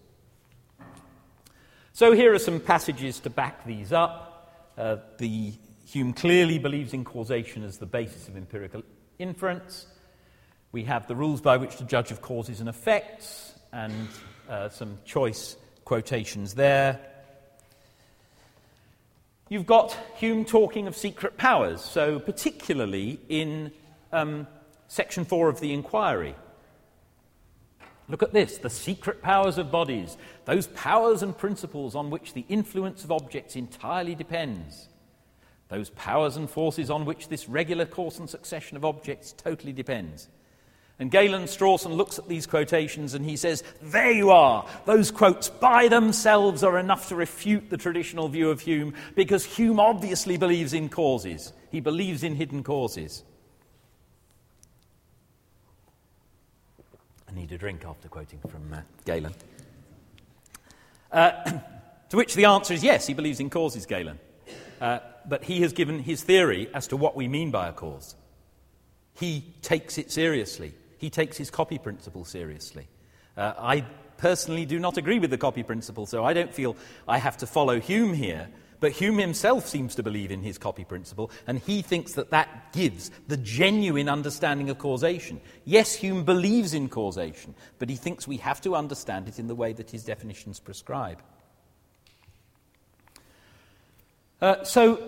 So 1.92 2.12
here 2.12 2.32
are 2.32 2.38
some 2.38 2.58
passages 2.58 3.20
to 3.20 3.30
back 3.30 3.66
these 3.66 3.92
up. 3.92 4.72
Uh, 4.78 4.96
the 5.18 5.52
Hume 5.86 6.14
clearly 6.14 6.58
believes 6.58 6.94
in 6.94 7.04
causation 7.04 7.64
as 7.64 7.76
the 7.76 7.86
basis 7.86 8.28
of 8.28 8.36
empirical 8.36 8.82
inference. 9.18 9.86
We 10.72 10.84
have 10.84 11.06
the 11.06 11.14
rules 11.14 11.42
by 11.42 11.58
which 11.58 11.76
to 11.76 11.84
judge 11.84 12.10
of 12.10 12.22
causes 12.22 12.60
and 12.60 12.68
effects, 12.68 13.52
and 13.74 14.08
uh, 14.48 14.70
some 14.70 14.98
choice 15.04 15.56
quotations 15.84 16.54
there. 16.54 16.98
You've 19.50 19.66
got 19.66 19.92
Hume 20.16 20.46
talking 20.46 20.86
of 20.86 20.96
secret 20.96 21.36
powers, 21.36 21.82
so 21.82 22.18
particularly 22.18 23.20
in 23.28 23.70
um, 24.12 24.46
section 24.88 25.26
4 25.26 25.50
of 25.50 25.60
the 25.60 25.74
inquiry. 25.74 26.34
Look 28.08 28.22
at 28.22 28.32
this 28.32 28.56
the 28.56 28.70
secret 28.70 29.20
powers 29.20 29.58
of 29.58 29.70
bodies, 29.70 30.16
those 30.46 30.68
powers 30.68 31.22
and 31.22 31.36
principles 31.36 31.94
on 31.94 32.08
which 32.08 32.32
the 32.32 32.46
influence 32.48 33.04
of 33.04 33.12
objects 33.12 33.56
entirely 33.56 34.14
depends, 34.14 34.88
those 35.68 35.90
powers 35.90 36.38
and 36.38 36.48
forces 36.48 36.88
on 36.90 37.04
which 37.04 37.28
this 37.28 37.46
regular 37.46 37.84
course 37.84 38.18
and 38.18 38.30
succession 38.30 38.78
of 38.78 38.86
objects 38.86 39.32
totally 39.32 39.74
depends. 39.74 40.28
And 41.02 41.10
Galen 41.10 41.46
Strawson 41.46 41.96
looks 41.96 42.20
at 42.20 42.28
these 42.28 42.46
quotations 42.46 43.14
and 43.14 43.24
he 43.24 43.34
says, 43.34 43.64
There 43.82 44.12
you 44.12 44.30
are. 44.30 44.64
Those 44.84 45.10
quotes 45.10 45.48
by 45.48 45.88
themselves 45.88 46.62
are 46.62 46.78
enough 46.78 47.08
to 47.08 47.16
refute 47.16 47.70
the 47.70 47.76
traditional 47.76 48.28
view 48.28 48.50
of 48.50 48.60
Hume 48.60 48.94
because 49.16 49.44
Hume 49.44 49.80
obviously 49.80 50.36
believes 50.36 50.72
in 50.72 50.88
causes. 50.88 51.54
He 51.72 51.80
believes 51.80 52.22
in 52.22 52.36
hidden 52.36 52.62
causes. 52.62 53.24
I 57.28 57.34
need 57.34 57.50
a 57.50 57.58
drink 57.58 57.84
after 57.84 58.06
quoting 58.06 58.38
from 58.38 58.72
uh, 58.72 58.82
Galen. 59.04 59.34
Uh, 61.10 61.30
to 62.10 62.16
which 62.16 62.36
the 62.36 62.44
answer 62.44 62.74
is 62.74 62.84
yes, 62.84 63.08
he 63.08 63.14
believes 63.14 63.40
in 63.40 63.50
causes, 63.50 63.86
Galen. 63.86 64.20
Uh, 64.80 65.00
but 65.28 65.42
he 65.42 65.62
has 65.62 65.72
given 65.72 65.98
his 65.98 66.22
theory 66.22 66.70
as 66.72 66.86
to 66.86 66.96
what 66.96 67.16
we 67.16 67.26
mean 67.26 67.50
by 67.50 67.66
a 67.66 67.72
cause. 67.72 68.14
He 69.14 69.52
takes 69.62 69.98
it 69.98 70.12
seriously 70.12 70.74
he 71.02 71.10
takes 71.10 71.36
his 71.36 71.50
copy 71.50 71.78
principle 71.78 72.24
seriously. 72.24 72.86
Uh, 73.36 73.54
I 73.58 73.80
personally 74.18 74.64
do 74.64 74.78
not 74.78 74.96
agree 74.96 75.18
with 75.18 75.30
the 75.30 75.36
copy 75.36 75.64
principle, 75.64 76.06
so 76.06 76.24
I 76.24 76.32
don't 76.32 76.54
feel 76.54 76.76
I 77.08 77.18
have 77.18 77.36
to 77.38 77.46
follow 77.46 77.80
Hume 77.80 78.14
here. 78.14 78.48
But 78.78 78.92
Hume 78.92 79.18
himself 79.18 79.66
seems 79.66 79.96
to 79.96 80.04
believe 80.04 80.30
in 80.30 80.42
his 80.42 80.58
copy 80.58 80.84
principle, 80.84 81.32
and 81.48 81.58
he 81.58 81.82
thinks 81.82 82.12
that 82.12 82.30
that 82.30 82.72
gives 82.72 83.10
the 83.26 83.36
genuine 83.36 84.08
understanding 84.08 84.70
of 84.70 84.78
causation. 84.78 85.40
Yes, 85.64 85.92
Hume 85.92 86.24
believes 86.24 86.72
in 86.72 86.88
causation, 86.88 87.56
but 87.80 87.90
he 87.90 87.96
thinks 87.96 88.28
we 88.28 88.36
have 88.36 88.60
to 88.60 88.76
understand 88.76 89.26
it 89.26 89.40
in 89.40 89.48
the 89.48 89.56
way 89.56 89.72
that 89.72 89.90
his 89.90 90.04
definitions 90.04 90.60
prescribe. 90.60 91.20
Uh, 94.40 94.62
so, 94.62 95.02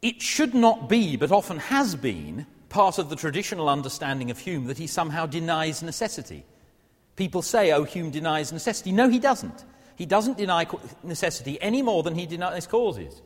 it 0.00 0.22
should 0.22 0.54
not 0.54 0.88
be, 0.88 1.16
but 1.16 1.32
often 1.32 1.58
has 1.58 1.96
been, 1.96 2.46
part 2.74 2.98
of 2.98 3.08
the 3.08 3.14
traditional 3.14 3.68
understanding 3.68 4.32
of 4.32 4.38
Hume 4.38 4.66
that 4.66 4.78
he 4.78 4.88
somehow 4.88 5.26
denies 5.26 5.80
necessity. 5.80 6.44
People 7.14 7.40
say, 7.40 7.70
oh, 7.70 7.84
Hume 7.84 8.10
denies 8.10 8.52
necessity. 8.52 8.90
No, 8.90 9.08
he 9.08 9.20
doesn't. 9.20 9.64
He 9.94 10.06
doesn't 10.06 10.36
deny 10.36 10.66
necessity 11.04 11.56
any 11.62 11.82
more 11.82 12.02
than 12.02 12.16
he 12.16 12.26
denies 12.26 12.66
causes. 12.66 13.22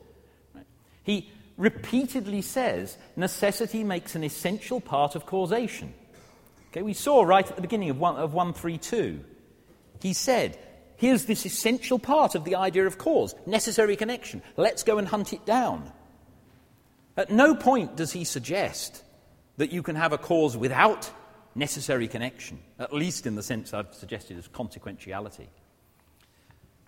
He 1.03 1.33
repeatedly 1.57 2.43
says 2.43 2.99
necessity 3.17 3.83
makes 3.85 4.15
an 4.15 4.23
essential 4.23 4.83
part 4.83 5.15
of 5.15 5.25
causation. 5.25 5.95
Okay, 6.71 6.83
we 6.83 6.93
saw 6.93 7.23
right 7.23 7.49
at 7.49 7.57
the 7.57 7.63
beginning 7.63 7.89
of, 7.89 7.99
one, 7.99 8.17
of 8.17 8.35
132. 8.35 9.25
He 10.03 10.13
said, 10.13 10.59
here's 10.99 11.25
this 11.25 11.47
essential 11.47 11.99
part 11.99 12.35
of 12.35 12.45
the 12.45 12.57
idea 12.57 12.87
of 12.87 12.99
cause, 12.99 13.35
necessary 13.47 13.97
connection. 13.97 14.43
Let's 14.59 14.83
go 14.83 14.99
and 14.99 15.09
hunt 15.09 15.33
it 15.33 15.47
down. 15.47 15.91
At 17.17 17.31
no 17.31 17.55
point 17.55 17.97
does 17.97 18.13
he 18.13 18.25
suggest 18.25 19.05
that 19.59 19.71
you 19.73 19.83
can 19.83 19.97
have 19.97 20.13
a 20.13 20.19
cause 20.19 20.57
without 20.57 21.11
necessary 21.55 22.09
connection, 22.09 22.59
at 22.79 22.93
least 22.93 23.27
in 23.27 23.35
the 23.35 23.43
sense 23.43 23.75
I've 23.75 23.93
suggested 23.93 24.39
as 24.39 24.49
consequentiality. 24.49 25.49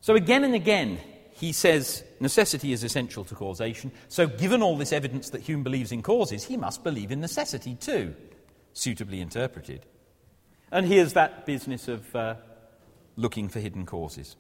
So, 0.00 0.14
again 0.14 0.44
and 0.44 0.54
again, 0.54 0.98
he 1.32 1.52
says 1.52 2.04
necessity 2.20 2.72
is 2.72 2.84
essential 2.84 3.24
to 3.24 3.34
causation. 3.34 3.92
So, 4.08 4.26
given 4.26 4.62
all 4.62 4.76
this 4.76 4.92
evidence 4.92 5.30
that 5.30 5.42
Hume 5.42 5.62
believes 5.62 5.92
in 5.92 6.02
causes, 6.02 6.44
he 6.44 6.56
must 6.56 6.82
believe 6.82 7.10
in 7.10 7.20
necessity 7.20 7.74
too, 7.74 8.14
suitably 8.72 9.20
interpreted. 9.20 9.84
And 10.72 10.86
here's 10.86 11.14
that 11.14 11.46
business 11.46 11.88
of 11.88 12.14
uh, 12.14 12.36
looking 13.16 13.48
for 13.48 13.58
hidden 13.58 13.84
causes. 13.84 14.36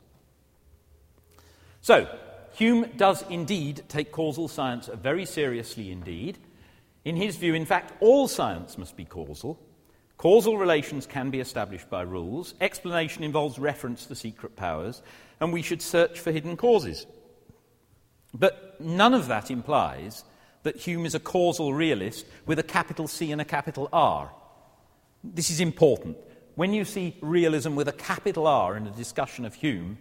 So, 1.80 2.06
Hume 2.54 2.86
does 2.96 3.24
indeed 3.28 3.82
take 3.88 4.12
causal 4.12 4.48
science 4.48 4.88
very 5.02 5.24
seriously 5.24 5.90
indeed. 5.90 6.38
In 7.04 7.16
his 7.16 7.36
view, 7.36 7.54
in 7.54 7.64
fact, 7.64 7.92
all 8.00 8.28
science 8.28 8.76
must 8.76 8.96
be 8.96 9.04
causal. 9.04 9.58
Causal 10.18 10.58
relations 10.58 11.06
can 11.06 11.30
be 11.30 11.40
established 11.40 11.88
by 11.88 12.02
rules. 12.02 12.54
Explanation 12.60 13.24
involves 13.24 13.58
reference 13.58 14.04
to 14.06 14.14
secret 14.14 14.54
powers, 14.54 15.00
and 15.40 15.52
we 15.52 15.62
should 15.62 15.80
search 15.80 16.20
for 16.20 16.30
hidden 16.30 16.56
causes. 16.58 17.06
But 18.34 18.78
none 18.80 19.14
of 19.14 19.28
that 19.28 19.50
implies 19.50 20.24
that 20.62 20.76
Hume 20.76 21.06
is 21.06 21.14
a 21.14 21.20
causal 21.20 21.72
realist 21.72 22.26
with 22.44 22.58
a 22.58 22.62
capital 22.62 23.08
C 23.08 23.32
and 23.32 23.40
a 23.40 23.46
capital 23.46 23.88
R. 23.92 24.30
This 25.24 25.50
is 25.50 25.60
important. 25.60 26.18
When 26.54 26.74
you 26.74 26.84
see 26.84 27.16
realism 27.22 27.74
with 27.74 27.88
a 27.88 27.92
capital 27.92 28.46
R 28.46 28.76
in 28.76 28.86
a 28.86 28.90
discussion 28.90 29.46
of 29.46 29.54
Hume, 29.54 29.96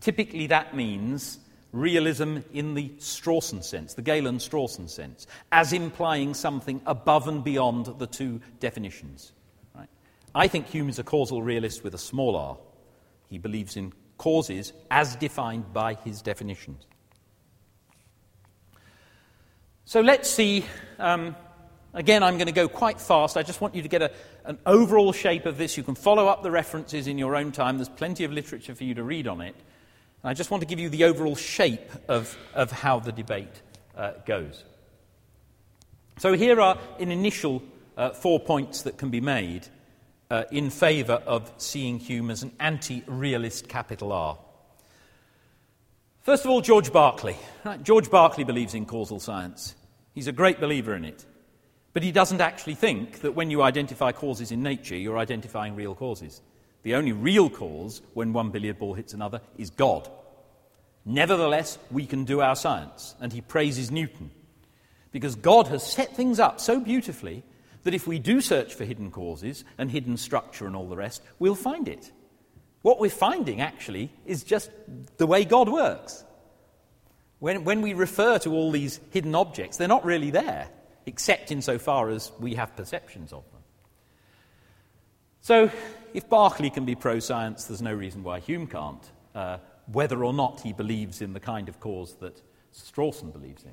typically 0.00 0.46
that 0.46 0.74
means 0.74 1.38
realism 1.72 2.38
in 2.52 2.74
the 2.74 2.88
Strawson 2.98 3.62
sense, 3.62 3.94
the 3.94 4.02
Galen 4.02 4.38
Strawson 4.38 4.88
sense, 4.88 5.26
as 5.52 5.72
implying 5.72 6.34
something 6.34 6.80
above 6.86 7.28
and 7.28 7.44
beyond 7.44 7.86
the 7.98 8.06
two 8.06 8.40
definitions. 8.58 9.32
Right? 9.74 9.88
I 10.34 10.48
think 10.48 10.66
Hume 10.66 10.88
is 10.88 10.98
a 10.98 11.04
causal 11.04 11.42
realist 11.42 11.84
with 11.84 11.94
a 11.94 11.98
small 11.98 12.36
r. 12.36 12.58
He 13.28 13.38
believes 13.38 13.76
in 13.76 13.92
causes 14.18 14.72
as 14.90 15.16
defined 15.16 15.72
by 15.72 15.94
his 15.94 16.22
definitions. 16.22 16.86
So 19.84 20.00
let's 20.00 20.30
see. 20.30 20.64
Um, 20.98 21.34
again, 21.94 22.22
I'm 22.22 22.36
going 22.36 22.46
to 22.46 22.52
go 22.52 22.68
quite 22.68 23.00
fast. 23.00 23.36
I 23.36 23.42
just 23.42 23.60
want 23.60 23.74
you 23.74 23.82
to 23.82 23.88
get 23.88 24.02
a, 24.02 24.12
an 24.44 24.58
overall 24.66 25.12
shape 25.12 25.46
of 25.46 25.58
this. 25.58 25.76
You 25.76 25.82
can 25.82 25.94
follow 25.94 26.28
up 26.28 26.42
the 26.42 26.50
references 26.50 27.06
in 27.06 27.18
your 27.18 27.34
own 27.34 27.50
time. 27.50 27.78
There's 27.78 27.88
plenty 27.88 28.24
of 28.24 28.32
literature 28.32 28.74
for 28.74 28.84
you 28.84 28.94
to 28.94 29.02
read 29.02 29.26
on 29.26 29.40
it. 29.40 29.56
I 30.22 30.34
just 30.34 30.50
want 30.50 30.60
to 30.60 30.66
give 30.66 30.78
you 30.78 30.90
the 30.90 31.04
overall 31.04 31.36
shape 31.36 31.90
of, 32.08 32.36
of 32.54 32.70
how 32.70 33.00
the 33.00 33.12
debate 33.12 33.62
uh, 33.96 34.12
goes. 34.26 34.64
So 36.18 36.34
here 36.34 36.60
are 36.60 36.78
an 36.98 37.10
initial 37.10 37.62
uh, 37.96 38.10
four 38.10 38.38
points 38.38 38.82
that 38.82 38.98
can 38.98 39.08
be 39.08 39.22
made 39.22 39.66
uh, 40.30 40.44
in 40.52 40.68
favour 40.68 41.14
of 41.14 41.50
seeing 41.56 41.98
Hume 41.98 42.30
as 42.30 42.42
an 42.42 42.52
anti 42.60 43.02
realist 43.06 43.68
capital 43.68 44.12
R. 44.12 44.38
First 46.22 46.44
of 46.44 46.50
all, 46.50 46.60
George 46.60 46.92
Berkeley. 46.92 47.36
Right? 47.64 47.82
George 47.82 48.10
Berkeley 48.10 48.44
believes 48.44 48.74
in 48.74 48.84
causal 48.84 49.20
science. 49.20 49.74
He's 50.14 50.26
a 50.26 50.32
great 50.32 50.60
believer 50.60 50.94
in 50.94 51.04
it. 51.06 51.24
But 51.92 52.02
he 52.02 52.12
doesn't 52.12 52.40
actually 52.40 52.74
think 52.74 53.22
that 53.22 53.32
when 53.32 53.50
you 53.50 53.62
identify 53.62 54.12
causes 54.12 54.52
in 54.52 54.62
nature, 54.62 54.96
you're 54.96 55.18
identifying 55.18 55.74
real 55.74 55.94
causes. 55.94 56.40
The 56.82 56.94
only 56.94 57.12
real 57.12 57.50
cause 57.50 58.02
when 58.14 58.32
one 58.32 58.50
billiard 58.50 58.78
ball 58.78 58.94
hits 58.94 59.12
another 59.12 59.40
is 59.58 59.70
God. 59.70 60.08
Nevertheless, 61.04 61.78
we 61.90 62.06
can 62.06 62.24
do 62.24 62.40
our 62.40 62.56
science. 62.56 63.14
And 63.20 63.32
he 63.32 63.40
praises 63.40 63.90
Newton. 63.90 64.30
Because 65.12 65.34
God 65.34 65.66
has 65.68 65.84
set 65.84 66.14
things 66.16 66.38
up 66.38 66.60
so 66.60 66.80
beautifully 66.80 67.42
that 67.82 67.94
if 67.94 68.06
we 68.06 68.18
do 68.18 68.40
search 68.40 68.74
for 68.74 68.84
hidden 68.84 69.10
causes 69.10 69.64
and 69.78 69.90
hidden 69.90 70.16
structure 70.16 70.66
and 70.66 70.76
all 70.76 70.88
the 70.88 70.96
rest, 70.96 71.22
we'll 71.38 71.54
find 71.54 71.88
it. 71.88 72.12
What 72.82 73.00
we're 73.00 73.10
finding, 73.10 73.60
actually, 73.60 74.10
is 74.24 74.42
just 74.42 74.70
the 75.16 75.26
way 75.26 75.44
God 75.44 75.68
works. 75.68 76.24
When, 77.38 77.64
when 77.64 77.80
we 77.82 77.94
refer 77.94 78.38
to 78.40 78.52
all 78.52 78.70
these 78.70 79.00
hidden 79.10 79.34
objects, 79.34 79.76
they're 79.76 79.88
not 79.88 80.04
really 80.04 80.30
there, 80.30 80.68
except 81.06 81.50
insofar 81.50 82.10
as 82.10 82.32
we 82.38 82.54
have 82.54 82.76
perceptions 82.76 83.32
of 83.32 83.44
them. 83.50 83.60
So, 85.40 85.70
if 86.14 86.28
Berkeley 86.28 86.70
can 86.70 86.84
be 86.84 86.94
pro 86.94 87.18
science, 87.18 87.64
there's 87.64 87.82
no 87.82 87.94
reason 87.94 88.22
why 88.22 88.40
Hume 88.40 88.66
can't, 88.66 89.10
uh, 89.34 89.58
whether 89.86 90.24
or 90.24 90.32
not 90.32 90.60
he 90.60 90.72
believes 90.72 91.20
in 91.20 91.32
the 91.32 91.40
kind 91.40 91.68
of 91.68 91.80
cause 91.80 92.14
that 92.20 92.40
Strawson 92.72 93.32
believes 93.32 93.64
in. 93.64 93.72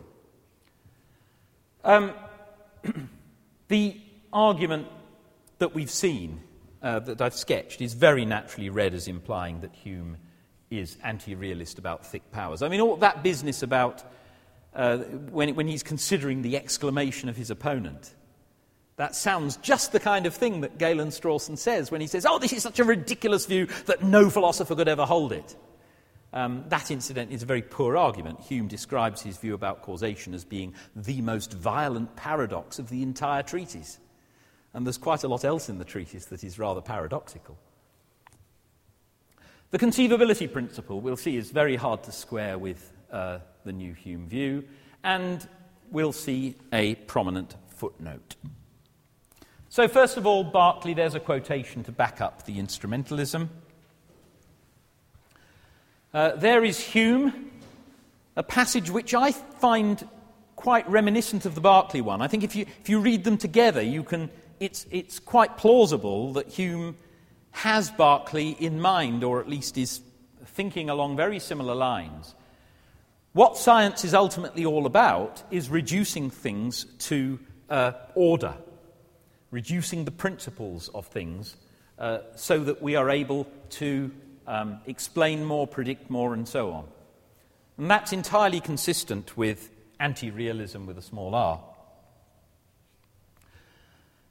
Um, 1.84 2.14
the 3.68 4.00
argument 4.34 4.88
that 5.60 5.74
we've 5.74 5.92
seen, 5.92 6.42
uh, 6.82 7.00
that 7.00 7.22
I've 7.22 7.36
sketched, 7.36 7.82
is 7.82 7.94
very 7.94 8.26
naturally 8.26 8.70
read 8.70 8.94
as 8.94 9.08
implying 9.08 9.62
that 9.62 9.74
Hume 9.74 10.18
is 10.70 10.98
anti 11.04 11.36
realist 11.36 11.80
about 11.80 12.06
thick 12.06 12.30
powers. 12.32 12.62
I 12.62 12.68
mean, 12.68 12.82
all 12.82 12.98
that 12.98 13.24
business 13.24 13.64
about 13.64 14.04
uh, 14.74 14.98
when, 14.98 15.56
when 15.56 15.68
he's 15.68 15.84
considering 15.84 16.42
the 16.42 16.56
exclamation 16.56 17.30
of 17.30 17.38
his 17.38 17.50
opponent. 17.50 18.14
That 18.98 19.16
sounds 19.16 19.58
just 19.58 19.92
the 19.92 20.00
kind 20.00 20.26
of 20.26 20.34
thing 20.34 20.62
that 20.62 20.80
Galen 20.80 21.10
Strawson 21.10 21.58
says 21.58 21.92
when 21.92 22.02
he 22.02 22.08
says, 22.08 22.26
Oh, 22.26 22.40
this 22.40 22.52
is 22.52 22.64
such 22.64 22.80
a 22.80 22.84
ridiculous 22.84 23.46
view 23.46 23.68
that 23.86 24.04
no 24.04 24.30
philosopher 24.30 24.76
could 24.76 24.88
ever 24.88 25.06
hold 25.06 25.32
it. 25.32 25.56
Um, 26.34 26.66
that, 26.70 26.92
incident, 26.92 27.32
is 27.32 27.44
a 27.44 27.46
very 27.46 27.62
poor 27.62 27.96
argument. 27.96 28.42
Hume 28.42 28.68
describes 28.68 29.22
his 29.22 29.38
view 29.38 29.54
about 29.54 29.84
causation 29.84 30.34
as 30.34 30.44
being 30.44 30.74
the 30.96 31.22
most 31.22 31.54
violent 31.54 32.16
paradox 32.16 32.80
of 32.80 32.90
the 32.90 33.02
entire 33.02 33.44
treatise. 33.44 34.00
And 34.74 34.86
there's 34.86 34.98
quite 34.98 35.24
a 35.24 35.28
lot 35.28 35.46
else 35.46 35.70
in 35.70 35.78
the 35.78 35.86
treatise 35.86 36.26
that 36.26 36.44
is 36.44 36.60
rather 36.60 36.82
paradoxical. 36.82 37.58
The 39.70 39.80
conceivability 39.80 40.52
principle, 40.52 41.02
we'll 41.02 41.18
see, 41.18 41.38
is 41.38 41.52
very 41.52 41.76
hard 41.76 42.04
to 42.04 42.12
square 42.12 42.58
with 42.58 42.92
uh, 43.12 43.40
the 43.64 43.74
new 43.74 43.94
Hume 43.94 44.28
view, 44.28 44.64
and 45.04 45.48
we'll 45.92 46.12
see 46.12 46.56
a 46.74 46.96
prominent 46.96 47.56
footnote. 47.68 48.36
So, 49.70 49.90
first 49.90 50.16
of 50.16 50.26
all, 50.26 50.46
Berkeley, 50.46 50.94
there's 50.94 51.14
a 51.14 51.20
quotation 51.20 51.84
to 51.84 51.92
back 51.92 52.22
up 52.22 52.46
the 52.46 52.58
instrumentalism. 52.58 53.50
Uh, 56.14 56.38
there 56.38 56.64
is 56.64 56.80
Hume, 56.80 57.52
a 58.38 58.44
passage 58.44 58.90
which 58.90 59.14
I 59.14 59.34
find 59.34 60.08
quite 60.56 60.90
reminiscent 60.90 61.46
of 61.46 61.54
the 61.54 61.60
Berkeley 61.60 62.00
one. 62.00 62.22
I 62.22 62.28
think 62.28 62.46
if 62.46 62.56
you, 62.56 62.66
if 62.80 62.88
you 62.88 63.02
read 63.02 63.26
them 63.26 63.38
together, 63.38 63.82
you 63.82 64.04
can, 64.04 64.30
it's, 64.62 64.86
it's 64.90 65.20
quite 65.20 65.58
plausible 65.58 66.32
that 66.34 66.48
Hume 66.48 66.96
has 67.52 67.92
Berkeley 67.92 68.52
in 68.52 68.80
mind, 68.80 69.26
or 69.26 69.42
at 69.42 69.50
least 69.50 69.78
is 69.78 70.00
thinking 70.46 70.90
along 70.90 71.18
very 71.18 71.40
similar 71.40 71.76
lines. 71.76 72.36
What 73.34 73.58
science 73.58 74.06
is 74.06 74.14
ultimately 74.14 74.64
all 74.64 74.86
about 74.86 75.44
is 75.52 75.70
reducing 75.70 76.30
things 76.30 76.86
to 77.00 77.38
uh, 77.70 77.92
order, 78.16 78.56
reducing 79.52 80.06
the 80.06 80.12
principles 80.12 80.90
of 80.90 81.08
things 81.08 81.56
uh, 82.00 82.20
so 82.36 82.64
that 82.64 82.82
we 82.82 82.96
are 82.96 83.10
able 83.10 83.48
to 83.70 84.12
um, 84.46 84.80
explain 84.86 85.44
more, 85.44 85.68
predict 85.68 86.10
more, 86.10 86.34
and 86.34 86.48
so 86.48 86.72
on. 86.72 86.86
And 87.78 87.90
that's 87.90 88.14
entirely 88.14 88.60
consistent 88.60 89.38
with 89.38 89.72
anti 90.00 90.32
realism 90.32 90.86
with 90.86 90.98
a 90.98 91.02
small 91.02 91.36
r. 91.36 91.60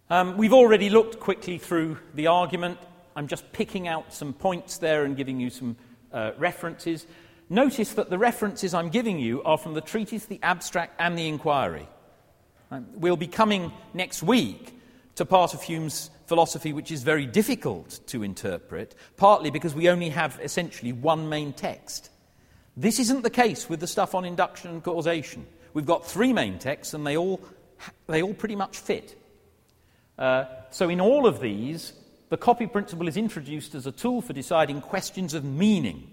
Um, 0.08 0.36
we've 0.36 0.52
already 0.52 0.90
looked 0.90 1.18
quickly 1.18 1.58
through 1.58 1.98
the 2.14 2.28
argument. 2.28 2.78
I'm 3.16 3.26
just 3.26 3.52
picking 3.52 3.88
out 3.88 4.12
some 4.12 4.32
points 4.32 4.78
there 4.78 5.04
and 5.04 5.16
giving 5.16 5.40
you 5.40 5.50
some 5.50 5.76
uh, 6.12 6.32
references. 6.38 7.06
Notice 7.48 7.94
that 7.94 8.10
the 8.10 8.18
references 8.18 8.74
I'm 8.74 8.90
giving 8.90 9.18
you 9.18 9.42
are 9.42 9.58
from 9.58 9.74
the 9.74 9.80
treatise, 9.80 10.26
the 10.26 10.38
abstract, 10.42 10.94
and 11.00 11.18
the 11.18 11.26
inquiry. 11.26 11.88
Um, 12.70 12.86
we'll 12.94 13.16
be 13.16 13.26
coming 13.26 13.72
next 13.94 14.22
week 14.22 14.75
to 15.16 15.24
part 15.24 15.54
of 15.54 15.62
Hume's 15.62 16.10
philosophy 16.26 16.72
which 16.72 16.90
is 16.90 17.02
very 17.02 17.26
difficult 17.26 18.00
to 18.06 18.22
interpret, 18.22 18.94
partly 19.16 19.50
because 19.50 19.74
we 19.74 19.88
only 19.88 20.10
have 20.10 20.38
essentially 20.42 20.92
one 20.92 21.28
main 21.28 21.52
text. 21.52 22.10
This 22.76 22.98
isn't 22.98 23.22
the 23.22 23.30
case 23.30 23.68
with 23.68 23.80
the 23.80 23.86
stuff 23.86 24.14
on 24.14 24.24
induction 24.24 24.70
and 24.70 24.82
causation. 24.82 25.46
We've 25.72 25.86
got 25.86 26.06
three 26.06 26.32
main 26.32 26.58
texts, 26.58 26.94
and 26.94 27.06
they 27.06 27.16
all, 27.16 27.40
they 28.06 28.22
all 28.22 28.34
pretty 28.34 28.56
much 28.56 28.78
fit. 28.78 29.18
Uh, 30.18 30.44
so, 30.70 30.88
in 30.88 31.00
all 31.00 31.26
of 31.26 31.40
these, 31.40 31.92
the 32.28 32.36
copy 32.36 32.66
principle 32.66 33.08
is 33.08 33.16
introduced 33.16 33.74
as 33.74 33.86
a 33.86 33.92
tool 33.92 34.20
for 34.20 34.32
deciding 34.32 34.80
questions 34.80 35.32
of 35.32 35.44
meaning. 35.44 36.10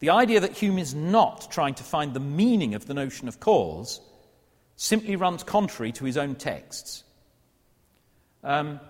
The 0.00 0.10
idea 0.10 0.40
that 0.40 0.52
Hume 0.52 0.78
is 0.78 0.94
not 0.94 1.50
trying 1.50 1.74
to 1.74 1.84
find 1.84 2.12
the 2.12 2.20
meaning 2.20 2.74
of 2.74 2.86
the 2.86 2.94
notion 2.94 3.28
of 3.28 3.40
cause 3.40 4.00
simply 4.76 5.16
runs 5.16 5.42
contrary 5.42 5.92
to 5.92 6.04
his 6.04 6.16
own 6.16 6.34
texts. 6.34 7.04
Um, 8.42 8.80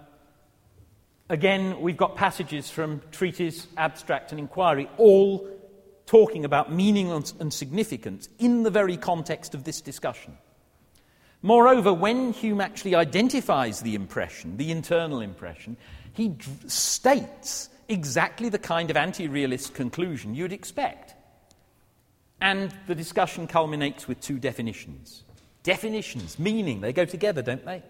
again, 1.28 1.80
we've 1.80 1.96
got 1.96 2.16
passages 2.16 2.70
from 2.70 3.02
treatise, 3.10 3.66
abstract, 3.76 4.32
and 4.32 4.38
inquiry, 4.38 4.88
all 4.96 5.48
talking 6.06 6.44
about 6.44 6.72
meaning 6.72 7.10
and 7.10 7.52
significance 7.52 8.28
in 8.38 8.62
the 8.62 8.70
very 8.70 8.96
context 8.96 9.54
of 9.54 9.64
this 9.64 9.80
discussion. 9.80 10.36
Moreover, 11.42 11.92
when 11.92 12.32
Hume 12.32 12.60
actually 12.60 12.94
identifies 12.94 13.80
the 13.80 13.94
impression, 13.94 14.56
the 14.56 14.70
internal 14.70 15.20
impression, 15.20 15.76
he 16.12 16.28
d- 16.28 16.44
states 16.66 17.68
exactly 17.88 18.48
the 18.48 18.58
kind 18.58 18.90
of 18.90 18.96
anti 18.96 19.26
realist 19.26 19.74
conclusion 19.74 20.34
you'd 20.34 20.52
expect. 20.52 21.14
And 22.40 22.74
the 22.86 22.94
discussion 22.94 23.46
culminates 23.46 24.06
with 24.06 24.20
two 24.20 24.38
definitions. 24.38 25.22
Definitions, 25.62 26.38
meaning, 26.38 26.80
they 26.80 26.92
go 26.92 27.04
together, 27.04 27.42
don't 27.42 27.64
they? 27.64 27.82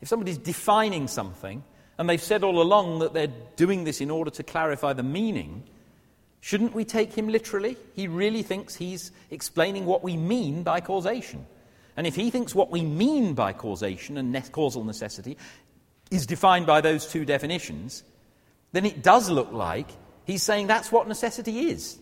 If 0.00 0.08
somebody's 0.08 0.38
defining 0.38 1.08
something, 1.08 1.62
and 1.98 2.08
they've 2.08 2.22
said 2.22 2.42
all 2.42 2.62
along 2.62 3.00
that 3.00 3.12
they're 3.12 3.32
doing 3.56 3.84
this 3.84 4.00
in 4.00 4.10
order 4.10 4.30
to 4.30 4.42
clarify 4.42 4.94
the 4.94 5.02
meaning, 5.02 5.64
shouldn't 6.40 6.74
we 6.74 6.84
take 6.84 7.12
him 7.12 7.28
literally? 7.28 7.76
He 7.94 8.08
really 8.08 8.42
thinks 8.42 8.74
he's 8.74 9.12
explaining 9.30 9.84
what 9.84 10.02
we 10.02 10.16
mean 10.16 10.62
by 10.62 10.80
causation. 10.80 11.46
And 11.96 12.06
if 12.06 12.16
he 12.16 12.30
thinks 12.30 12.54
what 12.54 12.70
we 12.70 12.82
mean 12.82 13.34
by 13.34 13.52
causation 13.52 14.16
and 14.16 14.32
ne- 14.32 14.40
causal 14.40 14.84
necessity 14.84 15.36
is 16.10 16.24
defined 16.24 16.66
by 16.66 16.80
those 16.80 17.06
two 17.06 17.26
definitions, 17.26 18.02
then 18.72 18.86
it 18.86 19.02
does 19.02 19.28
look 19.28 19.52
like 19.52 19.90
he's 20.24 20.42
saying 20.42 20.66
that's 20.66 20.90
what 20.90 21.06
necessity 21.06 21.68
is. 21.68 21.98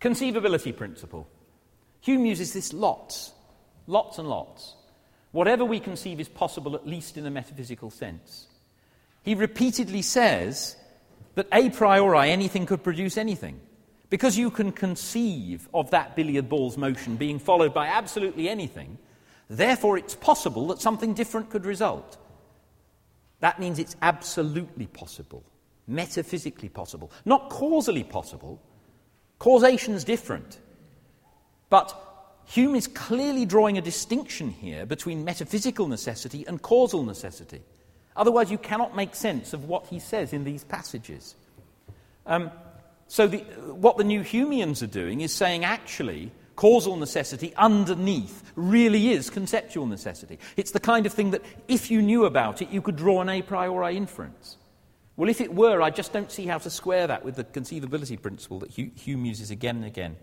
Conceivability 0.00 0.76
principle. 0.76 1.28
Hume 2.02 2.26
uses 2.26 2.52
this 2.52 2.72
lots, 2.72 3.32
lots 3.88 4.18
and 4.18 4.28
lots. 4.28 4.76
Whatever 5.32 5.64
we 5.64 5.80
conceive 5.80 6.20
is 6.20 6.28
possible, 6.28 6.74
at 6.74 6.86
least 6.86 7.16
in 7.16 7.26
a 7.26 7.30
metaphysical 7.30 7.90
sense. 7.90 8.46
He 9.22 9.34
repeatedly 9.34 10.02
says 10.02 10.76
that 11.34 11.48
a 11.52 11.70
priori 11.70 12.30
anything 12.30 12.66
could 12.66 12.82
produce 12.82 13.16
anything. 13.16 13.60
Because 14.10 14.38
you 14.38 14.50
can 14.50 14.72
conceive 14.72 15.68
of 15.74 15.90
that 15.90 16.16
billiard 16.16 16.48
ball's 16.48 16.78
motion 16.78 17.16
being 17.16 17.38
followed 17.38 17.74
by 17.74 17.88
absolutely 17.88 18.48
anything, 18.48 18.96
Therefore, 19.48 19.96
it's 19.96 20.14
possible 20.14 20.68
that 20.68 20.80
something 20.80 21.14
different 21.14 21.50
could 21.50 21.64
result. 21.64 22.18
That 23.40 23.58
means 23.58 23.78
it's 23.78 23.96
absolutely 24.02 24.86
possible, 24.86 25.44
metaphysically 25.86 26.68
possible, 26.68 27.10
not 27.24 27.48
causally 27.48 28.04
possible. 28.04 28.60
Causation's 29.38 30.04
different. 30.04 30.58
But 31.70 32.07
Hume 32.48 32.76
is 32.76 32.86
clearly 32.86 33.44
drawing 33.44 33.76
a 33.76 33.82
distinction 33.82 34.48
here 34.48 34.86
between 34.86 35.22
metaphysical 35.22 35.86
necessity 35.86 36.46
and 36.46 36.62
causal 36.62 37.02
necessity. 37.02 37.60
Otherwise, 38.16 38.50
you 38.50 38.56
cannot 38.56 38.96
make 38.96 39.14
sense 39.14 39.52
of 39.52 39.68
what 39.68 39.86
he 39.86 39.98
says 39.98 40.32
in 40.32 40.44
these 40.44 40.64
passages. 40.64 41.34
Um, 42.24 42.50
so, 43.06 43.26
the, 43.26 43.38
what 43.38 43.98
the 43.98 44.04
new 44.04 44.22
Humeans 44.22 44.82
are 44.82 44.86
doing 44.86 45.20
is 45.20 45.32
saying 45.32 45.64
actually, 45.64 46.32
causal 46.56 46.96
necessity 46.96 47.52
underneath 47.54 48.50
really 48.56 49.10
is 49.10 49.28
conceptual 49.28 49.84
necessity. 49.86 50.38
It's 50.56 50.70
the 50.70 50.80
kind 50.80 51.04
of 51.04 51.12
thing 51.12 51.32
that 51.32 51.42
if 51.68 51.90
you 51.90 52.00
knew 52.00 52.24
about 52.24 52.62
it, 52.62 52.70
you 52.70 52.80
could 52.80 52.96
draw 52.96 53.20
an 53.20 53.28
a 53.28 53.42
priori 53.42 53.94
inference. 53.94 54.56
Well, 55.16 55.28
if 55.28 55.42
it 55.42 55.54
were, 55.54 55.82
I 55.82 55.90
just 55.90 56.14
don't 56.14 56.32
see 56.32 56.46
how 56.46 56.58
to 56.58 56.70
square 56.70 57.08
that 57.08 57.26
with 57.26 57.36
the 57.36 57.44
conceivability 57.44 58.20
principle 58.20 58.60
that 58.60 58.70
Hume 58.70 59.26
uses 59.26 59.50
again 59.50 59.76
and 59.76 59.84
again. 59.84 60.16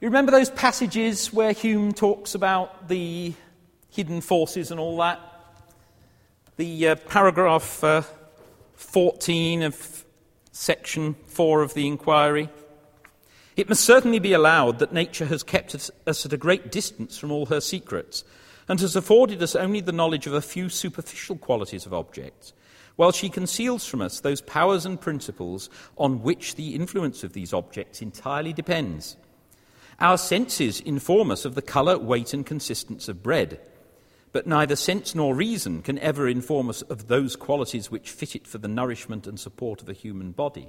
You 0.00 0.06
remember 0.06 0.30
those 0.30 0.50
passages 0.50 1.32
where 1.32 1.50
Hume 1.50 1.92
talks 1.92 2.36
about 2.36 2.86
the 2.86 3.34
hidden 3.90 4.20
forces 4.20 4.70
and 4.70 4.78
all 4.78 4.96
that? 4.98 5.18
The 6.56 6.90
uh, 6.90 6.94
paragraph 6.94 7.82
uh, 7.82 8.02
14 8.76 9.64
of 9.64 10.04
section 10.52 11.16
4 11.26 11.62
of 11.62 11.74
the 11.74 11.88
inquiry. 11.88 12.48
It 13.56 13.68
must 13.68 13.84
certainly 13.84 14.20
be 14.20 14.34
allowed 14.34 14.78
that 14.78 14.92
nature 14.92 15.26
has 15.26 15.42
kept 15.42 15.74
us, 15.74 15.90
us 16.06 16.24
at 16.24 16.32
a 16.32 16.36
great 16.36 16.70
distance 16.70 17.18
from 17.18 17.32
all 17.32 17.46
her 17.46 17.60
secrets, 17.60 18.22
and 18.68 18.78
has 18.78 18.94
afforded 18.94 19.42
us 19.42 19.56
only 19.56 19.80
the 19.80 19.90
knowledge 19.90 20.28
of 20.28 20.32
a 20.32 20.40
few 20.40 20.68
superficial 20.68 21.34
qualities 21.34 21.86
of 21.86 21.92
objects, 21.92 22.52
while 22.94 23.10
she 23.10 23.28
conceals 23.28 23.84
from 23.84 24.02
us 24.02 24.20
those 24.20 24.42
powers 24.42 24.86
and 24.86 25.00
principles 25.00 25.68
on 25.96 26.22
which 26.22 26.54
the 26.54 26.76
influence 26.76 27.24
of 27.24 27.32
these 27.32 27.52
objects 27.52 28.00
entirely 28.00 28.52
depends. 28.52 29.16
Our 30.00 30.16
senses 30.16 30.78
inform 30.80 31.32
us 31.32 31.44
of 31.44 31.56
the 31.56 31.62
colour, 31.62 31.98
weight, 31.98 32.32
and 32.32 32.46
consistence 32.46 33.08
of 33.08 33.20
bread, 33.20 33.60
but 34.30 34.46
neither 34.46 34.76
sense 34.76 35.12
nor 35.12 35.34
reason 35.34 35.82
can 35.82 35.98
ever 35.98 36.28
inform 36.28 36.68
us 36.68 36.82
of 36.82 37.08
those 37.08 37.34
qualities 37.34 37.90
which 37.90 38.10
fit 38.10 38.36
it 38.36 38.46
for 38.46 38.58
the 38.58 38.68
nourishment 38.68 39.26
and 39.26 39.40
support 39.40 39.82
of 39.82 39.88
a 39.88 39.92
human 39.94 40.30
body. 40.30 40.68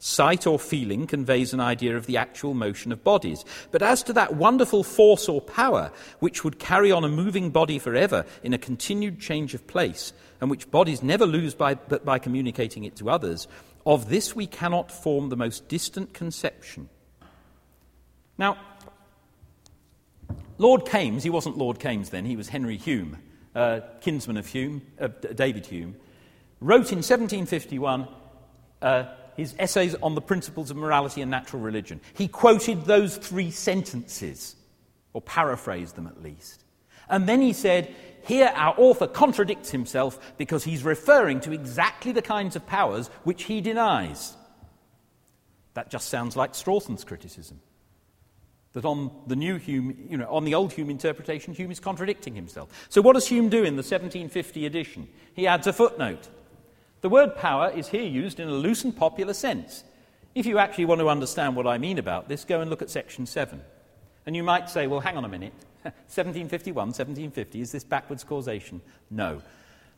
Sight 0.00 0.48
or 0.48 0.58
feeling 0.58 1.06
conveys 1.06 1.52
an 1.52 1.60
idea 1.60 1.96
of 1.96 2.06
the 2.06 2.16
actual 2.16 2.54
motion 2.54 2.90
of 2.90 3.04
bodies. 3.04 3.44
But 3.70 3.82
as 3.82 4.02
to 4.04 4.14
that 4.14 4.34
wonderful 4.34 4.82
force 4.82 5.28
or 5.28 5.42
power 5.42 5.92
which 6.18 6.42
would 6.42 6.58
carry 6.58 6.90
on 6.90 7.04
a 7.04 7.08
moving 7.08 7.50
body 7.50 7.78
forever 7.78 8.24
in 8.42 8.52
a 8.52 8.58
continued 8.58 9.20
change 9.20 9.54
of 9.54 9.66
place, 9.68 10.12
and 10.40 10.50
which 10.50 10.70
bodies 10.72 11.04
never 11.04 11.26
lose 11.26 11.54
by, 11.54 11.74
but 11.74 12.04
by 12.04 12.18
communicating 12.18 12.82
it 12.82 12.96
to 12.96 13.10
others, 13.10 13.46
of 13.86 14.08
this 14.08 14.34
we 14.34 14.46
cannot 14.46 14.90
form 14.90 15.28
the 15.28 15.36
most 15.36 15.68
distant 15.68 16.14
conception. 16.14 16.88
Now, 18.40 18.56
Lord 20.56 20.86
Kames, 20.86 21.22
he 21.22 21.28
wasn't 21.28 21.58
Lord 21.58 21.78
Kames 21.78 22.08
then, 22.08 22.24
he 22.24 22.36
was 22.36 22.48
Henry 22.48 22.78
Hume, 22.78 23.18
uh, 23.54 23.80
kinsman 24.00 24.38
of 24.38 24.46
Hume, 24.46 24.80
uh, 24.98 25.08
David 25.08 25.66
Hume, 25.66 25.94
wrote 26.58 26.90
in 26.90 27.02
1751 27.02 28.08
uh, 28.80 29.04
his 29.36 29.54
essays 29.58 29.94
on 29.96 30.14
the 30.14 30.22
principles 30.22 30.70
of 30.70 30.78
morality 30.78 31.20
and 31.20 31.30
natural 31.30 31.60
religion. 31.60 32.00
He 32.14 32.28
quoted 32.28 32.86
those 32.86 33.18
three 33.18 33.50
sentences, 33.50 34.56
or 35.12 35.20
paraphrased 35.20 35.96
them 35.96 36.06
at 36.06 36.22
least. 36.22 36.64
And 37.10 37.28
then 37.28 37.42
he 37.42 37.52
said, 37.52 37.94
Here 38.24 38.50
our 38.54 38.74
author 38.78 39.06
contradicts 39.06 39.70
himself 39.70 40.18
because 40.38 40.64
he's 40.64 40.82
referring 40.82 41.40
to 41.40 41.52
exactly 41.52 42.12
the 42.12 42.22
kinds 42.22 42.56
of 42.56 42.66
powers 42.66 43.08
which 43.24 43.42
he 43.42 43.60
denies. 43.60 44.34
That 45.74 45.90
just 45.90 46.08
sounds 46.08 46.36
like 46.36 46.54
Strawson's 46.54 47.04
criticism. 47.04 47.60
That 48.72 48.84
on 48.84 49.10
the 49.26 49.34
new 49.34 49.56
Hume, 49.56 50.06
you 50.08 50.16
know, 50.16 50.28
on 50.30 50.44
the 50.44 50.54
old 50.54 50.72
Hume 50.72 50.90
interpretation, 50.90 51.54
Hume 51.54 51.72
is 51.72 51.80
contradicting 51.80 52.36
himself. 52.36 52.68
So 52.88 53.02
what 53.02 53.14
does 53.14 53.26
Hume 53.26 53.48
do 53.48 53.58
in 53.58 53.74
the 53.74 53.82
1750 53.82 54.64
edition? 54.64 55.08
He 55.34 55.46
adds 55.46 55.66
a 55.66 55.72
footnote. 55.72 56.28
The 57.00 57.08
word 57.08 57.34
power 57.34 57.70
is 57.70 57.88
here 57.88 58.04
used 58.04 58.38
in 58.38 58.48
a 58.48 58.52
loose 58.52 58.84
and 58.84 58.96
popular 58.96 59.34
sense. 59.34 59.82
If 60.34 60.46
you 60.46 60.58
actually 60.58 60.84
want 60.84 61.00
to 61.00 61.08
understand 61.08 61.56
what 61.56 61.66
I 61.66 61.78
mean 61.78 61.98
about 61.98 62.28
this, 62.28 62.44
go 62.44 62.60
and 62.60 62.70
look 62.70 62.82
at 62.82 62.90
section 62.90 63.26
7. 63.26 63.60
And 64.26 64.36
you 64.36 64.44
might 64.44 64.70
say, 64.70 64.86
well, 64.86 65.00
hang 65.00 65.16
on 65.16 65.24
a 65.24 65.28
minute. 65.28 65.54
1751, 65.82 66.74
1750, 66.88 67.60
is 67.60 67.72
this 67.72 67.84
backwards 67.84 68.22
causation? 68.22 68.80
No. 69.10 69.42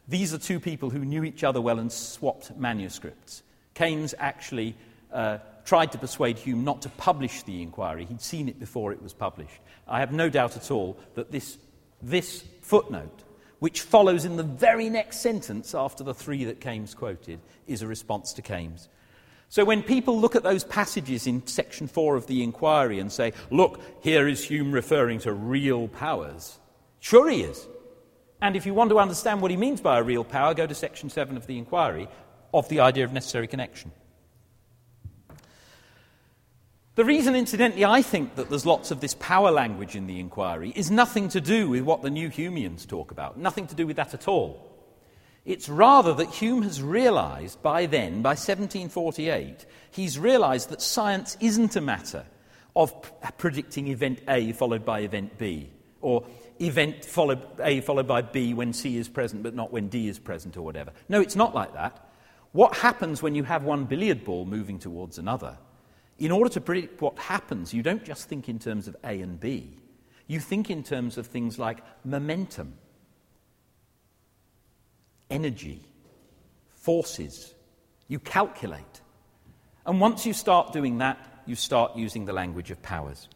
These 0.08 0.32
are 0.32 0.38
two 0.38 0.60
people 0.60 0.90
who 0.90 1.04
knew 1.04 1.24
each 1.24 1.44
other 1.44 1.60
well 1.60 1.78
and 1.78 1.90
swapped 1.90 2.56
manuscripts. 2.56 3.42
Kames 3.74 4.14
actually 4.18 4.74
uh, 5.12 5.38
tried 5.64 5.92
to 5.92 5.98
persuade 5.98 6.38
Hume 6.38 6.64
not 6.64 6.82
to 6.82 6.88
publish 6.90 7.42
the 7.42 7.62
inquiry. 7.62 8.04
He'd 8.04 8.20
seen 8.20 8.48
it 8.48 8.58
before 8.58 8.92
it 8.92 9.02
was 9.02 9.12
published. 9.12 9.60
I 9.86 10.00
have 10.00 10.12
no 10.12 10.28
doubt 10.28 10.56
at 10.56 10.70
all 10.70 10.98
that 11.14 11.30
this, 11.30 11.58
this 12.02 12.44
footnote 12.62 13.22
which 13.62 13.82
follows 13.82 14.24
in 14.24 14.34
the 14.34 14.42
very 14.42 14.90
next 14.90 15.20
sentence 15.20 15.72
after 15.72 16.02
the 16.02 16.12
three 16.12 16.42
that 16.42 16.60
Kames 16.60 16.94
quoted, 16.94 17.38
is 17.68 17.80
a 17.80 17.86
response 17.86 18.32
to 18.32 18.42
Kames. 18.42 18.88
So 19.50 19.64
when 19.64 19.84
people 19.84 20.20
look 20.20 20.34
at 20.34 20.42
those 20.42 20.64
passages 20.64 21.28
in 21.28 21.46
section 21.46 21.86
4 21.86 22.16
of 22.16 22.26
the 22.26 22.42
inquiry 22.42 22.98
and 22.98 23.12
say, 23.12 23.34
look, 23.52 23.80
here 24.00 24.26
is 24.26 24.42
Hume 24.42 24.72
referring 24.72 25.20
to 25.20 25.32
real 25.32 25.86
powers, 25.86 26.58
sure 26.98 27.30
he 27.30 27.42
is. 27.42 27.68
And 28.40 28.56
if 28.56 28.66
you 28.66 28.74
want 28.74 28.90
to 28.90 28.98
understand 28.98 29.40
what 29.40 29.52
he 29.52 29.56
means 29.56 29.80
by 29.80 30.00
a 30.00 30.02
real 30.02 30.24
power, 30.24 30.54
go 30.54 30.66
to 30.66 30.74
section 30.74 31.08
7 31.08 31.36
of 31.36 31.46
the 31.46 31.56
inquiry 31.56 32.08
of 32.52 32.68
the 32.68 32.80
idea 32.80 33.04
of 33.04 33.12
necessary 33.12 33.46
connection. 33.46 33.92
The 36.94 37.04
reason, 37.06 37.34
incidentally, 37.34 37.86
I 37.86 38.02
think 38.02 38.34
that 38.34 38.50
there's 38.50 38.66
lots 38.66 38.90
of 38.90 39.00
this 39.00 39.14
power 39.14 39.50
language 39.50 39.96
in 39.96 40.06
the 40.06 40.20
inquiry 40.20 40.74
is 40.76 40.90
nothing 40.90 41.30
to 41.30 41.40
do 41.40 41.70
with 41.70 41.84
what 41.84 42.02
the 42.02 42.10
new 42.10 42.28
Humeans 42.28 42.86
talk 42.86 43.10
about, 43.10 43.38
nothing 43.38 43.66
to 43.68 43.74
do 43.74 43.86
with 43.86 43.96
that 43.96 44.12
at 44.12 44.28
all. 44.28 44.68
It's 45.46 45.70
rather 45.70 46.12
that 46.12 46.28
Hume 46.28 46.60
has 46.62 46.82
realized 46.82 47.62
by 47.62 47.86
then, 47.86 48.20
by 48.20 48.32
1748, 48.32 49.64
he's 49.90 50.18
realized 50.18 50.68
that 50.68 50.82
science 50.82 51.38
isn't 51.40 51.76
a 51.76 51.80
matter 51.80 52.26
of 52.76 53.00
p- 53.00 53.08
predicting 53.38 53.88
event 53.88 54.20
A 54.28 54.52
followed 54.52 54.84
by 54.84 55.00
event 55.00 55.38
B, 55.38 55.70
or 56.02 56.26
event 56.60 57.06
followed, 57.06 57.40
A 57.60 57.80
followed 57.80 58.06
by 58.06 58.20
B 58.20 58.52
when 58.52 58.74
C 58.74 58.98
is 58.98 59.08
present 59.08 59.42
but 59.42 59.54
not 59.54 59.72
when 59.72 59.88
D 59.88 60.08
is 60.08 60.18
present, 60.18 60.58
or 60.58 60.62
whatever. 60.62 60.92
No, 61.08 61.22
it's 61.22 61.36
not 61.36 61.54
like 61.54 61.72
that. 61.72 62.12
What 62.52 62.76
happens 62.76 63.22
when 63.22 63.34
you 63.34 63.44
have 63.44 63.64
one 63.64 63.86
billiard 63.86 64.26
ball 64.26 64.44
moving 64.44 64.78
towards 64.78 65.16
another? 65.16 65.56
In 66.18 66.30
order 66.30 66.50
to 66.50 66.60
predict 66.60 67.00
what 67.00 67.18
happens, 67.18 67.72
you 67.74 67.82
don't 67.82 68.04
just 68.04 68.28
think 68.28 68.48
in 68.48 68.58
terms 68.58 68.88
of 68.88 68.96
A 69.04 69.20
and 69.20 69.38
B. 69.40 69.78
You 70.26 70.40
think 70.40 70.70
in 70.70 70.82
terms 70.82 71.18
of 71.18 71.26
things 71.26 71.58
like 71.58 71.78
momentum, 72.04 72.74
energy, 75.30 75.82
forces. 76.74 77.54
You 78.08 78.18
calculate. 78.18 79.00
And 79.86 80.00
once 80.00 80.26
you 80.26 80.32
start 80.32 80.72
doing 80.72 80.98
that, 80.98 81.18
you 81.46 81.54
start 81.54 81.96
using 81.96 82.24
the 82.24 82.32
language 82.32 82.70
of 82.70 82.80
powers. 82.82 83.28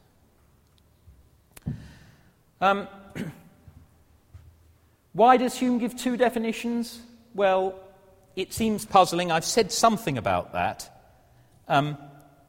Um, 2.61 2.89
why 5.12 5.37
does 5.37 5.59
Hume 5.59 5.79
give 5.79 5.97
two 5.97 6.16
definitions? 6.16 7.01
Well, 7.35 7.79
it 8.37 8.53
seems 8.53 8.85
puzzling. 8.85 9.33
I've 9.33 9.45
said 9.45 9.72
something 9.72 10.18
about 10.18 10.53
that. 10.53 10.91
Um, 11.68 11.97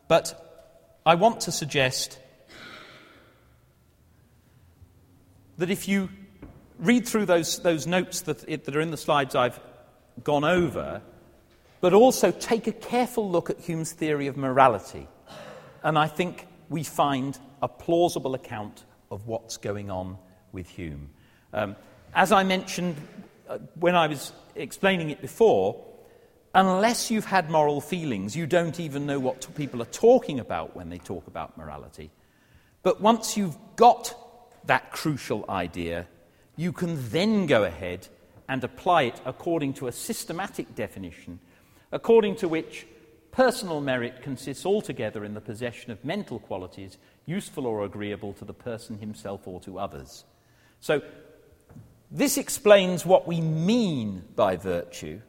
but 0.08 1.00
I 1.06 1.16
want 1.16 1.42
to 1.42 1.52
suggest 1.52 2.20
that 5.58 5.70
if 5.70 5.88
you 5.88 6.10
read 6.80 7.08
through 7.08 7.26
those, 7.26 7.60
those 7.60 7.88
notes 7.88 8.22
that, 8.22 8.40
that 8.40 8.76
are 8.76 8.82
in 8.82 8.92
the 8.92 8.98
slides 8.98 9.36
I've 9.36 9.60
gone 10.24 10.44
over, 10.44 11.02
but 11.82 11.94
also 11.94 12.32
take 12.32 12.68
a 12.68 12.72
careful 12.72 13.30
look 13.30 13.50
at 13.50 13.60
Hume's 13.60 13.92
theory 13.92 14.28
of 14.28 14.38
morality, 14.38 15.08
and 15.84 15.98
I 15.98 16.08
think 16.08 16.48
we 16.70 16.84
find 16.84 17.38
a 17.62 17.68
plausible 17.68 18.36
account 18.36 18.84
of 19.10 19.28
what's 19.28 19.58
going 19.58 19.90
on 19.90 20.18
with 20.52 20.68
Hume. 20.70 21.10
Um, 21.54 21.76
as 22.14 22.32
I 22.32 22.44
mentioned 22.44 22.96
uh, 23.48 23.60
when 23.80 23.96
I 23.96 24.08
was 24.08 24.34
explaining 24.56 25.10
it 25.10 25.22
before, 25.22 25.87
unless 26.58 27.12
you've 27.12 27.26
had 27.26 27.52
moral 27.52 27.80
feelings, 27.80 28.36
you 28.36 28.48
don't 28.48 28.80
even 28.80 29.06
know 29.06 29.20
what 29.20 29.48
people 29.56 29.80
are 29.80 29.86
talking 29.86 30.40
about 30.40 30.76
when 30.76 30.90
they 30.90 30.98
talk 30.98 31.28
about 31.28 31.56
morality. 31.56 32.10
But 32.82 33.00
once 33.00 33.38
you've 33.38 33.56
got 33.76 34.16
that 34.66 34.92
crucial 34.92 35.46
idea, 35.50 36.08
you 36.56 36.74
can 36.74 37.10
then 37.12 37.46
go 37.46 37.64
ahead 37.64 38.08
and 38.50 38.64
apply 38.64 39.04
it 39.04 39.22
according 39.24 39.76
to 39.76 39.88
a 39.88 39.92
systematic 39.92 40.74
definition, 40.74 41.40
according 41.92 42.36
to 42.38 42.48
which 42.48 42.88
personal 43.32 43.80
merit 43.80 44.24
consists 44.24 44.66
altogether 44.66 45.24
in 45.24 45.36
the 45.36 45.42
possession 45.42 45.92
of 45.92 46.04
mental 46.04 46.40
qualities 46.40 46.98
useful 47.28 47.68
or 47.68 47.84
agreeable 47.84 48.34
to 48.34 48.46
the 48.46 48.54
person 48.54 48.98
himself 48.98 49.48
or 49.48 49.60
to 49.60 49.78
others. 49.78 50.26
So, 50.80 51.04
this 52.10 52.38
explains 52.38 53.06
what 53.06 53.28
we 53.28 53.42
mean 53.42 54.24
by 54.36 54.56
virtue 54.56 55.22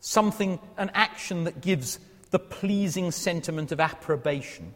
something, 0.00 0.58
an 0.76 0.90
action 0.94 1.44
that 1.44 1.60
gives 1.60 1.98
the 2.30 2.38
pleasing 2.38 3.10
sentiment 3.10 3.72
of 3.72 3.80
approbation. 3.80 4.74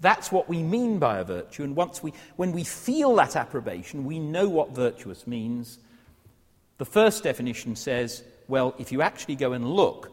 That's 0.00 0.30
what 0.30 0.48
we 0.48 0.62
mean 0.62 0.98
by 0.98 1.18
a 1.18 1.24
virtue. 1.24 1.64
And 1.64 1.74
once 1.74 2.02
we, 2.02 2.12
when 2.36 2.52
we 2.52 2.64
feel 2.64 3.16
that 3.16 3.36
approbation, 3.36 4.04
we 4.04 4.18
know 4.18 4.48
what 4.48 4.74
virtuous 4.74 5.26
means. 5.26 5.78
The 6.78 6.84
first 6.84 7.24
definition 7.24 7.74
says, 7.74 8.22
well, 8.46 8.74
if 8.78 8.92
you 8.92 9.02
actually 9.02 9.36
go 9.36 9.52
and 9.52 9.68
look 9.68 10.12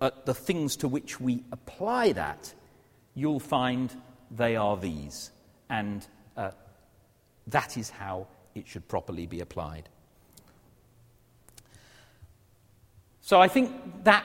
at 0.00 0.26
the 0.26 0.34
things 0.34 0.76
to 0.76 0.88
which 0.88 1.20
we 1.20 1.42
apply 1.50 2.12
that, 2.12 2.52
you'll 3.14 3.40
find 3.40 3.90
they 4.30 4.56
are 4.56 4.76
these. 4.76 5.30
And 5.68 6.06
uh, 6.36 6.52
that 7.48 7.76
is 7.76 7.90
how 7.90 8.28
it 8.54 8.68
should 8.68 8.86
properly 8.86 9.26
be 9.26 9.40
applied. 9.40 9.88
So 13.20 13.40
I 13.40 13.48
think 13.48 13.83
that 14.04 14.24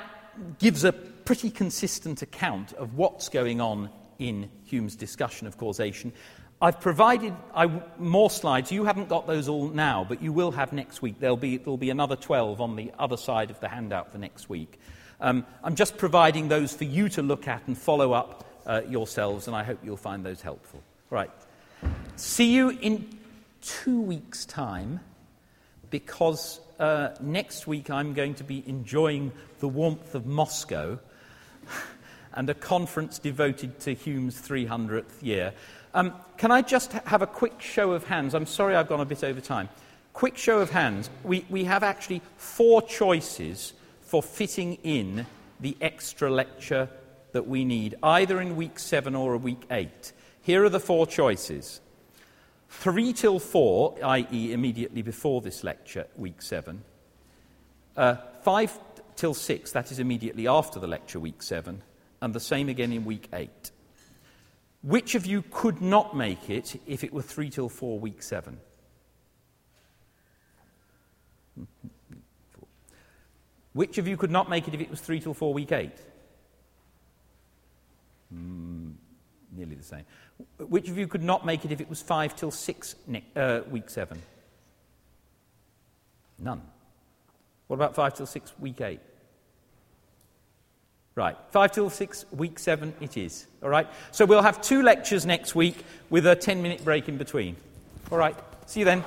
gives 0.60 0.84
a 0.84 0.94
pretty 0.94 1.50
consistent 1.50 2.22
account 2.22 2.74
of 2.74 2.96
what's 2.96 3.30
going 3.30 3.62
on 3.62 3.90
in 4.18 4.50
Hume's 4.66 4.96
discussion 4.96 5.48
of 5.48 5.58
causation. 5.58 6.14
I've 6.62 6.82
provided 6.82 7.34
I, 7.54 7.68
more 7.98 8.30
slides. 8.30 8.72
You 8.72 8.84
haven't 8.84 9.08
got 9.08 9.28
those 9.28 9.48
all 9.48 9.70
now, 9.70 10.06
but 10.08 10.22
you 10.22 10.34
will 10.34 10.52
have 10.52 10.74
next 10.74 11.02
week. 11.02 11.20
There'll 11.20 11.38
be, 11.38 11.58
there'll 11.58 11.78
be 11.78 11.90
another 11.90 12.18
12 12.18 12.60
on 12.60 12.76
the 12.76 12.92
other 13.00 13.16
side 13.16 13.50
of 13.50 13.60
the 13.62 13.70
handout 13.70 14.12
for 14.12 14.18
next 14.18 14.50
week. 14.50 14.80
Um, 15.22 15.46
I'm 15.64 15.76
just 15.76 15.98
providing 15.98 16.50
those 16.50 16.74
for 16.74 16.84
you 16.84 17.08
to 17.10 17.22
look 17.22 17.48
at 17.48 17.66
and 17.68 17.78
follow 17.78 18.12
up 18.12 18.46
uh, 18.66 18.82
yourselves, 18.90 19.48
and 19.48 19.56
I 19.56 19.64
hope 19.64 19.80
you'll 19.84 19.98
find 19.98 20.26
those 20.26 20.42
helpful. 20.42 20.84
Right. 21.10 21.32
See 22.18 22.54
you 22.54 22.70
in 22.70 23.18
two 23.62 24.02
weeks' 24.02 24.46
time 24.46 25.00
because 25.90 26.60
uh, 26.80 27.10
next 27.20 27.68
week 27.68 27.90
I'm 27.90 28.14
going 28.14 28.36
to 28.36 28.44
be 28.44 28.64
enjoying 28.68 29.32
the 29.60 29.68
warmth 29.68 30.16
of 30.16 30.26
Moscow 30.26 31.00
and 32.34 32.50
a 32.50 32.54
conference 32.54 33.20
devoted 33.20 33.80
to 33.82 33.94
Hume's 33.94 34.42
300th 34.42 35.22
year. 35.22 35.54
Um, 35.94 36.14
can 36.38 36.52
I 36.52 36.62
just 36.62 36.94
have 36.94 37.22
a 37.22 37.28
quick 37.28 37.62
show 37.62 37.92
of 37.92 38.06
hands? 38.06 38.34
I'm 38.34 38.46
sorry 38.46 38.76
I've 38.76 38.88
gone 38.88 39.02
a 39.02 39.06
bit 39.06 39.24
over 39.24 39.42
time. 39.42 39.70
Quick 40.14 40.38
show 40.38 40.60
of 40.60 40.70
hands. 40.70 41.10
We, 41.24 41.46
we 41.50 41.66
have 41.66 41.84
actually 41.84 42.22
four 42.38 42.82
choices 42.82 43.74
for 44.02 44.24
fitting 44.24 44.76
in 44.84 45.26
the 45.60 45.76
extra 45.82 46.32
lecture 46.32 46.90
that 47.32 47.48
we 47.48 47.66
need, 47.66 47.96
either 48.02 48.42
in 48.42 48.56
week 48.56 48.80
seven 48.80 49.16
or 49.16 49.34
a 49.34 49.38
week 49.38 49.62
eight. 49.72 50.14
Here 50.42 50.64
are 50.64 50.70
the 50.70 50.80
four 50.80 51.06
choices. 51.06 51.82
Three 52.70 53.14
till 53.14 53.40
four, 53.40 53.98
i.e., 54.04 54.54
immediately 54.54 55.02
before 55.02 55.42
this 55.42 55.64
lecture, 55.64 56.06
week 56.16 56.42
seven. 56.42 56.84
Uh, 57.98 58.16
five 58.44 58.78
till 59.16 59.34
six, 59.34 59.72
that 59.72 59.92
is 59.92 60.00
immediately 60.00 60.48
after 60.48 60.80
the 60.80 60.88
lecture, 60.88 61.20
week 61.20 61.42
seven. 61.42 61.82
And 62.22 62.34
the 62.34 62.40
same 62.40 62.70
again 62.70 62.94
in 62.94 63.06
week 63.06 63.28
eight. 63.34 63.72
Which 64.82 65.16
of 65.16 65.26
you 65.26 65.44
could 65.52 65.82
not 65.82 66.16
make 66.16 66.50
it 66.50 66.80
if 66.86 67.04
it 67.04 67.12
were 67.12 67.22
three 67.22 67.50
till 67.50 67.70
four, 67.70 68.00
week 68.00 68.22
seven? 68.22 68.60
Which 73.74 73.98
of 73.98 74.08
you 74.08 74.16
could 74.16 74.32
not 74.32 74.50
make 74.50 74.68
it 74.68 74.74
if 74.74 74.82
it 74.82 74.90
was 74.90 75.02
three 75.02 75.20
till 75.20 75.34
four, 75.34 75.54
week 75.54 75.72
eight? 75.72 75.98
Mm, 78.34 78.94
nearly 79.52 79.76
the 79.76 79.84
same. 79.84 80.06
Which 80.58 80.90
of 80.90 80.98
you 80.98 81.08
could 81.08 81.24
not 81.24 81.46
make 81.46 81.66
it 81.66 81.72
if 81.72 81.82
it 81.82 81.90
was 81.90 82.02
five 82.02 82.36
till 82.36 82.52
six, 82.52 82.96
uh, 83.36 83.62
week 83.70 83.90
seven? 83.90 84.22
None. 86.38 86.62
What 87.68 87.76
about 87.76 87.96
five 87.96 88.14
till 88.14 88.26
six, 88.26 88.54
week 88.60 88.82
eight? 88.82 89.00
Right, 91.16 91.36
five 91.52 91.72
till 91.72 91.90
six, 91.90 92.26
week 92.32 92.60
seven, 92.60 92.94
it 93.02 93.18
is. 93.18 93.46
All 93.62 93.70
right? 93.70 93.88
So 94.12 94.26
we'll 94.26 94.42
have 94.42 94.62
two 94.62 94.82
lectures 94.82 95.26
next 95.26 95.54
week 95.54 95.76
with 96.10 96.26
a 96.26 96.36
10 96.36 96.62
minute 96.62 96.84
break 96.86 97.10
in 97.10 97.18
between. 97.18 97.58
All 98.12 98.18
right, 98.18 98.36
see 98.68 98.80
you 98.80 98.86
then. 98.86 99.04